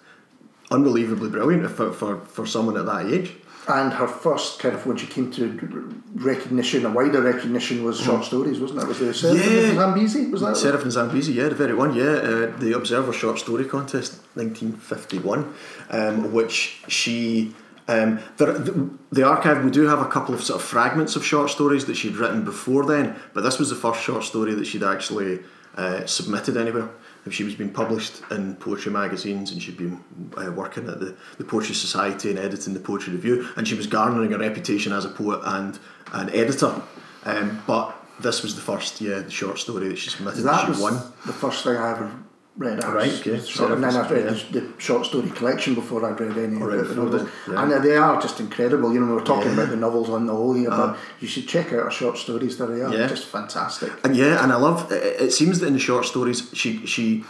unbelievably 0.71 1.31
brilliant 1.31 1.71
for, 1.71 1.93
for, 1.93 2.21
for 2.21 2.47
someone 2.47 2.77
at 2.77 2.87
that 2.87 3.07
age. 3.07 3.35
And 3.69 3.93
her 3.93 4.09
first 4.09 4.59
kind 4.59 4.75
of 4.75 4.85
when 4.87 4.97
she 4.97 5.07
came 5.07 5.31
to 5.33 6.03
recognition, 6.15 6.85
a 6.85 6.91
wider 6.91 7.21
recognition, 7.21 7.85
was 7.85 8.01
short 8.01 8.23
mm. 8.23 8.25
stories, 8.25 8.59
wasn't 8.59 8.83
it? 8.83 8.89
Was 8.89 8.99
the 8.99 9.15
Seraph 9.15 9.37
yeah. 9.37 9.69
and 9.69 9.77
Zambezi? 9.77 10.27
Was 10.27 10.41
that? 10.41 10.57
Seraph 10.57 10.83
and 10.83 10.91
Zambezi, 10.91 11.35
yeah, 11.35 11.49
the 11.49 11.55
very 11.55 11.75
one, 11.75 11.95
yeah. 11.95 12.05
Uh, 12.05 12.57
the 12.59 12.73
Observer 12.75 13.13
Short 13.13 13.39
Story 13.39 13.65
Contest, 13.67 14.15
1951, 14.35 15.55
um, 15.91 16.33
which 16.33 16.83
she 16.89 17.55
um, 17.89 18.21
there, 18.37 18.53
the, 18.53 18.91
the, 19.11 19.25
archive, 19.25 19.65
we 19.65 19.71
do 19.71 19.87
have 19.89 20.01
a 20.01 20.07
couple 20.07 20.35
of 20.35 20.43
sort 20.43 20.61
of 20.61 20.67
fragments 20.67 21.17
of 21.17 21.25
short 21.25 21.51
stories 21.51 21.87
that 21.87 21.97
she'd 21.97 22.17
written 22.17 22.45
before 22.45 22.87
then, 22.87 23.17
but 23.35 23.43
this 23.43 23.59
was 23.59 23.71
the 23.71 23.77
first 23.77 24.01
short 24.01 24.25
story 24.25 24.55
that 24.55 24.67
she'd 24.67 24.85
actually 24.85 25.41
uh, 25.77 26.07
submitted 26.07 26.57
anywhere. 26.57 26.89
She 27.31 27.45
was 27.45 27.55
being 27.55 27.71
published 27.71 28.21
in 28.33 28.57
poetry 28.57 28.91
magazines 28.91 29.53
and 29.53 29.63
she'd 29.63 29.77
been 29.77 30.03
uh, 30.37 30.51
working 30.51 30.89
at 30.89 30.99
the, 30.99 31.15
the 31.39 31.45
Poetry 31.45 31.75
Society 31.75 32.31
and 32.31 32.39
editing 32.39 32.75
the 32.75 32.81
Poetry 32.81 33.13
Review, 33.13 33.49
and 33.57 33.67
she 33.67 33.75
was 33.75 33.87
garnering 33.87 34.33
a 34.33 34.39
reputation 34.39 34.93
as 34.93 35.05
a 35.05 35.09
poet 35.09 35.41
and 35.45 35.79
an 36.13 36.31
editor. 36.31 36.83
Um, 37.25 37.63
but 37.67 37.97
this 38.21 38.43
was 38.43 38.57
the 38.57 38.61
first, 38.61 39.01
yeah, 39.01 39.21
the 39.21 39.31
short 39.31 39.59
story 39.59 39.89
that 39.89 39.99
she 39.99 40.11
submitted. 40.11 40.43
That, 40.43 40.67
that 40.67 40.77
she 40.77 40.83
won. 40.83 40.95
The 41.27 41.33
first 41.33 41.63
thing 41.63 41.77
I 41.77 41.93
ever 41.93 42.11
read 42.57 42.85
Right, 42.85 43.13
okay. 43.21 43.37
Of, 43.37 43.73
and 43.73 43.83
then 43.85 43.97
I've 43.97 44.11
read 44.11 44.25
yeah. 44.25 44.43
the, 44.51 44.61
the, 44.61 44.81
short 44.81 45.07
story 45.07 45.31
collection 45.31 45.75
before 45.75 46.05
I'd 46.05 46.21
read 46.21 46.37
any 46.37 46.57
right, 46.57 46.79
of 46.79 46.89
the 46.89 46.95
novels. 46.95 47.29
Yeah. 47.49 47.63
And 47.63 47.85
they 47.85 47.97
are 47.97 48.21
just 48.21 48.41
incredible. 48.41 48.93
You 48.93 49.01
know, 49.01 49.07
we 49.07 49.13
were 49.13 49.25
talking 49.25 49.49
yeah. 49.49 49.55
about 49.55 49.71
the 49.71 49.77
novels 49.77 50.11
on 50.11 50.27
the 50.27 50.35
whole 50.35 50.55
here, 50.55 50.71
uh, 50.71 50.77
but 50.77 50.99
you 51.21 51.29
should 51.29 51.49
check 51.49 51.67
out 51.67 51.85
her 51.85 51.91
short 51.91 52.19
stories. 52.19 52.59
There 52.59 52.67
they 52.67 52.83
are, 52.83 52.95
yeah. 52.95 53.07
just 53.07 53.27
fantastic. 53.27 53.93
And 54.05 54.15
yeah, 54.15 54.43
and 54.43 54.53
I 54.53 54.57
love. 54.57 54.93
It, 54.93 55.21
it 55.21 55.33
seems 55.33 55.61
that 55.61 55.67
in 55.67 55.73
the 55.73 55.79
short 55.79 56.05
stories, 56.05 56.51
she 56.53 56.85
she 56.87 57.25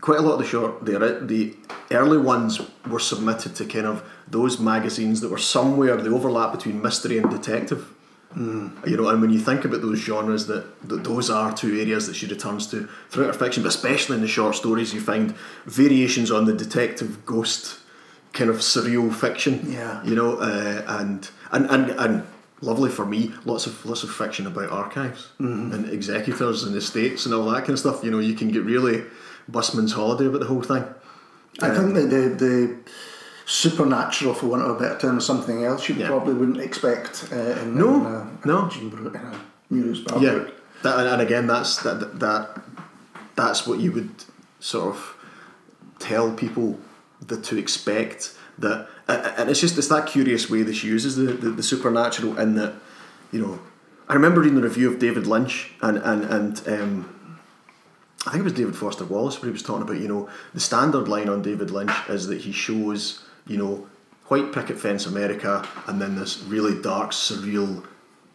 quite 0.00 0.18
a 0.18 0.22
lot 0.22 0.34
of 0.34 0.38
the 0.38 0.46
short 0.46 0.84
the 0.84 1.56
early 1.90 2.18
ones 2.18 2.60
were 2.88 3.00
submitted 3.00 3.56
to 3.56 3.64
kind 3.64 3.86
of 3.86 4.08
those 4.28 4.60
magazines 4.60 5.20
that 5.20 5.30
were 5.30 5.38
somewhere 5.38 5.96
the 5.96 6.10
overlap 6.10 6.52
between 6.52 6.80
mystery 6.80 7.18
and 7.18 7.30
detective. 7.30 7.94
Mm. 8.36 8.86
You 8.86 8.96
know, 8.96 9.08
and 9.08 9.20
when 9.22 9.30
you 9.30 9.38
think 9.38 9.64
about 9.64 9.80
those 9.80 9.98
genres, 9.98 10.46
that, 10.48 10.88
that 10.88 11.04
those 11.04 11.30
are 11.30 11.52
two 11.52 11.78
areas 11.78 12.06
that 12.06 12.14
she 12.14 12.26
returns 12.26 12.66
to 12.68 12.88
throughout 13.08 13.34
her 13.34 13.38
fiction, 13.38 13.62
but 13.62 13.70
especially 13.70 14.16
in 14.16 14.22
the 14.22 14.28
short 14.28 14.54
stories, 14.54 14.92
you 14.92 15.00
find 15.00 15.34
variations 15.64 16.30
on 16.30 16.44
the 16.44 16.52
detective 16.52 17.24
ghost 17.24 17.78
kind 18.32 18.50
of 18.50 18.56
surreal 18.56 19.12
fiction. 19.14 19.72
Yeah. 19.72 20.04
You 20.04 20.14
know, 20.14 20.36
uh, 20.36 20.84
and, 20.86 21.28
and 21.52 21.70
and 21.70 21.90
and 21.92 22.26
lovely 22.60 22.90
for 22.90 23.06
me, 23.06 23.32
lots 23.44 23.66
of 23.66 23.84
lots 23.86 24.02
of 24.02 24.10
fiction 24.10 24.46
about 24.46 24.70
archives 24.70 25.28
mm-hmm. 25.40 25.72
and 25.72 25.90
executors 25.90 26.64
and 26.64 26.76
estates 26.76 27.24
and 27.24 27.34
all 27.34 27.50
that 27.50 27.60
kind 27.60 27.70
of 27.70 27.78
stuff. 27.78 28.04
You 28.04 28.10
know, 28.10 28.18
you 28.18 28.34
can 28.34 28.50
get 28.50 28.62
really 28.64 29.04
busman's 29.48 29.92
holiday 29.92 30.26
about 30.26 30.40
the 30.40 30.46
whole 30.46 30.62
thing. 30.62 30.84
I 31.60 31.70
um, 31.70 31.76
think 31.76 31.94
that 31.94 32.10
the 32.10 32.28
the 32.44 32.76
supernatural, 33.48 34.34
for 34.34 34.46
want 34.46 34.62
of 34.62 34.76
a 34.76 34.78
better 34.78 34.98
term, 34.98 35.16
or 35.16 35.20
something 35.20 35.64
else 35.64 35.88
you 35.88 35.94
yeah. 35.94 36.06
probably 36.06 36.34
wouldn't 36.34 36.60
expect. 36.60 37.28
Uh, 37.32 37.36
in, 37.36 37.78
no, 37.78 37.96
in 37.96 38.06
a, 38.06 38.46
no. 38.46 38.68
In 38.68 39.16
a 39.16 39.40
Muriel's 39.70 40.00
yeah. 40.20 40.46
That, 40.82 41.06
and 41.06 41.22
again, 41.22 41.46
that's 41.46 41.82
that 41.82 42.20
that 42.20 42.60
that's 43.36 43.66
what 43.66 43.80
you 43.80 43.90
would 43.92 44.10
sort 44.60 44.94
of 44.94 45.16
tell 45.98 46.30
people 46.32 46.78
that 47.26 47.42
to 47.44 47.56
expect. 47.56 48.34
That 48.58 48.86
and 49.08 49.48
it's 49.48 49.60
just 49.60 49.78
it's 49.78 49.88
that 49.88 50.06
curious 50.06 50.50
way 50.50 50.62
that 50.62 50.74
she 50.74 50.88
uses 50.88 51.16
the, 51.16 51.32
the, 51.32 51.50
the 51.50 51.62
supernatural 51.62 52.38
in 52.38 52.54
that 52.56 52.74
you 53.32 53.40
know. 53.40 53.60
I 54.10 54.14
remember 54.14 54.40
reading 54.40 54.58
a 54.58 54.62
review 54.62 54.92
of 54.92 54.98
David 54.98 55.26
Lynch 55.26 55.72
and 55.80 55.96
and 55.98 56.24
and. 56.24 56.68
Um, 56.68 57.14
I 58.26 58.32
think 58.32 58.40
it 58.40 58.44
was 58.44 58.52
David 58.52 58.76
Foster 58.76 59.04
Wallace 59.04 59.40
where 59.40 59.46
he 59.46 59.52
was 59.52 59.62
talking 59.62 59.82
about, 59.82 60.00
you 60.00 60.08
know, 60.08 60.28
the 60.52 60.60
standard 60.60 61.06
line 61.08 61.28
on 61.28 61.40
David 61.40 61.70
Lynch 61.70 61.92
is 62.08 62.26
that 62.26 62.40
he 62.40 62.52
shows 62.52 63.22
you 63.48 63.56
know, 63.56 63.88
white 64.26 64.52
picket 64.52 64.78
fence 64.78 65.06
America, 65.06 65.66
and 65.86 66.00
then 66.00 66.14
this 66.14 66.42
really 66.44 66.80
dark, 66.80 67.10
surreal, 67.10 67.84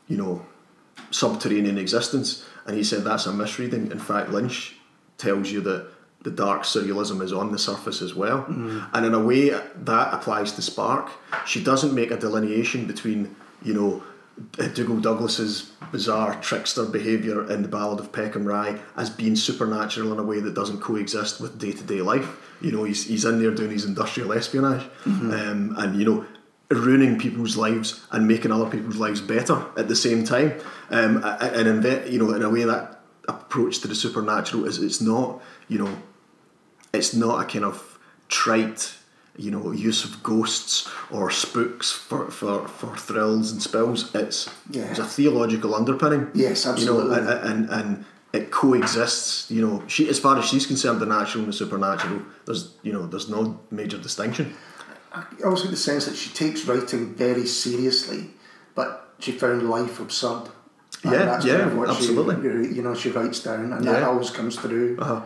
you 0.08 0.18
know, 0.18 0.46
subterranean 1.12 1.78
existence. 1.78 2.46
And 2.66 2.76
he 2.76 2.84
said 2.84 3.04
that's 3.04 3.26
a 3.26 3.34
misreading. 3.34 3.92
In 3.92 4.00
fact, 4.00 4.30
Lynch 4.30 4.76
tells 5.18 5.52
you 5.52 5.62
that 5.62 5.88
the 6.24 6.32
dark 6.32 6.64
surrealism 6.64 7.22
is 7.22 7.34
on 7.34 7.52
the 7.52 7.60
surface 7.60 8.02
as 8.02 8.16
well. 8.16 8.44
Mm. 8.44 8.90
And 8.94 9.06
in 9.06 9.14
a 9.14 9.20
way, 9.20 9.50
that 9.50 10.14
applies 10.14 10.54
to 10.54 10.62
Spark. 10.62 11.12
She 11.46 11.64
doesn't 11.64 11.94
make 11.94 12.12
a 12.12 12.18
delineation 12.18 12.86
between, 12.88 13.36
you 13.62 13.74
know, 13.74 14.04
Dougal 14.74 15.00
Douglas's 15.00 15.72
bizarre 15.92 16.40
trickster 16.42 16.86
behaviour 16.86 17.50
in 17.52 17.62
the 17.62 17.68
Ballad 17.68 18.00
of 18.00 18.12
Peckham 18.12 18.46
Rye 18.46 18.80
as 18.96 19.10
being 19.10 19.36
supernatural 19.36 20.12
in 20.12 20.20
a 20.20 20.24
way 20.24 20.40
that 20.40 20.56
doesn't 20.56 20.82
coexist 20.82 21.40
with 21.40 21.60
day 21.60 21.72
to 21.72 21.84
day 21.84 22.02
life. 22.02 22.28
You 22.62 22.72
know, 22.72 22.84
he's, 22.84 23.06
he's 23.06 23.26
in 23.26 23.40
there 23.40 23.52
doing 23.52 23.72
his 23.72 23.86
industrial 23.86 24.34
espionage 24.34 24.82
mm-hmm. 25.04 25.32
um, 25.32 25.76
and, 25.78 26.00
you 26.00 26.06
know, 26.06 26.26
ruining 26.70 27.20
people's 27.20 27.58
lives 27.58 28.06
and 28.12 28.28
making 28.28 28.52
other 28.52 28.70
people's 28.70 28.98
lives 28.98 29.22
better 29.22 29.66
at 29.78 29.88
the 29.88 29.96
same 29.96 30.24
time. 30.24 30.60
Um, 30.90 31.22
and, 31.24 31.86
in, 31.86 32.12
you 32.12 32.20
know, 32.20 32.34
in 32.34 32.42
a 32.42 32.50
way, 32.50 32.64
that 32.64 33.02
approach 33.28 33.80
to 33.80 33.88
the 33.88 33.96
supernatural 33.96 34.66
is 34.66 34.80
it's 34.80 35.02
not, 35.02 35.42
you 35.68 35.78
know, 35.78 35.98
it's 36.94 37.14
not 37.14 37.44
a 37.44 37.48
kind 37.48 37.66
of 37.66 38.00
trite 38.30 38.96
you 39.36 39.50
know, 39.50 39.72
use 39.72 40.04
of 40.04 40.22
ghosts 40.22 40.90
or 41.10 41.32
spooks 41.32 41.92
for, 41.92 42.30
for, 42.30 42.68
for 42.68 42.96
thrills 42.96 43.52
and 43.52 43.62
spells. 43.62 44.14
It's 44.14 44.50
yeah. 44.70 44.84
it's 44.84 45.00
a 45.00 45.06
theological 45.06 45.74
underpinning. 45.74 46.30
Yes, 46.34 46.68
absolutely. 46.68 47.16
You 47.16 47.22
know, 47.24 47.42
and, 47.44 47.70
and, 47.70 47.70
and 47.70 48.06
it 48.32 48.52
coexists. 48.52 49.50
You 49.50 49.66
know, 49.66 49.84
she 49.88 50.08
as 50.10 50.20
far 50.20 50.38
as 50.38 50.46
she's 50.46 50.68
concerned, 50.68 51.00
the 51.00 51.06
natural 51.06 51.44
and 51.44 51.54
the 51.54 51.58
supernatural. 51.58 52.22
There's 52.46 52.76
you 52.84 52.94
know, 52.94 53.08
there's 53.08 53.30
no 53.30 53.60
major 53.72 53.98
distinction. 53.98 54.56
I 55.14 55.26
also 55.46 55.66
get 55.66 55.72
the 55.72 55.78
sense 55.78 56.06
that 56.06 56.16
she 56.16 56.32
takes 56.32 56.66
writing 56.66 57.14
very 57.14 57.46
seriously, 57.46 58.32
but 58.76 59.14
she 59.20 59.32
found 59.32 59.70
life 59.70 60.00
absurd. 60.00 60.50
And 61.04 61.14
yeah, 61.14 61.42
yeah, 61.44 61.86
absolutely. 61.88 62.36
She, 62.70 62.76
you 62.76 62.82
know, 62.82 62.96
she 62.96 63.10
writes 63.10 63.40
down, 63.42 63.74
and 63.74 63.84
yeah. 63.84 63.94
that 63.94 64.04
always 64.04 64.30
comes 64.30 64.56
through. 64.56 64.98
Uh-huh. 65.00 65.22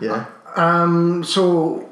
Yeah. 0.00 0.26
Um. 0.56 1.24
So 1.24 1.90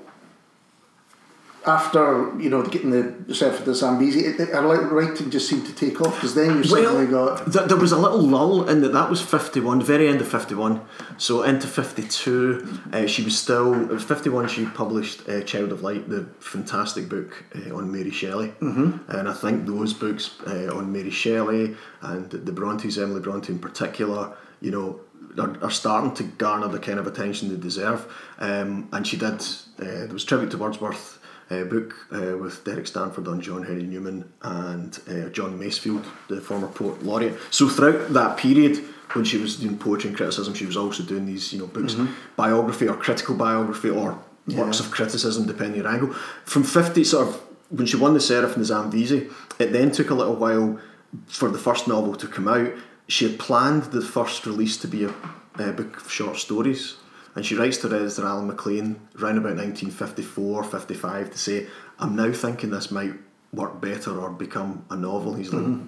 after 1.67 2.33
you 2.41 2.51
know 2.51 2.63
getting 2.63 2.91
the 2.91 3.35
Seraph 3.35 3.65
the 3.65 3.75
Zambezi, 3.75 4.21
it, 4.21 4.41
it, 4.41 4.53
writing 4.53 5.31
just 5.31 5.49
seemed 5.49 5.67
to 5.67 5.75
take 5.75 6.01
off 6.01 6.15
because 6.15 6.35
then 6.35 6.59
you 6.59 6.65
suddenly 6.65 7.07
well, 7.07 7.37
got. 7.37 7.53
Th- 7.53 7.67
there 7.67 7.77
was 7.77 7.93
a 7.93 7.99
little 7.99 8.21
lull 8.21 8.69
in 8.69 8.81
that. 8.83 8.93
That 8.93 9.09
was 9.09 9.21
fifty 9.21 9.61
one, 9.61 9.81
very 9.83 10.09
end 10.09 10.21
of 10.21 10.29
fifty 10.29 10.55
one. 10.55 10.81
So 11.19 11.43
into 11.43 11.67
fifty 11.67 12.03
two, 12.03 12.81
uh, 12.93 13.07
she 13.07 13.23
was 13.23 13.39
still. 13.39 13.75
It 13.75 13.89
was 13.89 14.05
fifty 14.05 14.29
one. 14.29 14.49
She 14.49 14.67
published 14.67 15.29
uh, 15.29 15.43
Child 15.43 15.73
of 15.73 15.83
Light, 15.83 16.09
the 16.09 16.27
fantastic 16.41 17.09
book 17.09 17.45
uh, 17.55 17.75
on 17.75 17.93
Mary 17.93 18.11
Shelley, 18.11 18.49
mm-hmm. 18.61 19.11
and 19.11 19.29
I 19.29 19.33
think 19.33 19.67
those 19.67 19.93
books 19.93 20.41
uh, 20.47 20.75
on 20.75 20.93
Mary 20.93 21.11
Shelley 21.11 21.77
and 22.01 22.31
the 22.31 22.53
Brontes, 22.53 22.99
Emily 22.99 23.21
Bronte 23.21 23.53
in 23.53 23.59
particular, 23.59 24.37
you 24.61 24.71
know, 24.71 25.01
are, 25.39 25.57
are, 25.63 25.71
starting 25.71 26.13
to 26.15 26.25
garner 26.25 26.69
the 26.69 26.79
kind 26.79 26.99
of 26.99 27.07
attention 27.07 27.49
they 27.49 27.57
deserve. 27.57 28.13
Um, 28.39 28.89
and 28.93 29.07
she 29.07 29.17
did. 29.17 29.41
Uh, 29.79 30.07
there 30.07 30.09
was 30.09 30.25
tribute 30.25 30.51
to 30.51 30.59
Wordsworth 30.59 31.21
uh, 31.53 31.65
book 31.65 31.89
uh, 32.11 32.37
with 32.43 32.65
Derek 32.65 32.87
Stanford 32.87 33.27
on 33.29 33.41
John 33.41 33.63
Henry 33.69 33.87
Newman 33.93 34.19
and 34.41 34.91
uh, 35.09 35.29
John 35.37 35.59
Masefield, 35.59 36.05
the 36.29 36.41
former 36.41 36.69
poet 36.69 37.03
laureate. 37.03 37.37
So 37.51 37.69
throughout 37.69 38.13
that 38.13 38.33
period, 38.39 38.75
when 39.15 39.25
she 39.25 39.39
was 39.39 39.57
doing 39.57 39.79
poetry 39.79 40.09
and 40.09 40.17
criticism, 40.17 40.55
she 40.55 40.67
was 40.67 40.77
also 40.77 41.03
doing 41.03 41.27
these, 41.27 41.53
you 41.53 41.59
know, 41.61 41.67
books, 41.67 41.95
mm-hmm. 41.95 42.13
biography 42.37 42.89
or 42.89 42.97
critical 42.97 43.35
biography 43.35 43.91
or 43.91 44.19
yeah. 44.47 44.61
works 44.61 44.81
of 44.81 44.91
criticism, 44.91 45.47
depending 45.47 45.81
on 45.81 45.85
your 45.85 45.95
angle. 45.95 46.15
From 46.45 46.63
fifty, 46.65 47.05
sort 47.05 47.29
of, 47.29 47.35
when 47.69 47.87
she 47.87 47.97
won 47.97 48.15
the 48.15 48.21
Seraph 48.21 48.55
and 48.55 48.63
the 48.63 48.67
Zambezi, 48.67 49.29
it 49.59 49.73
then 49.73 49.91
took 49.91 50.11
a 50.11 50.15
little 50.15 50.37
while 50.37 50.81
for 51.27 51.51
the 51.51 51.59
first 51.59 51.87
novel 51.87 52.15
to 52.17 52.27
come 52.27 52.49
out. 52.49 52.73
She 53.09 53.29
had 53.29 53.39
planned 53.39 53.85
the 53.93 54.01
first 54.01 54.47
release 54.47 54.77
to 54.79 54.89
be 54.89 55.05
a, 55.05 55.13
a 55.59 55.73
book 55.73 56.01
of 56.01 56.11
short 56.11 56.37
stories 56.39 56.97
and 57.35 57.47
she 57.47 57.55
writes 57.55 57.79
to 57.79 57.87
editor 57.89 58.27
Alan 58.27 58.47
MacLean 58.47 59.01
around 59.19 59.39
about 59.39 59.57
1954 59.57 60.65
55 60.65 61.31
to 61.31 61.39
say, 61.39 61.67
I'm 61.99 62.15
now 62.17 62.33
thinking 62.33 62.71
this 62.71 62.91
might 62.91 63.15
work 63.53 63.81
better 63.81 64.19
or 64.19 64.31
become 64.31 64.85
a 64.91 64.97
novel. 64.97 65.35
He's 65.35 65.53
like, 65.53 65.63
mm-hmm. 65.63 65.87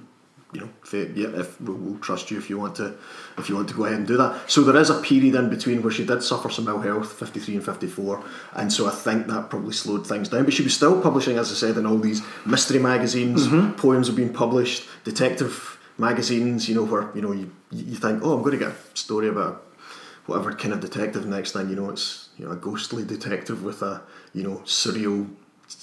you 0.54 0.60
know, 0.62 0.68
if 0.82 0.94
it- 0.94 1.16
yeah, 1.16 1.28
if 1.40 1.60
we'll, 1.60 1.76
we'll 1.76 1.98
trust 1.98 2.30
you 2.30 2.38
if 2.38 2.48
you 2.48 2.58
want 2.58 2.76
to, 2.76 2.94
if 3.36 3.48
you 3.48 3.56
want 3.56 3.68
to 3.68 3.74
go 3.74 3.84
ahead 3.84 3.98
and 3.98 4.06
do 4.06 4.16
that. 4.16 4.50
So 4.50 4.62
there 4.62 4.80
is 4.80 4.90
a 4.90 5.00
period 5.00 5.34
in 5.34 5.50
between 5.50 5.82
where 5.82 5.92
she 5.92 6.06
did 6.06 6.22
suffer 6.22 6.48
some 6.48 6.68
ill 6.68 6.80
health, 6.80 7.12
fifty 7.12 7.40
three 7.40 7.56
and 7.56 7.64
fifty 7.64 7.86
four, 7.86 8.24
and 8.54 8.72
so 8.72 8.86
I 8.86 8.90
think 8.90 9.26
that 9.26 9.50
probably 9.50 9.72
slowed 9.72 10.06
things 10.06 10.28
down. 10.28 10.44
But 10.44 10.54
she 10.54 10.62
was 10.62 10.74
still 10.74 11.00
publishing, 11.00 11.36
as 11.36 11.50
I 11.50 11.54
said, 11.54 11.76
in 11.76 11.86
all 11.86 11.98
these 11.98 12.22
mystery 12.46 12.78
magazines. 12.78 13.46
Mm-hmm. 13.48 13.72
Poems 13.72 14.06
have 14.06 14.16
been 14.16 14.32
published, 14.32 14.86
detective 15.04 15.78
magazines. 15.98 16.68
You 16.68 16.76
know, 16.76 16.84
where 16.84 17.10
you 17.14 17.22
know 17.22 17.32
you 17.32 17.50
you 17.70 17.96
think, 17.96 18.22
oh, 18.22 18.34
I'm 18.34 18.42
going 18.42 18.58
to 18.58 18.64
get 18.64 18.74
a 18.74 18.96
story 18.96 19.28
about 19.28 19.63
whatever 20.26 20.52
kind 20.54 20.72
of 20.74 20.80
detective. 20.80 21.26
Next 21.26 21.52
thing 21.52 21.68
you 21.68 21.76
know, 21.76 21.90
it's 21.90 22.28
you 22.38 22.44
know 22.44 22.52
a 22.52 22.56
ghostly 22.56 23.04
detective 23.04 23.62
with 23.62 23.82
a 23.82 24.02
you 24.32 24.42
know 24.42 24.62
surreal, 24.64 25.30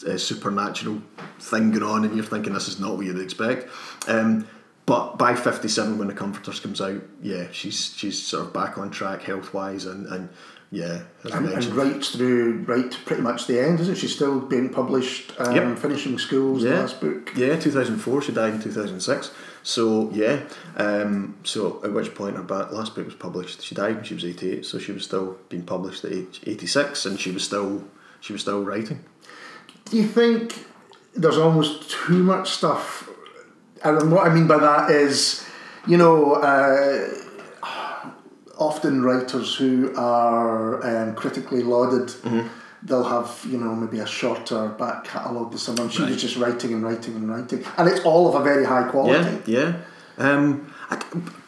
uh, 0.07 0.17
supernatural 0.17 1.01
thing 1.39 1.71
going 1.71 1.83
on, 1.83 2.05
and 2.05 2.15
you're 2.15 2.25
thinking 2.25 2.53
this 2.53 2.67
is 2.67 2.79
not 2.79 2.95
what 2.97 3.05
you'd 3.05 3.19
expect. 3.19 3.67
Um, 4.07 4.47
but 4.85 5.17
by 5.17 5.35
fifty 5.35 5.67
seven, 5.67 5.97
when 5.97 6.07
the 6.07 6.13
Comforters 6.13 6.59
comes 6.59 6.81
out, 6.81 7.01
yeah, 7.21 7.47
she's 7.51 7.93
she's 7.95 8.21
sort 8.21 8.45
of 8.45 8.53
back 8.53 8.77
on 8.77 8.89
track 8.91 9.21
health 9.21 9.53
wise, 9.53 9.85
and 9.85 10.05
and 10.07 10.29
yeah, 10.71 11.01
as 11.23 11.31
I 11.33 11.37
And, 11.37 11.47
and 11.49 11.65
right 11.75 12.03
through, 12.03 12.63
right 12.65 12.89
to 12.89 12.97
pretty 13.01 13.21
much 13.21 13.45
the 13.45 13.59
end, 13.59 13.79
isn't 13.81 13.93
it? 13.93 13.97
She's 13.97 14.15
still 14.15 14.39
being 14.39 14.69
published, 14.69 15.33
um, 15.37 15.53
Yep. 15.53 15.79
finishing 15.79 16.17
schools, 16.17 16.63
Yeah. 16.63 16.79
last 16.79 17.01
book. 17.01 17.31
Yeah, 17.35 17.57
2004. 17.59 18.21
She 18.21 18.31
died 18.31 18.53
in 18.53 18.61
2006. 18.61 19.31
So 19.63 20.09
yeah, 20.11 20.41
um, 20.77 21.35
so 21.43 21.79
at 21.83 21.93
which 21.93 22.15
point 22.15 22.35
her 22.35 22.43
ba- 22.43 22.69
last 22.71 22.95
book 22.95 23.05
was 23.05 23.15
published. 23.15 23.61
She 23.61 23.75
died 23.75 23.95
when 23.95 24.03
she 24.03 24.13
was 24.15 24.25
88, 24.25 24.65
so 24.65 24.79
she 24.79 24.91
was 24.91 25.03
still 25.03 25.37
being 25.49 25.63
published 25.63 26.03
at 26.03 26.11
age 26.11 26.41
86, 26.45 27.05
and 27.05 27.19
she 27.19 27.31
was 27.31 27.43
still 27.43 27.83
she 28.19 28.33
was 28.33 28.41
still 28.41 28.63
writing. 28.63 29.03
Do 29.85 29.97
you 29.97 30.07
think 30.07 30.65
there's 31.13 31.37
almost 31.37 31.89
too 31.91 32.23
much 32.23 32.49
stuff? 32.51 33.09
And 33.83 34.11
what 34.11 34.25
I 34.27 34.33
mean 34.33 34.47
by 34.47 34.57
that 34.59 34.91
is, 34.91 35.43
you 35.87 35.97
know, 35.97 36.33
uh, 36.35 37.07
often 38.57 39.01
writers 39.03 39.55
who 39.55 39.93
are 39.95 40.85
um, 40.85 41.15
critically 41.15 41.63
lauded, 41.63 42.07
Mm-hmm. 42.09 42.47
They'll 42.83 43.03
have, 43.03 43.45
you 43.47 43.57
know, 43.57 43.75
maybe 43.75 43.99
a 43.99 44.07
shorter 44.07 44.69
back 44.69 45.03
catalogue 45.03 45.51
to 45.51 45.57
someone. 45.57 45.89
She 45.89 46.01
Right. 46.01 46.11
was 46.11 46.21
just 46.21 46.37
writing 46.37 46.73
and 46.73 46.83
writing 46.83 47.15
and 47.15 47.29
writing. 47.29 47.63
And 47.77 47.87
it's 47.87 48.01
all 48.01 48.27
of 48.27 48.35
a 48.39 48.43
very 48.43 48.65
high 48.65 48.83
quality. 48.89 49.37
Yeah, 49.45 49.73
yeah. 50.17 50.27
Um, 50.31 50.73
I 50.89 50.95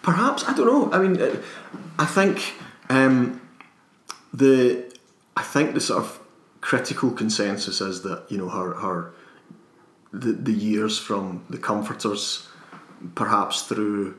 perhaps 0.02 0.44
I 0.48 0.54
don't 0.54 0.68
know. 0.68 0.92
I 0.92 1.00
mean, 1.00 1.22
uh, 1.22 1.36
I 2.00 2.06
think 2.06 2.54
um, 2.90 3.42
the 4.34 4.84
I 5.36 5.44
think 5.44 5.74
the 5.74 5.82
sort 5.82 6.04
of 6.04 6.20
critical 6.62 7.12
consensus 7.12 7.82
is 7.82 8.04
that 8.04 8.24
you 8.30 8.38
know 8.38 8.50
her 8.50 8.74
her 8.76 9.12
the 10.12 10.32
the 10.34 10.54
years 10.54 10.98
from 10.98 11.44
the 11.50 11.58
comforters, 11.58 12.48
perhaps 13.16 13.64
through 13.64 14.16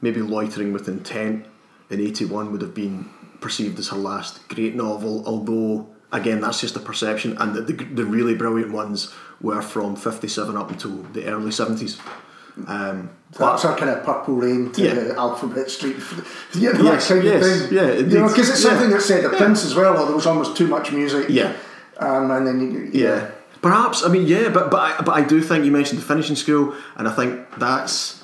maybe 0.00 0.20
loitering 0.20 0.72
with 0.72 0.88
intent 0.88 1.46
in 1.90 2.00
eighty 2.00 2.24
one 2.24 2.52
would 2.52 2.60
have 2.60 2.74
been 2.74 3.08
perceived 3.40 3.78
as 3.78 3.88
her 3.88 3.96
last 3.96 4.46
great 4.48 4.74
novel. 4.74 5.24
Although 5.26 5.88
again, 6.12 6.40
that's 6.40 6.60
just 6.60 6.76
a 6.76 6.80
perception, 6.80 7.36
and 7.38 7.54
that 7.54 7.66
the 7.66 7.74
the 7.74 8.04
really 8.04 8.34
brilliant 8.34 8.72
ones 8.72 9.12
were 9.40 9.62
from 9.62 9.96
fifty 9.96 10.28
seven 10.28 10.56
up 10.56 10.70
until 10.70 11.02
the 11.12 11.24
early 11.26 11.50
seventies. 11.52 11.98
Um, 12.66 13.10
So 13.32 13.44
that's 13.46 13.64
our 13.64 13.76
kind 13.80 13.90
of 13.90 14.02
purple 14.04 14.34
rain 14.34 14.72
to 14.72 14.82
Yeah. 14.82 15.14
Alphabet 15.16 15.70
Street. 15.70 15.96
You 16.54 16.72
know, 16.72 16.82
Yes, 16.92 17.08
kind 17.08 17.22
yes, 17.24 17.46
of 17.46 17.68
thing. 17.68 17.78
yeah, 17.78 17.92
You 17.92 18.18
know, 18.18 18.28
because 18.28 18.48
it's 18.50 18.64
Yeah. 18.64 18.70
something 18.70 18.90
that 18.90 19.02
said 19.02 19.22
the 19.24 19.28
Prince 19.36 19.64
as 19.64 19.74
well, 19.74 19.96
or 19.96 20.06
there 20.06 20.14
was 20.16 20.26
almost 20.26 20.56
too 20.56 20.66
much 20.66 20.90
music. 20.92 21.26
Yeah. 21.28 21.52
Um, 22.00 22.30
and 22.30 22.46
then 22.46 22.56
you, 22.60 22.90
Yeah. 22.92 23.20
Perhaps 23.62 24.04
I 24.04 24.08
mean 24.08 24.26
yeah, 24.26 24.48
but 24.56 24.70
but 24.70 24.80
I, 24.88 25.02
but 25.06 25.14
I 25.20 25.22
do 25.22 25.40
think 25.42 25.64
you 25.64 25.72
mentioned 25.72 26.00
the 26.00 26.06
finishing 26.06 26.36
school, 26.36 26.74
and 26.96 27.06
I 27.08 27.12
think 27.12 27.30
that's 27.58 28.22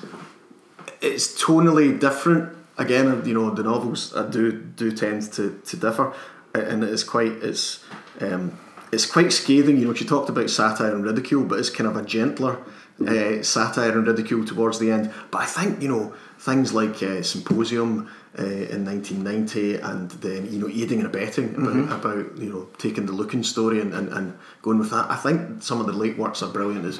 it's 1.01 1.27
tonally 1.43 1.97
different. 1.99 2.49
Again, 2.77 3.21
you 3.25 3.33
know, 3.33 3.49
the 3.51 3.63
novels 3.63 4.13
uh, 4.15 4.23
do 4.23 4.51
do 4.51 4.91
tend 4.91 5.31
to, 5.33 5.43
to 5.69 5.77
differ, 5.77 6.13
and 6.59 6.83
it's 6.83 7.03
quite 7.03 7.31
it's 7.43 7.83
um, 8.21 8.57
it's 8.91 9.05
quite 9.05 9.31
scathing. 9.33 9.77
You 9.77 9.87
know, 9.87 9.93
she 9.93 10.05
talked 10.05 10.29
about 10.29 10.49
satire 10.49 10.93
and 10.93 11.03
ridicule, 11.03 11.43
but 11.43 11.59
it's 11.59 11.69
kind 11.69 11.87
of 11.87 11.95
a 11.95 12.03
gentler 12.03 12.59
uh, 13.07 13.43
satire 13.43 13.91
and 13.91 14.07
ridicule 14.07 14.45
towards 14.45 14.79
the 14.79 14.91
end. 14.91 15.13
But 15.31 15.41
I 15.41 15.45
think 15.45 15.81
you 15.81 15.89
know 15.89 16.13
things 16.39 16.73
like 16.73 17.01
uh, 17.03 17.21
Symposium. 17.23 18.09
Uh, 18.37 18.43
in 18.43 18.83
1990, 18.83 19.75
and 19.75 20.11
then 20.11 20.51
you 20.51 20.59
know 20.59 20.67
aiding 20.67 20.99
and 20.99 21.07
abetting 21.07 21.55
about, 21.55 21.99
about 21.99 22.37
you 22.37 22.51
know 22.51 22.67
taking 22.77 23.05
the 23.05 23.13
Lucan 23.13 23.45
story 23.45 23.79
and, 23.79 23.93
and, 23.93 24.09
and 24.09 24.37
going 24.61 24.77
with 24.77 24.89
that. 24.89 25.09
I 25.09 25.15
think 25.15 25.63
some 25.63 25.79
of 25.79 25.85
the 25.85 25.93
late 25.93 26.17
works 26.17 26.43
are 26.43 26.49
brilliant 26.49 26.83
as 26.83 26.99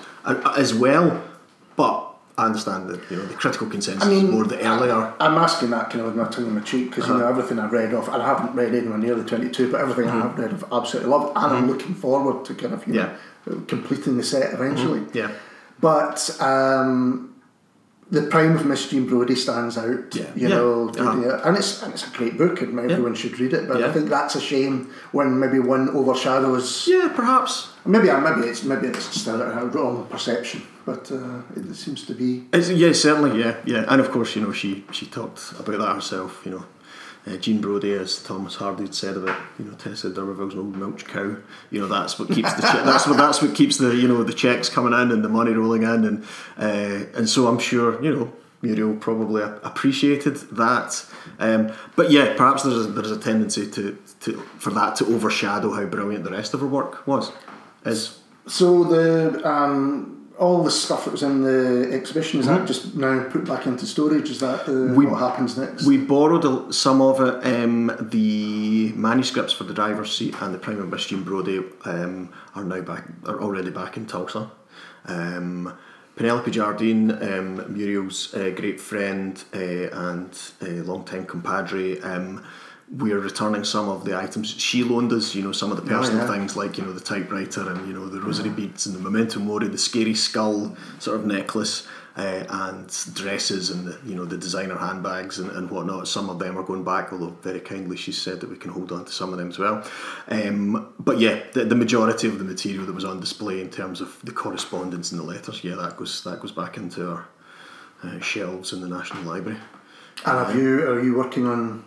as 0.55 0.73
well, 0.73 1.21
but 1.75 2.04
I 2.37 2.45
understand 2.47 2.89
that 2.89 2.99
you 3.09 3.15
know 3.17 3.25
the 3.25 3.33
critical 3.35 3.67
consensus 3.67 4.03
I 4.03 4.09
mean, 4.09 4.25
is 4.25 4.31
more 4.31 4.43
the 4.43 4.59
earlier. 4.59 5.13
I'm 5.21 5.35
asking 5.37 5.69
that 5.69 5.89
kind 5.89 6.01
of 6.01 6.07
with 6.07 6.15
my 6.17 6.29
tongue 6.29 6.47
in 6.47 6.55
my 6.55 6.61
cheek 6.61 6.89
because 6.89 7.05
Uh-huh. 7.05 7.13
you 7.13 7.19
know 7.21 7.27
everything 7.29 7.59
I've 7.59 7.71
read 7.71 7.93
of, 7.93 8.07
and 8.09 8.21
I 8.21 8.25
haven't 8.27 8.53
read 8.55 8.75
anywhere 8.75 8.97
near 8.97 9.15
the 9.15 9.23
22, 9.23 9.71
but 9.71 9.79
everything 9.79 10.09
I 10.09 10.17
have 10.23 10.37
read, 10.37 10.51
I've 10.51 10.65
absolutely 10.71 11.11
loved, 11.11 11.29
and 11.37 11.55
I'm 11.55 11.67
looking 11.67 11.95
forward 11.95 12.43
to 12.45 12.53
kind 12.53 12.73
of 12.73 12.85
you 12.87 12.93
know 12.95 13.09
completing 13.67 14.17
the 14.17 14.23
set 14.23 14.53
eventually. 14.53 15.03
Yeah, 15.13 15.31
But 15.79 16.17
um, 16.41 17.35
the 18.11 18.23
prime 18.23 18.55
of 18.55 18.65
Miss 18.65 18.89
Jean 18.89 19.05
Brodie 19.07 19.35
stands 19.35 19.77
out. 19.77 20.13
Yeah. 20.13 20.25
You 20.35 20.47
Yeah. 20.49 20.55
know, 20.55 20.89
Uh-huh. 20.89 21.39
and 21.45 21.55
it's 21.57 21.81
and 21.83 21.93
it's 21.93 22.05
a 22.05 22.09
great 22.17 22.37
book, 22.37 22.61
and 22.61 22.77
everyone 22.79 23.15
should 23.15 23.39
read 23.39 23.53
it. 23.53 23.67
But 23.69 23.81
I 23.81 23.91
think 23.93 24.09
that's 24.09 24.35
a 24.35 24.41
shame 24.41 24.89
when 25.13 25.39
maybe 25.39 25.59
one 25.59 25.87
overshadows. 25.89 26.85
yeah, 26.87 27.07
perhaps. 27.15 27.69
Maybe 27.85 28.11
I 28.11 28.19
maybe 28.19 28.47
it's 28.49 28.63
maybe 28.63 28.87
it's 28.87 29.07
just 29.13 29.27
a, 29.27 29.35
a 29.61 29.65
wrong 29.67 30.05
perception, 30.09 30.61
but 30.85 31.11
uh, 31.11 31.41
it 31.55 31.73
seems 31.75 32.05
to 32.05 32.13
be. 32.13 32.45
It's, 32.53 32.69
yeah, 32.69 32.93
certainly, 32.93 33.39
yeah, 33.39 33.57
yeah, 33.65 33.85
and 33.87 33.99
of 33.99 34.11
course, 34.11 34.35
you 34.35 34.41
know, 34.41 34.51
she 34.51 34.85
she 34.91 35.05
talked 35.05 35.51
about 35.59 35.79
that 35.79 35.95
herself. 35.95 36.41
You 36.45 36.51
know, 36.51 36.65
uh, 37.27 37.37
Jean 37.37 37.59
Brodie, 37.59 37.93
as 37.93 38.21
Thomas 38.21 38.55
Hardy 38.55 38.83
had 38.83 38.95
said 38.95 39.17
about 39.17 39.39
you 39.57 39.65
know 39.65 39.73
Tessa 39.73 40.09
d'Urberville's 40.09 40.53
an 40.53 40.59
old 40.59 40.75
milch 40.75 41.05
cow. 41.05 41.37
You 41.71 41.81
know, 41.81 41.87
that's 41.87 42.19
what 42.19 42.29
keeps 42.29 42.53
the 42.53 42.61
che- 42.61 42.83
that's 42.85 43.07
what 43.07 43.17
that's 43.17 43.41
what 43.41 43.55
keeps 43.55 43.77
the 43.77 43.95
you 43.95 44.07
know 44.07 44.23
the 44.23 44.33
checks 44.33 44.69
coming 44.69 44.93
in 44.93 45.11
and 45.11 45.23
the 45.23 45.29
money 45.29 45.51
rolling 45.51 45.83
in, 45.83 46.05
and 46.05 46.23
uh, 46.57 47.05
and 47.17 47.27
so 47.27 47.47
I'm 47.47 47.59
sure 47.59 48.01
you 48.03 48.15
know 48.15 48.33
Muriel 48.61 48.95
probably 48.95 49.41
appreciated 49.41 50.35
that. 50.51 51.05
Um, 51.39 51.71
but 51.95 52.11
yeah, 52.11 52.35
perhaps 52.35 52.63
there's 52.63 52.85
a, 52.85 52.89
there's 52.89 53.11
a 53.11 53.19
tendency 53.19 53.69
to, 53.71 53.97
to 54.21 54.37
for 54.59 54.71
that 54.71 54.95
to 54.97 55.05
overshadow 55.05 55.73
how 55.73 55.85
brilliant 55.85 56.23
the 56.23 56.31
rest 56.31 56.53
of 56.53 56.59
her 56.61 56.67
work 56.67 57.07
was. 57.07 57.31
Is 57.85 58.19
So 58.47 58.83
the 58.83 59.47
um, 59.47 60.14
all 60.37 60.63
the 60.63 60.71
stuff 60.71 61.05
that 61.05 61.11
was 61.11 61.23
in 61.23 61.43
the 61.43 61.89
exhibition 61.93 62.39
is 62.39 62.45
that 62.47 62.67
just 62.67 62.95
now 62.95 63.23
put 63.29 63.45
back 63.45 63.65
into 63.65 63.85
storage? 63.85 64.29
Is 64.29 64.39
that 64.39 64.65
the, 64.65 64.93
We- 64.95 65.05
what 65.05 65.19
happens 65.19 65.57
next? 65.57 65.85
We 65.85 65.97
borrowed 65.97 66.45
a, 66.45 66.73
some 66.73 67.01
of 67.01 67.21
it. 67.21 67.45
Um, 67.45 67.91
the 68.11 68.91
manuscripts 68.95 69.53
for 69.53 69.63
the 69.63 69.73
driver's 69.73 70.15
seat 70.15 70.35
and 70.41 70.53
the 70.53 70.57
Prime 70.57 70.89
Miss 70.89 71.05
Jean 71.05 71.23
Brodie 71.23 71.63
um, 71.85 72.33
are 72.53 72.63
now 72.63 72.81
back. 72.81 73.05
Are 73.25 73.41
already 73.41 73.71
back 73.71 73.97
in 73.97 74.05
Tulsa. 74.05 74.51
Um, 75.05 75.73
Penelope 76.15 76.49
Jardine, 76.51 77.11
um, 77.11 77.73
Muriel's 77.73 78.33
uh, 78.33 78.49
great 78.55 78.79
friend 78.79 79.43
uh, 79.53 79.57
and 79.57 80.31
uh, 80.61 80.67
long-time 80.83 81.25
compadre. 81.25 81.99
We're 82.89 83.19
returning 83.19 83.63
some 83.63 83.89
of 83.89 84.05
the 84.05 84.17
items 84.17 84.49
she 84.49 84.83
loaned 84.83 85.11
us. 85.11 85.33
You 85.33 85.43
know, 85.43 85.51
some 85.51 85.71
of 85.71 85.77
the 85.77 85.89
personal 85.89 86.21
yeah. 86.21 86.33
things 86.33 86.55
like 86.55 86.77
you 86.77 86.85
know 86.85 86.93
the 86.93 86.99
typewriter 86.99 87.67
and 87.69 87.87
you 87.87 87.93
know 87.93 88.07
the 88.07 88.21
rosary 88.21 88.49
beads 88.49 88.85
and 88.85 88.95
the 88.95 88.99
memento 88.99 89.39
mori, 89.39 89.67
the 89.67 89.77
scary 89.77 90.13
skull 90.13 90.77
sort 90.99 91.19
of 91.19 91.25
necklace 91.25 91.87
uh, 92.17 92.45
and 92.49 92.87
dresses 93.13 93.69
and 93.69 93.87
the, 93.87 93.99
you 94.05 94.15
know 94.15 94.23
the 94.23 94.37
designer 94.37 94.77
handbags 94.77 95.39
and, 95.39 95.51
and 95.51 95.69
whatnot. 95.69 96.07
Some 96.07 96.29
of 96.29 96.39
them 96.39 96.57
are 96.57 96.63
going 96.63 96.83
back, 96.83 97.11
although 97.11 97.35
very 97.41 97.59
kindly 97.59 97.97
she 97.97 98.11
said 98.11 98.39
that 98.41 98.49
we 98.49 98.55
can 98.55 98.71
hold 98.71 98.91
on 98.91 99.05
to 99.05 99.11
some 99.11 99.33
of 99.33 99.37
them 99.37 99.49
as 99.49 99.59
well. 99.59 99.85
Um, 100.29 100.93
but 100.99 101.19
yeah, 101.19 101.43
the, 101.53 101.65
the 101.65 101.75
majority 101.75 102.27
of 102.27 102.39
the 102.39 102.45
material 102.45 102.85
that 102.85 102.93
was 102.93 103.05
on 103.05 103.19
display 103.19 103.61
in 103.61 103.69
terms 103.69 103.99
of 103.99 104.17
the 104.23 104.31
correspondence 104.31 105.11
and 105.11 105.19
the 105.19 105.25
letters, 105.25 105.63
yeah, 105.63 105.75
that 105.75 105.97
goes 105.97 106.23
that 106.23 106.39
goes 106.39 106.51
back 106.51 106.77
into 106.77 107.09
our 107.09 107.27
uh, 108.03 108.19
shelves 108.19 108.71
in 108.71 108.81
the 108.81 108.87
National 108.87 109.23
Library. 109.23 109.59
and 110.25 110.47
have 110.47 110.55
you 110.55 110.87
are 110.87 111.03
you 111.03 111.17
working 111.17 111.45
on 111.45 111.83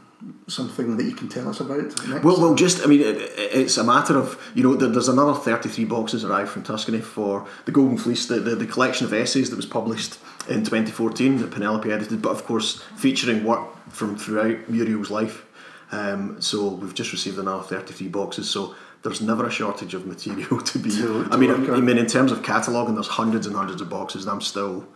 something 0.46 0.96
that 0.96 1.04
you 1.04 1.12
can 1.14 1.28
tell 1.28 1.48
us 1.48 1.60
about 1.60 1.84
next? 2.08 2.24
Well, 2.24 2.40
well, 2.40 2.54
just 2.54 2.82
I 2.84 2.86
mean, 2.86 3.00
it, 3.00 3.16
it- 3.16 3.34
it's 3.52 3.76
a 3.76 3.84
matter 3.84 4.16
of 4.18 4.40
you 4.54 4.62
know, 4.62 4.74
there, 4.74 4.88
there's 4.88 5.08
another 5.08 5.34
33 5.34 5.84
boxes 5.84 6.24
arrived 6.24 6.50
from 6.50 6.62
Tuscany 6.62 7.00
for 7.00 7.46
the 7.64 7.72
Golden 7.72 7.96
Fleece, 7.98 8.26
the, 8.26 8.40
the, 8.40 8.56
the 8.56 8.66
collection 8.66 9.06
of 9.06 9.12
essays 9.12 9.50
that 9.50 9.56
was 9.56 9.66
published 9.66 10.18
in 10.48 10.64
2014 10.64 11.38
that 11.38 11.50
Penelope 11.50 11.90
edited, 11.90 12.20
but 12.22 12.30
of 12.30 12.44
course 12.44 12.82
featuring 12.96 13.44
work 13.44 13.66
from 13.90 14.16
throughout 14.16 14.68
Muriel's 14.68 15.10
life. 15.10 15.44
Um, 15.92 16.40
so 16.40 16.68
we've 16.68 16.94
just 16.94 17.12
received 17.12 17.38
another 17.38 17.62
33 17.62 18.08
boxes. 18.08 18.50
So 18.50 18.74
there's 19.02 19.20
never 19.22 19.46
a 19.46 19.50
shortage 19.50 19.94
of 19.94 20.06
material 20.06 20.60
to 20.70 20.78
be. 20.78 20.90
To- 20.90 21.24
to 21.24 21.28
I 21.30 21.36
mean, 21.36 21.50
I, 21.50 21.80
mean, 21.80 21.96
in 21.98 22.06
terms 22.06 22.32
of 22.32 22.42
cataloguing, 22.42 22.94
there's 22.94 23.08
hundreds 23.08 23.46
and 23.46 23.54
hundreds 23.56 23.80
of 23.80 23.88
boxes, 23.88 24.24
and 24.24 24.32
I'm 24.32 24.40
still, 24.40 24.86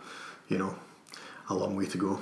you 0.49 0.57
know, 0.57 0.75
a 1.49 1.53
long 1.55 1.75
way 1.75 1.85
to 1.87 1.97
go 1.97 2.21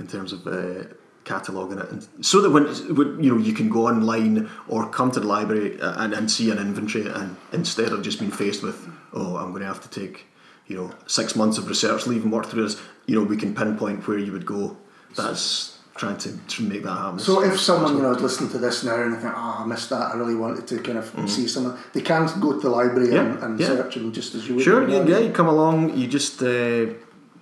in 0.00 0.06
terms 0.08 0.32
of 0.32 0.46
uh, 0.46 0.84
cataloguing 1.24 1.78
it, 1.82 1.90
and 1.90 2.06
so 2.24 2.40
that 2.40 2.50
when, 2.50 2.64
when 2.94 3.22
you 3.22 3.34
know 3.34 3.40
you 3.42 3.52
can 3.52 3.68
go 3.68 3.86
online 3.86 4.48
or 4.68 4.88
come 4.88 5.10
to 5.10 5.20
the 5.20 5.26
library 5.26 5.78
and, 5.80 6.12
and 6.12 6.30
see 6.30 6.50
an 6.50 6.58
inventory, 6.58 7.06
and 7.06 7.36
instead 7.52 7.92
of 7.92 8.02
just 8.02 8.18
being 8.18 8.30
faced 8.30 8.62
with, 8.62 8.88
oh, 9.12 9.36
I'm 9.36 9.50
going 9.50 9.62
to 9.62 9.68
have 9.68 9.80
to 9.82 9.90
take 9.90 10.26
you 10.66 10.76
know 10.76 10.92
six 11.06 11.36
months 11.36 11.58
of 11.58 11.68
research 11.68 12.06
leave 12.06 12.22
and 12.22 12.32
work 12.32 12.46
through 12.46 12.62
this, 12.68 12.80
you 13.06 13.18
know, 13.18 13.24
we 13.24 13.36
can 13.36 13.54
pinpoint 13.54 14.06
where 14.06 14.18
you 14.18 14.32
would 14.32 14.46
go. 14.46 14.76
That's 15.16 15.74
trying 15.96 16.16
to, 16.18 16.36
to 16.36 16.62
make 16.64 16.82
that 16.82 16.94
happen. 16.94 17.18
So 17.18 17.42
if 17.42 17.60
someone 17.60 17.96
you 17.96 18.02
know 18.02 18.12
is 18.12 18.22
listening 18.22 18.50
to 18.50 18.58
this 18.58 18.82
now 18.82 19.00
and 19.00 19.14
they 19.14 19.20
think, 19.20 19.32
oh, 19.36 19.56
I 19.60 19.66
missed 19.66 19.90
that, 19.90 20.12
I 20.12 20.16
really 20.16 20.34
wanted 20.34 20.66
to 20.66 20.78
kind 20.80 20.98
of 20.98 21.04
mm-hmm. 21.12 21.26
see 21.26 21.46
something, 21.46 21.80
they 21.92 22.00
can 22.00 22.26
go 22.40 22.52
to 22.52 22.58
the 22.58 22.68
library 22.68 23.12
yeah, 23.12 23.20
and, 23.20 23.42
and 23.42 23.60
yeah. 23.60 23.66
search 23.66 23.96
and 23.96 24.12
just 24.12 24.34
as 24.34 24.48
you 24.48 24.56
would. 24.56 24.64
Sure, 24.64 24.88
yeah, 24.88 25.04
yeah, 25.04 25.18
you 25.18 25.30
come 25.30 25.46
along, 25.46 25.96
you 25.96 26.08
just 26.08 26.42
uh, 26.42 26.86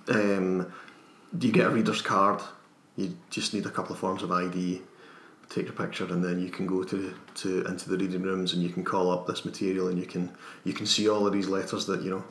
um, 0.09 0.71
you 1.39 1.51
get 1.51 1.67
a 1.67 1.69
reader's 1.69 2.01
card. 2.01 2.41
You 2.95 3.17
just 3.29 3.53
need 3.53 3.65
a 3.65 3.71
couple 3.71 3.93
of 3.93 3.99
forms 3.99 4.23
of 4.23 4.31
ID. 4.31 4.81
Take 5.49 5.65
your 5.65 5.73
picture, 5.73 6.05
and 6.05 6.23
then 6.23 6.41
you 6.41 6.49
can 6.49 6.65
go 6.65 6.83
to, 6.83 7.13
to 7.35 7.65
into 7.65 7.89
the 7.89 7.97
reading 7.97 8.23
rooms, 8.23 8.53
and 8.53 8.63
you 8.63 8.69
can 8.69 8.83
call 8.83 9.11
up 9.11 9.27
this 9.27 9.45
material, 9.45 9.89
and 9.89 9.99
you 9.99 10.05
can 10.05 10.31
you 10.63 10.73
can 10.73 10.85
see 10.85 11.09
all 11.09 11.27
of 11.27 11.33
these 11.33 11.47
letters 11.47 11.85
that 11.87 12.01
you 12.01 12.09
know, 12.09 12.23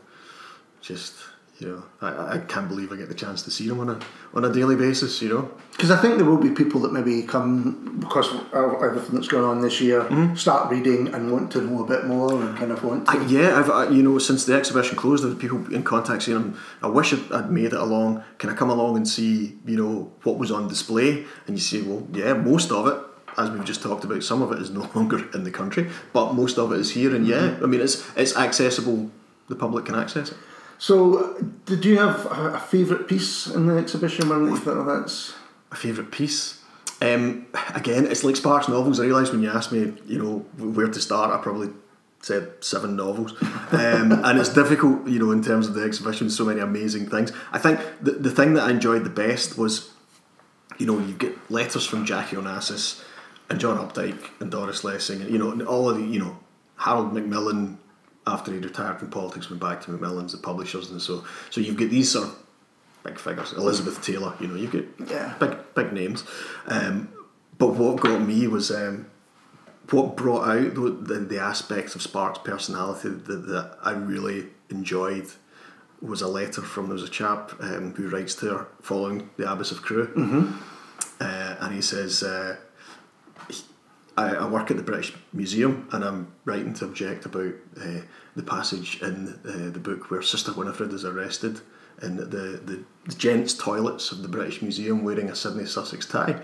just 0.81 1.15
you 1.63 1.69
know, 1.69 1.83
I, 2.01 2.35
I 2.35 2.39
can't 2.39 2.69
believe 2.69 2.93
I 2.93 2.97
get 2.97 3.09
the 3.09 3.15
chance 3.15 3.43
to 3.43 3.51
see 3.51 3.69
them 3.69 3.81
on 3.81 3.89
a 3.89 4.01
on 4.35 4.45
a 4.45 4.53
daily 4.53 4.77
basis. 4.77 5.23
You 5.23 5.29
know, 5.29 5.51
because 5.71 5.91
I 5.91 5.97
think 5.97 6.17
there 6.17 6.27
will 6.27 6.37
be 6.37 6.51
people 6.51 6.81
that 6.81 6.93
maybe 6.93 7.23
come 7.23 7.99
because 8.01 8.33
of 8.33 8.83
everything 8.83 9.15
that's 9.15 9.29
going 9.29 9.45
on 9.45 9.61
this 9.61 9.81
year, 9.81 10.03
mm-hmm. 10.03 10.35
start 10.35 10.71
reading 10.71 11.15
and 11.15 11.31
want 11.31 11.53
to 11.53 11.61
know 11.61 11.85
a 11.85 11.87
bit 11.87 12.07
more 12.07 12.33
and 12.33 12.57
kind 12.57 12.73
of 12.73 12.83
want. 12.83 13.07
To. 13.07 13.13
I, 13.13 13.27
yeah, 13.27 13.59
I've 13.59 13.71
I, 13.71 13.89
you 13.91 14.03
know 14.03 14.19
since 14.19 14.45
the 14.45 14.55
exhibition 14.55 14.97
closed, 14.97 15.23
there 15.23 15.31
were 15.31 15.39
people 15.39 15.73
in 15.73 15.83
contact 15.85 16.25
saying, 16.25 16.57
"I 16.83 16.89
wish 16.89 17.15
I'd 17.15 17.51
made 17.51 17.67
it 17.67 17.75
along. 17.75 18.25
Can 18.39 18.51
I 18.51 18.55
come 18.55 18.71
along 18.71 18.97
and 18.97 19.07
see 19.07 19.59
you 19.65 19.77
know 19.77 20.13
what 20.25 20.39
was 20.39 20.51
on 20.51 20.69
display?" 20.69 21.25
And 21.47 21.57
you 21.57 21.59
say, 21.59 21.83
"Well, 21.83 22.07
yeah, 22.13 22.35
most 22.35 22.73
of 22.73 22.87
it." 22.89 22.99
As 23.39 23.51
we've 23.51 23.65
just 23.65 23.83
talked 23.83 24.05
about, 24.05 24.23
some 24.23 24.43
of 24.43 24.53
it 24.53 24.61
is 24.61 24.71
no 24.71 24.91
longer 24.95 25.27
in 25.33 25.45
the 25.45 25.51
country, 25.51 25.89
but 26.13 26.35
most 26.35 26.59
of 26.59 26.71
it 26.73 26.81
is 26.81 26.91
here. 26.91 27.17
And 27.17 27.27
yeah, 27.27 27.37
mm-hmm. 27.37 27.65
I 27.65 27.67
mean, 27.67 27.81
it's 27.81 28.05
it's 28.15 28.37
accessible. 28.37 29.11
The 29.49 29.57
public 29.57 29.87
can 29.87 29.95
access 29.95 30.33
it. 30.33 30.37
So, 30.83 31.41
did 31.65 31.85
you 31.85 31.97
have 32.01 32.27
a, 32.27 32.59
favourite 32.59 33.07
piece 33.07 33.47
in 33.47 33.69
the 33.69 33.77
exhibition? 33.77 34.29
When 34.29 34.47
you 34.47 34.57
thought, 34.57 34.79
oh, 34.79 34.99
that's 34.99 35.33
a 35.71 35.77
favourite 35.77 36.11
piece. 36.11 36.61
Um, 37.01 37.47
again, 37.73 38.05
it's 38.05 38.25
like 38.25 38.35
Sparks 38.35 38.69
novels. 38.69 38.99
I 38.99 39.05
realised 39.05 39.31
when 39.31 39.45
you 39.45 39.49
asked 39.49 39.71
me, 39.71 39.93
you 40.09 40.21
know, 40.21 40.39
where 40.59 40.89
to 40.89 41.01
start, 41.01 41.31
I 41.31 41.41
probably 41.41 41.69
said 42.21 42.65
seven 42.65 42.97
novels, 42.97 43.33
um, 43.71 44.11
and 44.25 44.41
it's 44.41 44.49
difficult, 44.49 45.07
you 45.07 45.21
know, 45.21 45.31
in 45.31 45.41
terms 45.41 45.69
of 45.69 45.75
the 45.75 45.85
exhibition. 45.85 46.29
So 46.29 46.45
many 46.45 46.59
amazing 46.59 47.09
things. 47.09 47.31
I 47.53 47.59
think 47.59 47.79
the 48.01 48.11
the 48.11 48.33
thing 48.33 48.55
that 48.55 48.65
I 48.65 48.71
enjoyed 48.73 49.05
the 49.05 49.11
best 49.11 49.57
was, 49.57 49.93
you 50.79 50.87
know, 50.87 50.99
you 50.99 51.15
get 51.15 51.49
letters 51.49 51.87
from 51.87 52.05
Jackie 52.05 52.35
Onassis 52.35 53.05
and 53.49 53.61
John 53.61 53.79
Updike 53.79 54.31
and 54.41 54.51
Doris 54.51 54.83
Lessing, 54.83 55.23
and 55.23 55.31
you 55.31 55.39
know, 55.39 55.53
and 55.53 55.63
all 55.63 55.89
of 55.89 55.99
the, 55.99 56.05
you 56.05 56.19
know, 56.19 56.41
Harold 56.75 57.13
Macmillan, 57.13 57.79
after 58.27 58.53
he 58.53 58.59
retired 58.59 58.99
from 58.99 59.11
politics, 59.11 59.51
went 59.51 59.61
back 59.61 59.81
to 59.83 59.91
Macmillan's, 59.91 60.33
the 60.33 60.39
publishers, 60.39 60.91
and 60.91 61.01
so 61.01 61.25
so 61.51 61.61
you've 61.61 61.77
got 61.77 61.91
these 61.91 62.11
sort 62.11 62.29
of 62.29 62.39
big 63.05 63.19
figures. 63.19 63.53
Elizabeth 63.53 64.03
Taylor, 64.03 64.35
you 64.41 64.47
know, 64.47 64.55
you 64.55 64.69
get 64.69 64.89
yeah. 65.11 65.35
big 65.39 65.57
big 65.75 65.93
names. 65.93 66.25
Um, 66.67 67.09
but 67.59 67.75
what 67.75 68.01
got 68.01 68.21
me 68.21 68.47
was 68.49 68.71
um, 68.71 69.07
what 69.91 70.17
brought 70.17 70.49
out 70.49 70.75
the, 70.75 70.91
the, 70.91 71.15
the, 71.21 71.39
aspects 71.39 71.95
of 71.95 72.03
Spark's 72.03 72.39
personality 72.39 73.11
that, 73.11 73.47
that 73.47 73.79
I 73.83 73.93
really 73.93 74.47
enjoyed 74.71 75.27
was 76.01 76.23
a 76.23 76.29
letter 76.29 76.63
from 76.63 76.87
there 76.87 76.95
was 76.95 77.03
a 77.05 77.09
chap 77.09 77.53
um, 77.61 77.95
who 77.95 78.09
writes 78.09 78.35
to 78.37 78.47
her 78.47 78.67
following 78.81 79.31
the 79.37 79.51
Abbess 79.51 79.71
of 79.71 79.83
Crewe, 79.83 80.09
mm-hmm. 80.09 80.57
uh, 81.21 81.57
and 81.61 81.75
he 81.75 81.83
says. 81.83 82.23
Uh, 82.23 82.57
I, 84.17 84.35
I, 84.35 84.47
work 84.47 84.71
at 84.71 84.77
the 84.77 84.83
British 84.83 85.15
Museum 85.33 85.89
and 85.93 86.05
I'm 86.05 86.33
writing 86.45 86.75
to 86.75 86.85
object 86.85 87.25
about 87.25 87.55
uh, 87.81 88.01
the 88.37 88.43
passage 88.43 89.01
in 89.03 89.39
uh, 89.45 89.71
the 89.71 89.81
book 89.81 90.11
where 90.11 90.23
Sister 90.23 90.53
Winifrede 90.53 90.93
is 90.93 91.05
arrested 91.05 91.61
in 92.03 92.17
the, 92.17 92.25
the, 92.25 92.85
the 93.07 93.15
gents' 93.15 93.55
toilets 93.55 94.13
of 94.13 94.23
the 94.23 94.29
British 94.29 94.61
Museum 94.63 95.03
wearing 95.03 95.31
a 95.31 95.37
Sidney 95.37 95.67
Sussex 95.67 96.07
tie. 96.07 96.41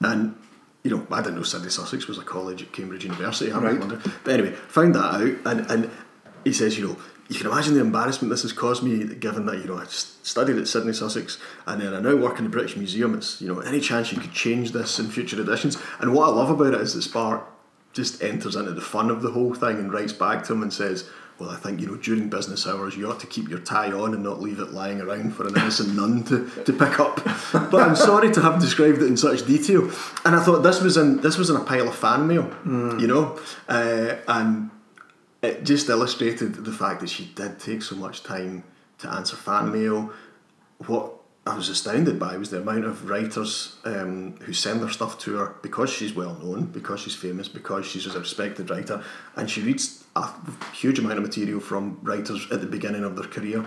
And 0.00 0.36
you 0.82 0.90
know, 0.90 1.06
I 1.10 1.22
didn't 1.22 1.36
know 1.36 1.42
Sidney 1.42 1.70
Sussex 1.70 2.06
was 2.06 2.18
a 2.18 2.22
college 2.22 2.62
at 2.62 2.72
Cambridge 2.72 3.04
University. 3.04 3.50
I 3.50 3.58
right. 3.58 3.78
wondered. 3.78 4.02
But 4.22 4.34
anyway, 4.34 4.52
found 4.52 4.94
that 4.94 5.14
out, 5.14 5.36
and, 5.46 5.70
and 5.70 5.90
he 6.44 6.52
says, 6.52 6.78
you 6.78 6.88
know, 6.88 6.96
you 7.28 7.36
can 7.36 7.46
imagine 7.46 7.74
the 7.74 7.80
embarrassment 7.80 8.30
this 8.30 8.42
has 8.42 8.52
caused 8.52 8.82
me, 8.82 9.14
given 9.14 9.46
that 9.46 9.58
you 9.58 9.64
know 9.64 9.78
I 9.78 9.86
studied 9.86 10.58
at 10.58 10.68
Sidney 10.68 10.92
Sussex 10.92 11.38
and 11.66 11.80
then 11.80 11.94
I 11.94 12.00
now 12.00 12.16
work 12.16 12.38
in 12.38 12.44
the 12.44 12.50
British 12.50 12.76
Museum. 12.76 13.14
It's 13.14 13.40
you 13.40 13.48
know 13.48 13.60
any 13.60 13.80
chance 13.80 14.12
you 14.12 14.20
could 14.20 14.32
change 14.32 14.72
this 14.72 14.98
in 14.98 15.08
future 15.08 15.40
editions. 15.40 15.78
And 16.00 16.12
what 16.12 16.28
I 16.28 16.32
love 16.32 16.50
about 16.50 16.74
it 16.74 16.80
is 16.80 16.94
that 16.94 17.02
Spark 17.02 17.46
just 17.92 18.22
enters 18.22 18.56
into 18.56 18.72
the 18.72 18.80
fun 18.80 19.08
of 19.10 19.22
the 19.22 19.30
whole 19.30 19.54
thing 19.54 19.78
and 19.78 19.92
writes 19.92 20.12
back 20.12 20.44
to 20.44 20.52
him 20.52 20.62
and 20.62 20.72
says, 20.72 21.08
"Well, 21.38 21.48
I 21.48 21.56
think 21.56 21.80
you 21.80 21.86
know 21.86 21.96
during 21.96 22.28
business 22.28 22.66
hours 22.66 22.94
you 22.94 23.10
ought 23.10 23.20
to 23.20 23.26
keep 23.26 23.48
your 23.48 23.60
tie 23.60 23.92
on 23.92 24.12
and 24.12 24.22
not 24.22 24.42
leave 24.42 24.60
it 24.60 24.72
lying 24.72 25.00
around 25.00 25.34
for 25.34 25.46
an 25.46 25.56
innocent 25.56 25.94
nun 25.96 26.24
to, 26.24 26.50
to 26.64 26.72
pick 26.74 27.00
up." 27.00 27.24
But 27.70 27.80
I'm 27.80 27.96
sorry 27.96 28.32
to 28.32 28.42
have 28.42 28.60
described 28.60 28.98
it 28.98 29.06
in 29.06 29.16
such 29.16 29.46
detail. 29.46 29.90
And 30.26 30.36
I 30.36 30.44
thought 30.44 30.62
this 30.62 30.82
was 30.82 30.98
in 30.98 31.22
this 31.22 31.38
was 31.38 31.48
in 31.48 31.56
a 31.56 31.64
pile 31.64 31.88
of 31.88 31.94
fan 31.94 32.26
mail, 32.26 32.50
mm. 32.66 33.00
you 33.00 33.06
know, 33.06 33.40
uh, 33.66 34.16
and 34.28 34.70
it 35.44 35.64
just 35.64 35.88
illustrated 35.88 36.54
the 36.54 36.72
fact 36.72 37.00
that 37.00 37.10
she 37.10 37.26
did 37.34 37.58
take 37.58 37.82
so 37.82 37.94
much 37.96 38.22
time 38.22 38.64
to 38.98 39.08
answer 39.08 39.36
fan 39.36 39.72
mail. 39.72 40.12
What 40.86 41.12
I 41.46 41.56
was 41.56 41.68
astounded 41.68 42.18
by 42.18 42.36
was 42.36 42.50
the 42.50 42.60
amount 42.60 42.86
of 42.86 43.08
writers 43.08 43.76
um, 43.84 44.36
who 44.40 44.52
send 44.52 44.80
their 44.80 44.88
stuff 44.90 45.18
to 45.20 45.36
her 45.36 45.54
because 45.62 45.90
she's 45.90 46.14
well 46.14 46.34
known, 46.42 46.66
because 46.66 47.00
she's 47.00 47.14
famous, 47.14 47.48
because 47.48 47.84
she's 47.86 48.06
a 48.06 48.18
respected 48.18 48.70
writer, 48.70 49.02
and 49.36 49.50
she 49.50 49.60
reads 49.60 50.04
a 50.16 50.30
huge 50.72 50.98
amount 50.98 51.18
of 51.18 51.22
material 51.22 51.60
from 51.60 51.98
writers 52.02 52.46
at 52.50 52.60
the 52.60 52.66
beginning 52.66 53.04
of 53.04 53.16
their 53.16 53.26
career 53.26 53.64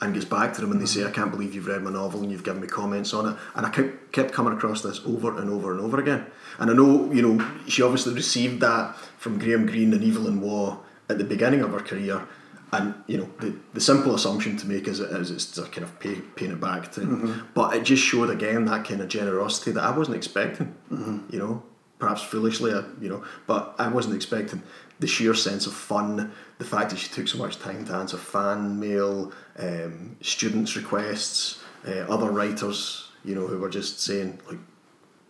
and 0.00 0.14
gets 0.14 0.26
back 0.26 0.52
to 0.54 0.60
them 0.60 0.72
and 0.72 0.80
they 0.80 0.86
say, 0.86 1.04
I 1.04 1.10
can't 1.10 1.30
believe 1.30 1.54
you've 1.54 1.66
read 1.66 1.82
my 1.82 1.90
novel 1.90 2.22
and 2.22 2.32
you've 2.32 2.42
given 2.42 2.60
me 2.60 2.66
comments 2.66 3.14
on 3.14 3.32
it. 3.32 3.36
And 3.54 3.64
I 3.64 3.70
kept, 3.70 4.10
kept 4.10 4.32
coming 4.32 4.52
across 4.52 4.82
this 4.82 5.00
over 5.06 5.38
and 5.38 5.48
over 5.48 5.70
and 5.70 5.80
over 5.80 6.00
again. 6.00 6.26
And 6.58 6.70
I 6.70 6.74
know, 6.74 7.12
you 7.12 7.22
know, 7.22 7.46
she 7.68 7.82
obviously 7.82 8.12
received 8.12 8.60
that 8.62 8.96
from 9.18 9.38
Graham 9.38 9.64
Greene 9.66 9.92
and 9.92 10.02
Evelyn 10.02 10.40
Waugh 10.40 10.78
at 11.08 11.18
the 11.18 11.24
beginning 11.24 11.60
of 11.62 11.72
her 11.72 11.80
career. 11.80 12.26
And 12.72 12.94
you 13.06 13.18
know 13.18 13.28
the, 13.40 13.54
the 13.74 13.80
simple 13.82 14.14
assumption 14.14 14.56
to 14.56 14.66
make 14.66 14.88
is, 14.88 14.98
is 14.98 15.30
it's 15.30 15.46
to 15.52 15.62
kind 15.62 15.82
of 15.82 16.00
pay, 16.00 16.14
paying 16.36 16.52
it 16.52 16.60
back 16.60 16.90
to, 16.92 17.00
mm-hmm. 17.00 17.40
but 17.52 17.76
it 17.76 17.82
just 17.82 18.02
showed 18.02 18.30
again 18.30 18.64
that 18.64 18.86
kind 18.86 19.02
of 19.02 19.08
generosity 19.08 19.72
that 19.72 19.84
I 19.84 19.94
wasn't 19.94 20.16
expecting. 20.16 20.74
Mm-hmm. 20.90 21.18
You 21.30 21.38
know, 21.38 21.62
perhaps 21.98 22.22
foolishly, 22.22 22.72
uh, 22.72 22.82
you 22.98 23.10
know, 23.10 23.22
but 23.46 23.74
I 23.78 23.88
wasn't 23.88 24.16
expecting 24.16 24.62
the 25.00 25.06
sheer 25.06 25.34
sense 25.34 25.66
of 25.66 25.74
fun, 25.74 26.32
the 26.58 26.64
fact 26.64 26.90
that 26.90 26.98
she 26.98 27.10
took 27.10 27.28
so 27.28 27.36
much 27.36 27.58
time 27.58 27.84
to 27.84 27.94
answer 27.94 28.16
fan 28.16 28.80
mail, 28.80 29.32
um, 29.58 30.16
students' 30.22 30.74
requests, 30.74 31.62
uh, 31.86 32.06
other 32.08 32.30
writers, 32.30 33.10
you 33.22 33.34
know, 33.34 33.46
who 33.46 33.58
were 33.58 33.68
just 33.68 34.00
saying 34.00 34.40
like, 34.48 34.58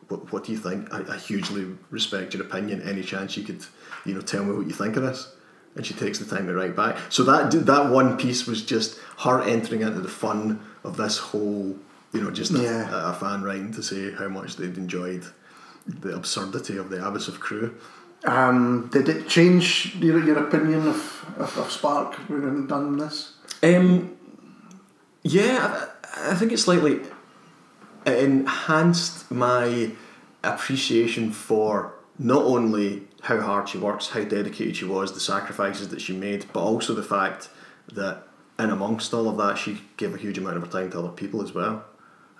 "What, 0.07 0.33
what 0.33 0.45
do 0.45 0.53
you 0.53 0.59
think?" 0.59 0.95
I, 0.95 1.15
I 1.15 1.19
hugely 1.19 1.67
respect 1.91 2.35
your 2.35 2.45
opinion. 2.45 2.83
Any 2.83 3.03
chance 3.03 3.37
you 3.37 3.43
could, 3.43 3.65
you 4.05 4.15
know, 4.15 4.21
tell 4.21 4.45
me 4.45 4.57
what 4.57 4.69
you 4.69 4.75
think 4.75 4.97
of 4.97 5.03
this 5.03 5.35
and 5.75 5.87
she 5.87 5.95
takes 5.95 6.19
the 6.19 6.25
time 6.25 6.47
to 6.47 6.55
write 6.55 6.77
back. 6.77 6.99
So 7.09 7.23
that 7.25 7.51
that 7.67 7.91
one 7.91 8.17
piece 8.17 8.47
was 8.47 8.63
just 8.63 8.99
her 9.21 9.41
entering 9.43 9.83
into 9.83 10.01
the 10.01 10.09
fun 10.09 10.61
of 10.85 10.97
this 10.97 11.19
whole, 11.19 11.77
you 12.13 12.21
know, 12.21 12.31
just 12.31 12.53
yeah. 12.53 12.91
a, 12.91 13.11
a, 13.11 13.13
fan 13.15 13.43
writing 13.43 13.73
to 13.73 13.83
say 13.83 14.13
how 14.13 14.29
much 14.29 14.57
they'd 14.57 14.77
enjoyed 14.77 15.25
the 15.87 16.15
absurdity 16.15 16.77
of 16.77 16.91
the 16.91 17.07
Abbess 17.07 17.29
of 17.29 17.41
Crewe. 17.41 17.75
Um, 18.25 18.89
did 18.93 19.09
it 19.09 19.29
change 19.29 19.97
your, 19.97 20.23
your 20.25 20.39
opinion 20.39 20.87
of, 20.87 21.27
of, 21.39 21.57
of 21.59 21.73
Spark 21.73 22.15
when 22.29 22.67
done 22.67 22.97
this? 22.97 23.35
Um, 23.63 24.17
yeah, 25.23 25.89
I, 26.05 26.33
I 26.33 26.35
think 26.35 26.53
it 26.53 26.59
slightly 26.59 27.01
enhanced 28.07 29.31
my 29.31 29.93
appreciation 30.45 31.33
for 31.33 31.95
not 32.19 32.43
only 32.43 33.09
how 33.23 33.41
hard 33.41 33.69
she 33.69 33.79
works, 33.79 34.09
how 34.09 34.25
dedicated 34.25 34.77
she 34.77 34.85
was, 34.85 35.13
the 35.13 35.21
sacrifices 35.21 35.89
that 35.89 36.01
she 36.01 36.13
made, 36.13 36.45
but 36.53 36.61
also 36.61 36.93
the 36.93 37.03
fact 37.03 37.49
that 37.93 38.25
in 38.59 38.71
amongst 38.71 39.15
all 39.15 39.29
of 39.29 39.37
that, 39.39 39.57
she 39.57 39.81
gave 39.97 40.13
a 40.13 40.19
huge 40.19 40.39
amount 40.39 40.57
of 40.57 40.65
her 40.65 40.69
time 40.69 40.91
to 40.91 40.99
other 40.99 41.09
people 41.09 41.41
as 41.43 41.55
well. 41.55 41.85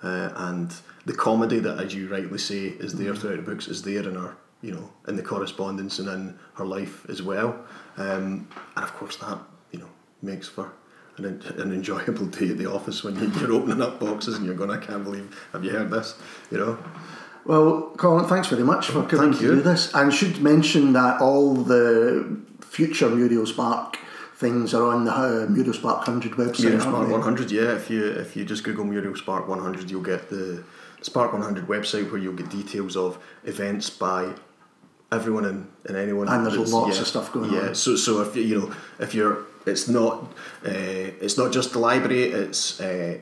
Uh, 0.03 0.29
and 0.35 0.75
the 1.05 1.13
comedy 1.13 1.59
that, 1.59 1.79
as 1.79 1.95
you 1.95 2.09
rightly 2.09 2.37
say, 2.37 2.65
is 2.65 2.93
there 2.95 3.15
throughout 3.15 3.37
the 3.37 3.41
books, 3.41 3.69
is 3.69 3.81
there 3.83 4.07
in 4.07 4.15
her, 4.15 4.35
you 4.61 4.73
know, 4.73 4.89
in 5.07 5.15
the 5.15 5.23
correspondence 5.23 5.99
and 5.99 6.09
in 6.09 6.37
her 6.55 6.65
life 6.65 7.09
as 7.09 7.21
well. 7.23 7.65
Um, 7.95 8.47
and 8.75 8.83
of 8.83 8.93
course, 8.95 9.15
that 9.17 9.39
you 9.71 9.79
know 9.79 9.89
makes 10.21 10.49
for 10.49 10.73
an, 11.17 11.25
an 11.25 11.71
enjoyable 11.71 12.25
day 12.37 12.49
at 12.49 12.57
the 12.57 12.69
office 12.69 13.03
when 13.03 13.15
you're 13.39 13.53
opening 13.53 13.81
up 13.81 14.01
boxes 14.01 14.35
and 14.35 14.45
you're 14.45 14.55
going, 14.55 14.71
I 14.71 14.77
can't 14.77 15.05
believe, 15.05 15.47
have 15.53 15.63
you 15.63 15.71
heard 15.71 15.89
this? 15.89 16.19
You 16.51 16.57
know. 16.57 16.77
Well, 17.45 17.91
Colin, 17.97 18.25
thanks 18.25 18.47
very 18.47 18.63
much 18.63 18.87
for 18.87 19.03
coming 19.03 19.31
Thank 19.31 19.41
to 19.41 19.55
do 19.55 19.61
this. 19.61 19.93
And 19.93 20.13
should 20.13 20.41
mention 20.41 20.93
that 20.93 21.21
all 21.21 21.55
the 21.55 22.39
future 22.61 23.09
Muriel 23.09 23.45
Spark 23.45 23.97
things 24.35 24.73
are 24.73 24.93
on 24.93 25.05
the 25.05 25.13
uh, 25.13 25.45
Muriel 25.49 25.73
Spark 25.73 26.07
100 26.07 26.31
website. 26.33 26.61
Muriel 26.61 26.81
Spark 26.81 27.09
100, 27.09 27.51
yeah. 27.51 27.75
If 27.75 27.89
you 27.89 28.05
if 28.05 28.35
you 28.35 28.45
just 28.45 28.63
Google 28.63 28.85
Muriel 28.85 29.15
Spark 29.15 29.47
100, 29.47 29.91
you'll 29.91 30.01
get 30.01 30.29
the 30.29 30.63
Spark 31.01 31.33
100 31.33 31.67
website 31.67 32.09
where 32.11 32.19
you'll 32.19 32.33
get 32.33 32.49
details 32.49 32.95
of 32.95 33.17
events 33.43 33.89
by 33.89 34.33
everyone 35.11 35.45
and, 35.45 35.67
and 35.85 35.97
anyone. 35.97 36.27
And 36.27 36.45
there's 36.45 36.73
lots 36.73 36.95
yeah, 36.95 37.01
of 37.01 37.07
stuff 37.07 37.31
going 37.31 37.53
yeah. 37.53 37.69
on. 37.69 37.75
So 37.75 37.95
so 37.95 38.21
if 38.21 38.35
you 38.35 38.43
you 38.43 38.59
know 38.59 38.75
if 38.99 39.13
you're 39.13 39.45
it's 39.65 39.87
not 39.87 40.23
uh, 40.65 41.23
it's 41.23 41.37
not 41.37 41.51
just 41.51 41.73
the 41.73 41.79
library. 41.79 42.23
It's 42.23 42.79
uh, 42.79 43.19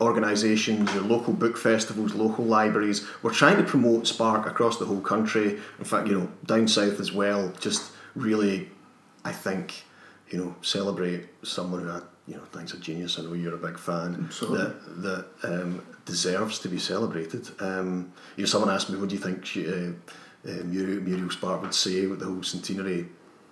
organisations, 0.00 0.92
your 0.94 1.02
local 1.02 1.32
book 1.32 1.56
festivals, 1.56 2.14
local 2.14 2.44
libraries. 2.44 3.06
We're 3.22 3.32
trying 3.32 3.56
to 3.56 3.62
promote 3.62 4.06
Spark 4.06 4.46
across 4.46 4.78
the 4.78 4.84
whole 4.84 5.00
country. 5.00 5.58
In 5.78 5.84
fact, 5.84 6.08
you 6.08 6.18
know 6.18 6.28
down 6.44 6.68
south 6.68 7.00
as 7.00 7.12
well. 7.12 7.52
Just 7.60 7.92
really, 8.14 8.70
I 9.24 9.32
think 9.32 9.84
you 10.30 10.38
know 10.38 10.56
celebrate 10.62 11.28
someone 11.42 11.82
who 11.82 11.90
I 11.90 12.00
you 12.26 12.36
know 12.36 12.44
thinks 12.52 12.74
a 12.74 12.78
genius. 12.78 13.18
I 13.18 13.22
know 13.22 13.34
you're 13.34 13.54
a 13.54 13.58
big 13.58 13.78
fan. 13.78 14.24
Absolutely. 14.26 14.58
That 14.58 15.02
that 15.02 15.62
um, 15.62 15.86
deserves 16.04 16.58
to 16.60 16.68
be 16.68 16.78
celebrated. 16.78 17.48
Um, 17.60 18.12
you 18.36 18.42
know, 18.42 18.46
someone 18.46 18.70
asked 18.70 18.90
me, 18.90 18.98
"What 18.98 19.08
do 19.08 19.14
you 19.14 19.20
think 19.20 19.44
she, 19.44 19.66
uh, 19.66 19.92
uh, 20.48 20.62
Muriel, 20.64 21.02
Muriel 21.02 21.30
Spark 21.30 21.62
would 21.62 21.74
say 21.74 22.06
with 22.06 22.20
the 22.20 22.26
whole 22.26 22.42
centenary 22.42 23.08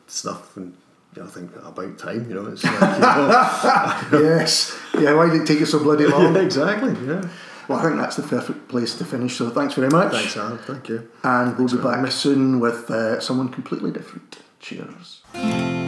stuff?" 0.07 0.57
And 0.57 0.77
I 1.19 1.27
think 1.27 1.55
about 1.57 1.99
time. 1.99 2.29
You 2.29 2.35
know, 2.35 2.47
it's 2.47 2.65
like, 2.65 2.75
you 2.75 3.01
know, 3.01 4.23
yes. 4.37 4.77
Yeah, 4.99 5.15
why 5.15 5.31
did 5.31 5.43
it 5.43 5.47
take 5.47 5.61
you 5.61 5.67
so 5.67 5.79
bloody 5.79 6.07
long? 6.07 6.37
exactly. 6.49 6.93
Yeah. 7.07 7.29
Well, 7.69 7.79
I 7.79 7.83
think 7.83 7.97
that's 7.97 8.17
the 8.17 8.23
perfect 8.23 8.69
place 8.69 8.95
to 8.97 9.05
finish. 9.05 9.37
So 9.37 9.51
thanks 9.51 9.75
very 9.75 9.89
much. 9.89 10.13
Thanks, 10.13 10.37
Alan. 10.37 10.59
Thank 10.59 10.89
you. 10.89 11.11
And 11.23 11.57
we'll 11.57 11.69
be 11.69 11.79
back 11.79 12.11
soon 12.13 12.61
with 12.61 12.91
uh, 12.91 13.21
someone 13.21 13.49
completely 13.49 13.91
different. 13.91 14.39
Cheers. 14.61 15.84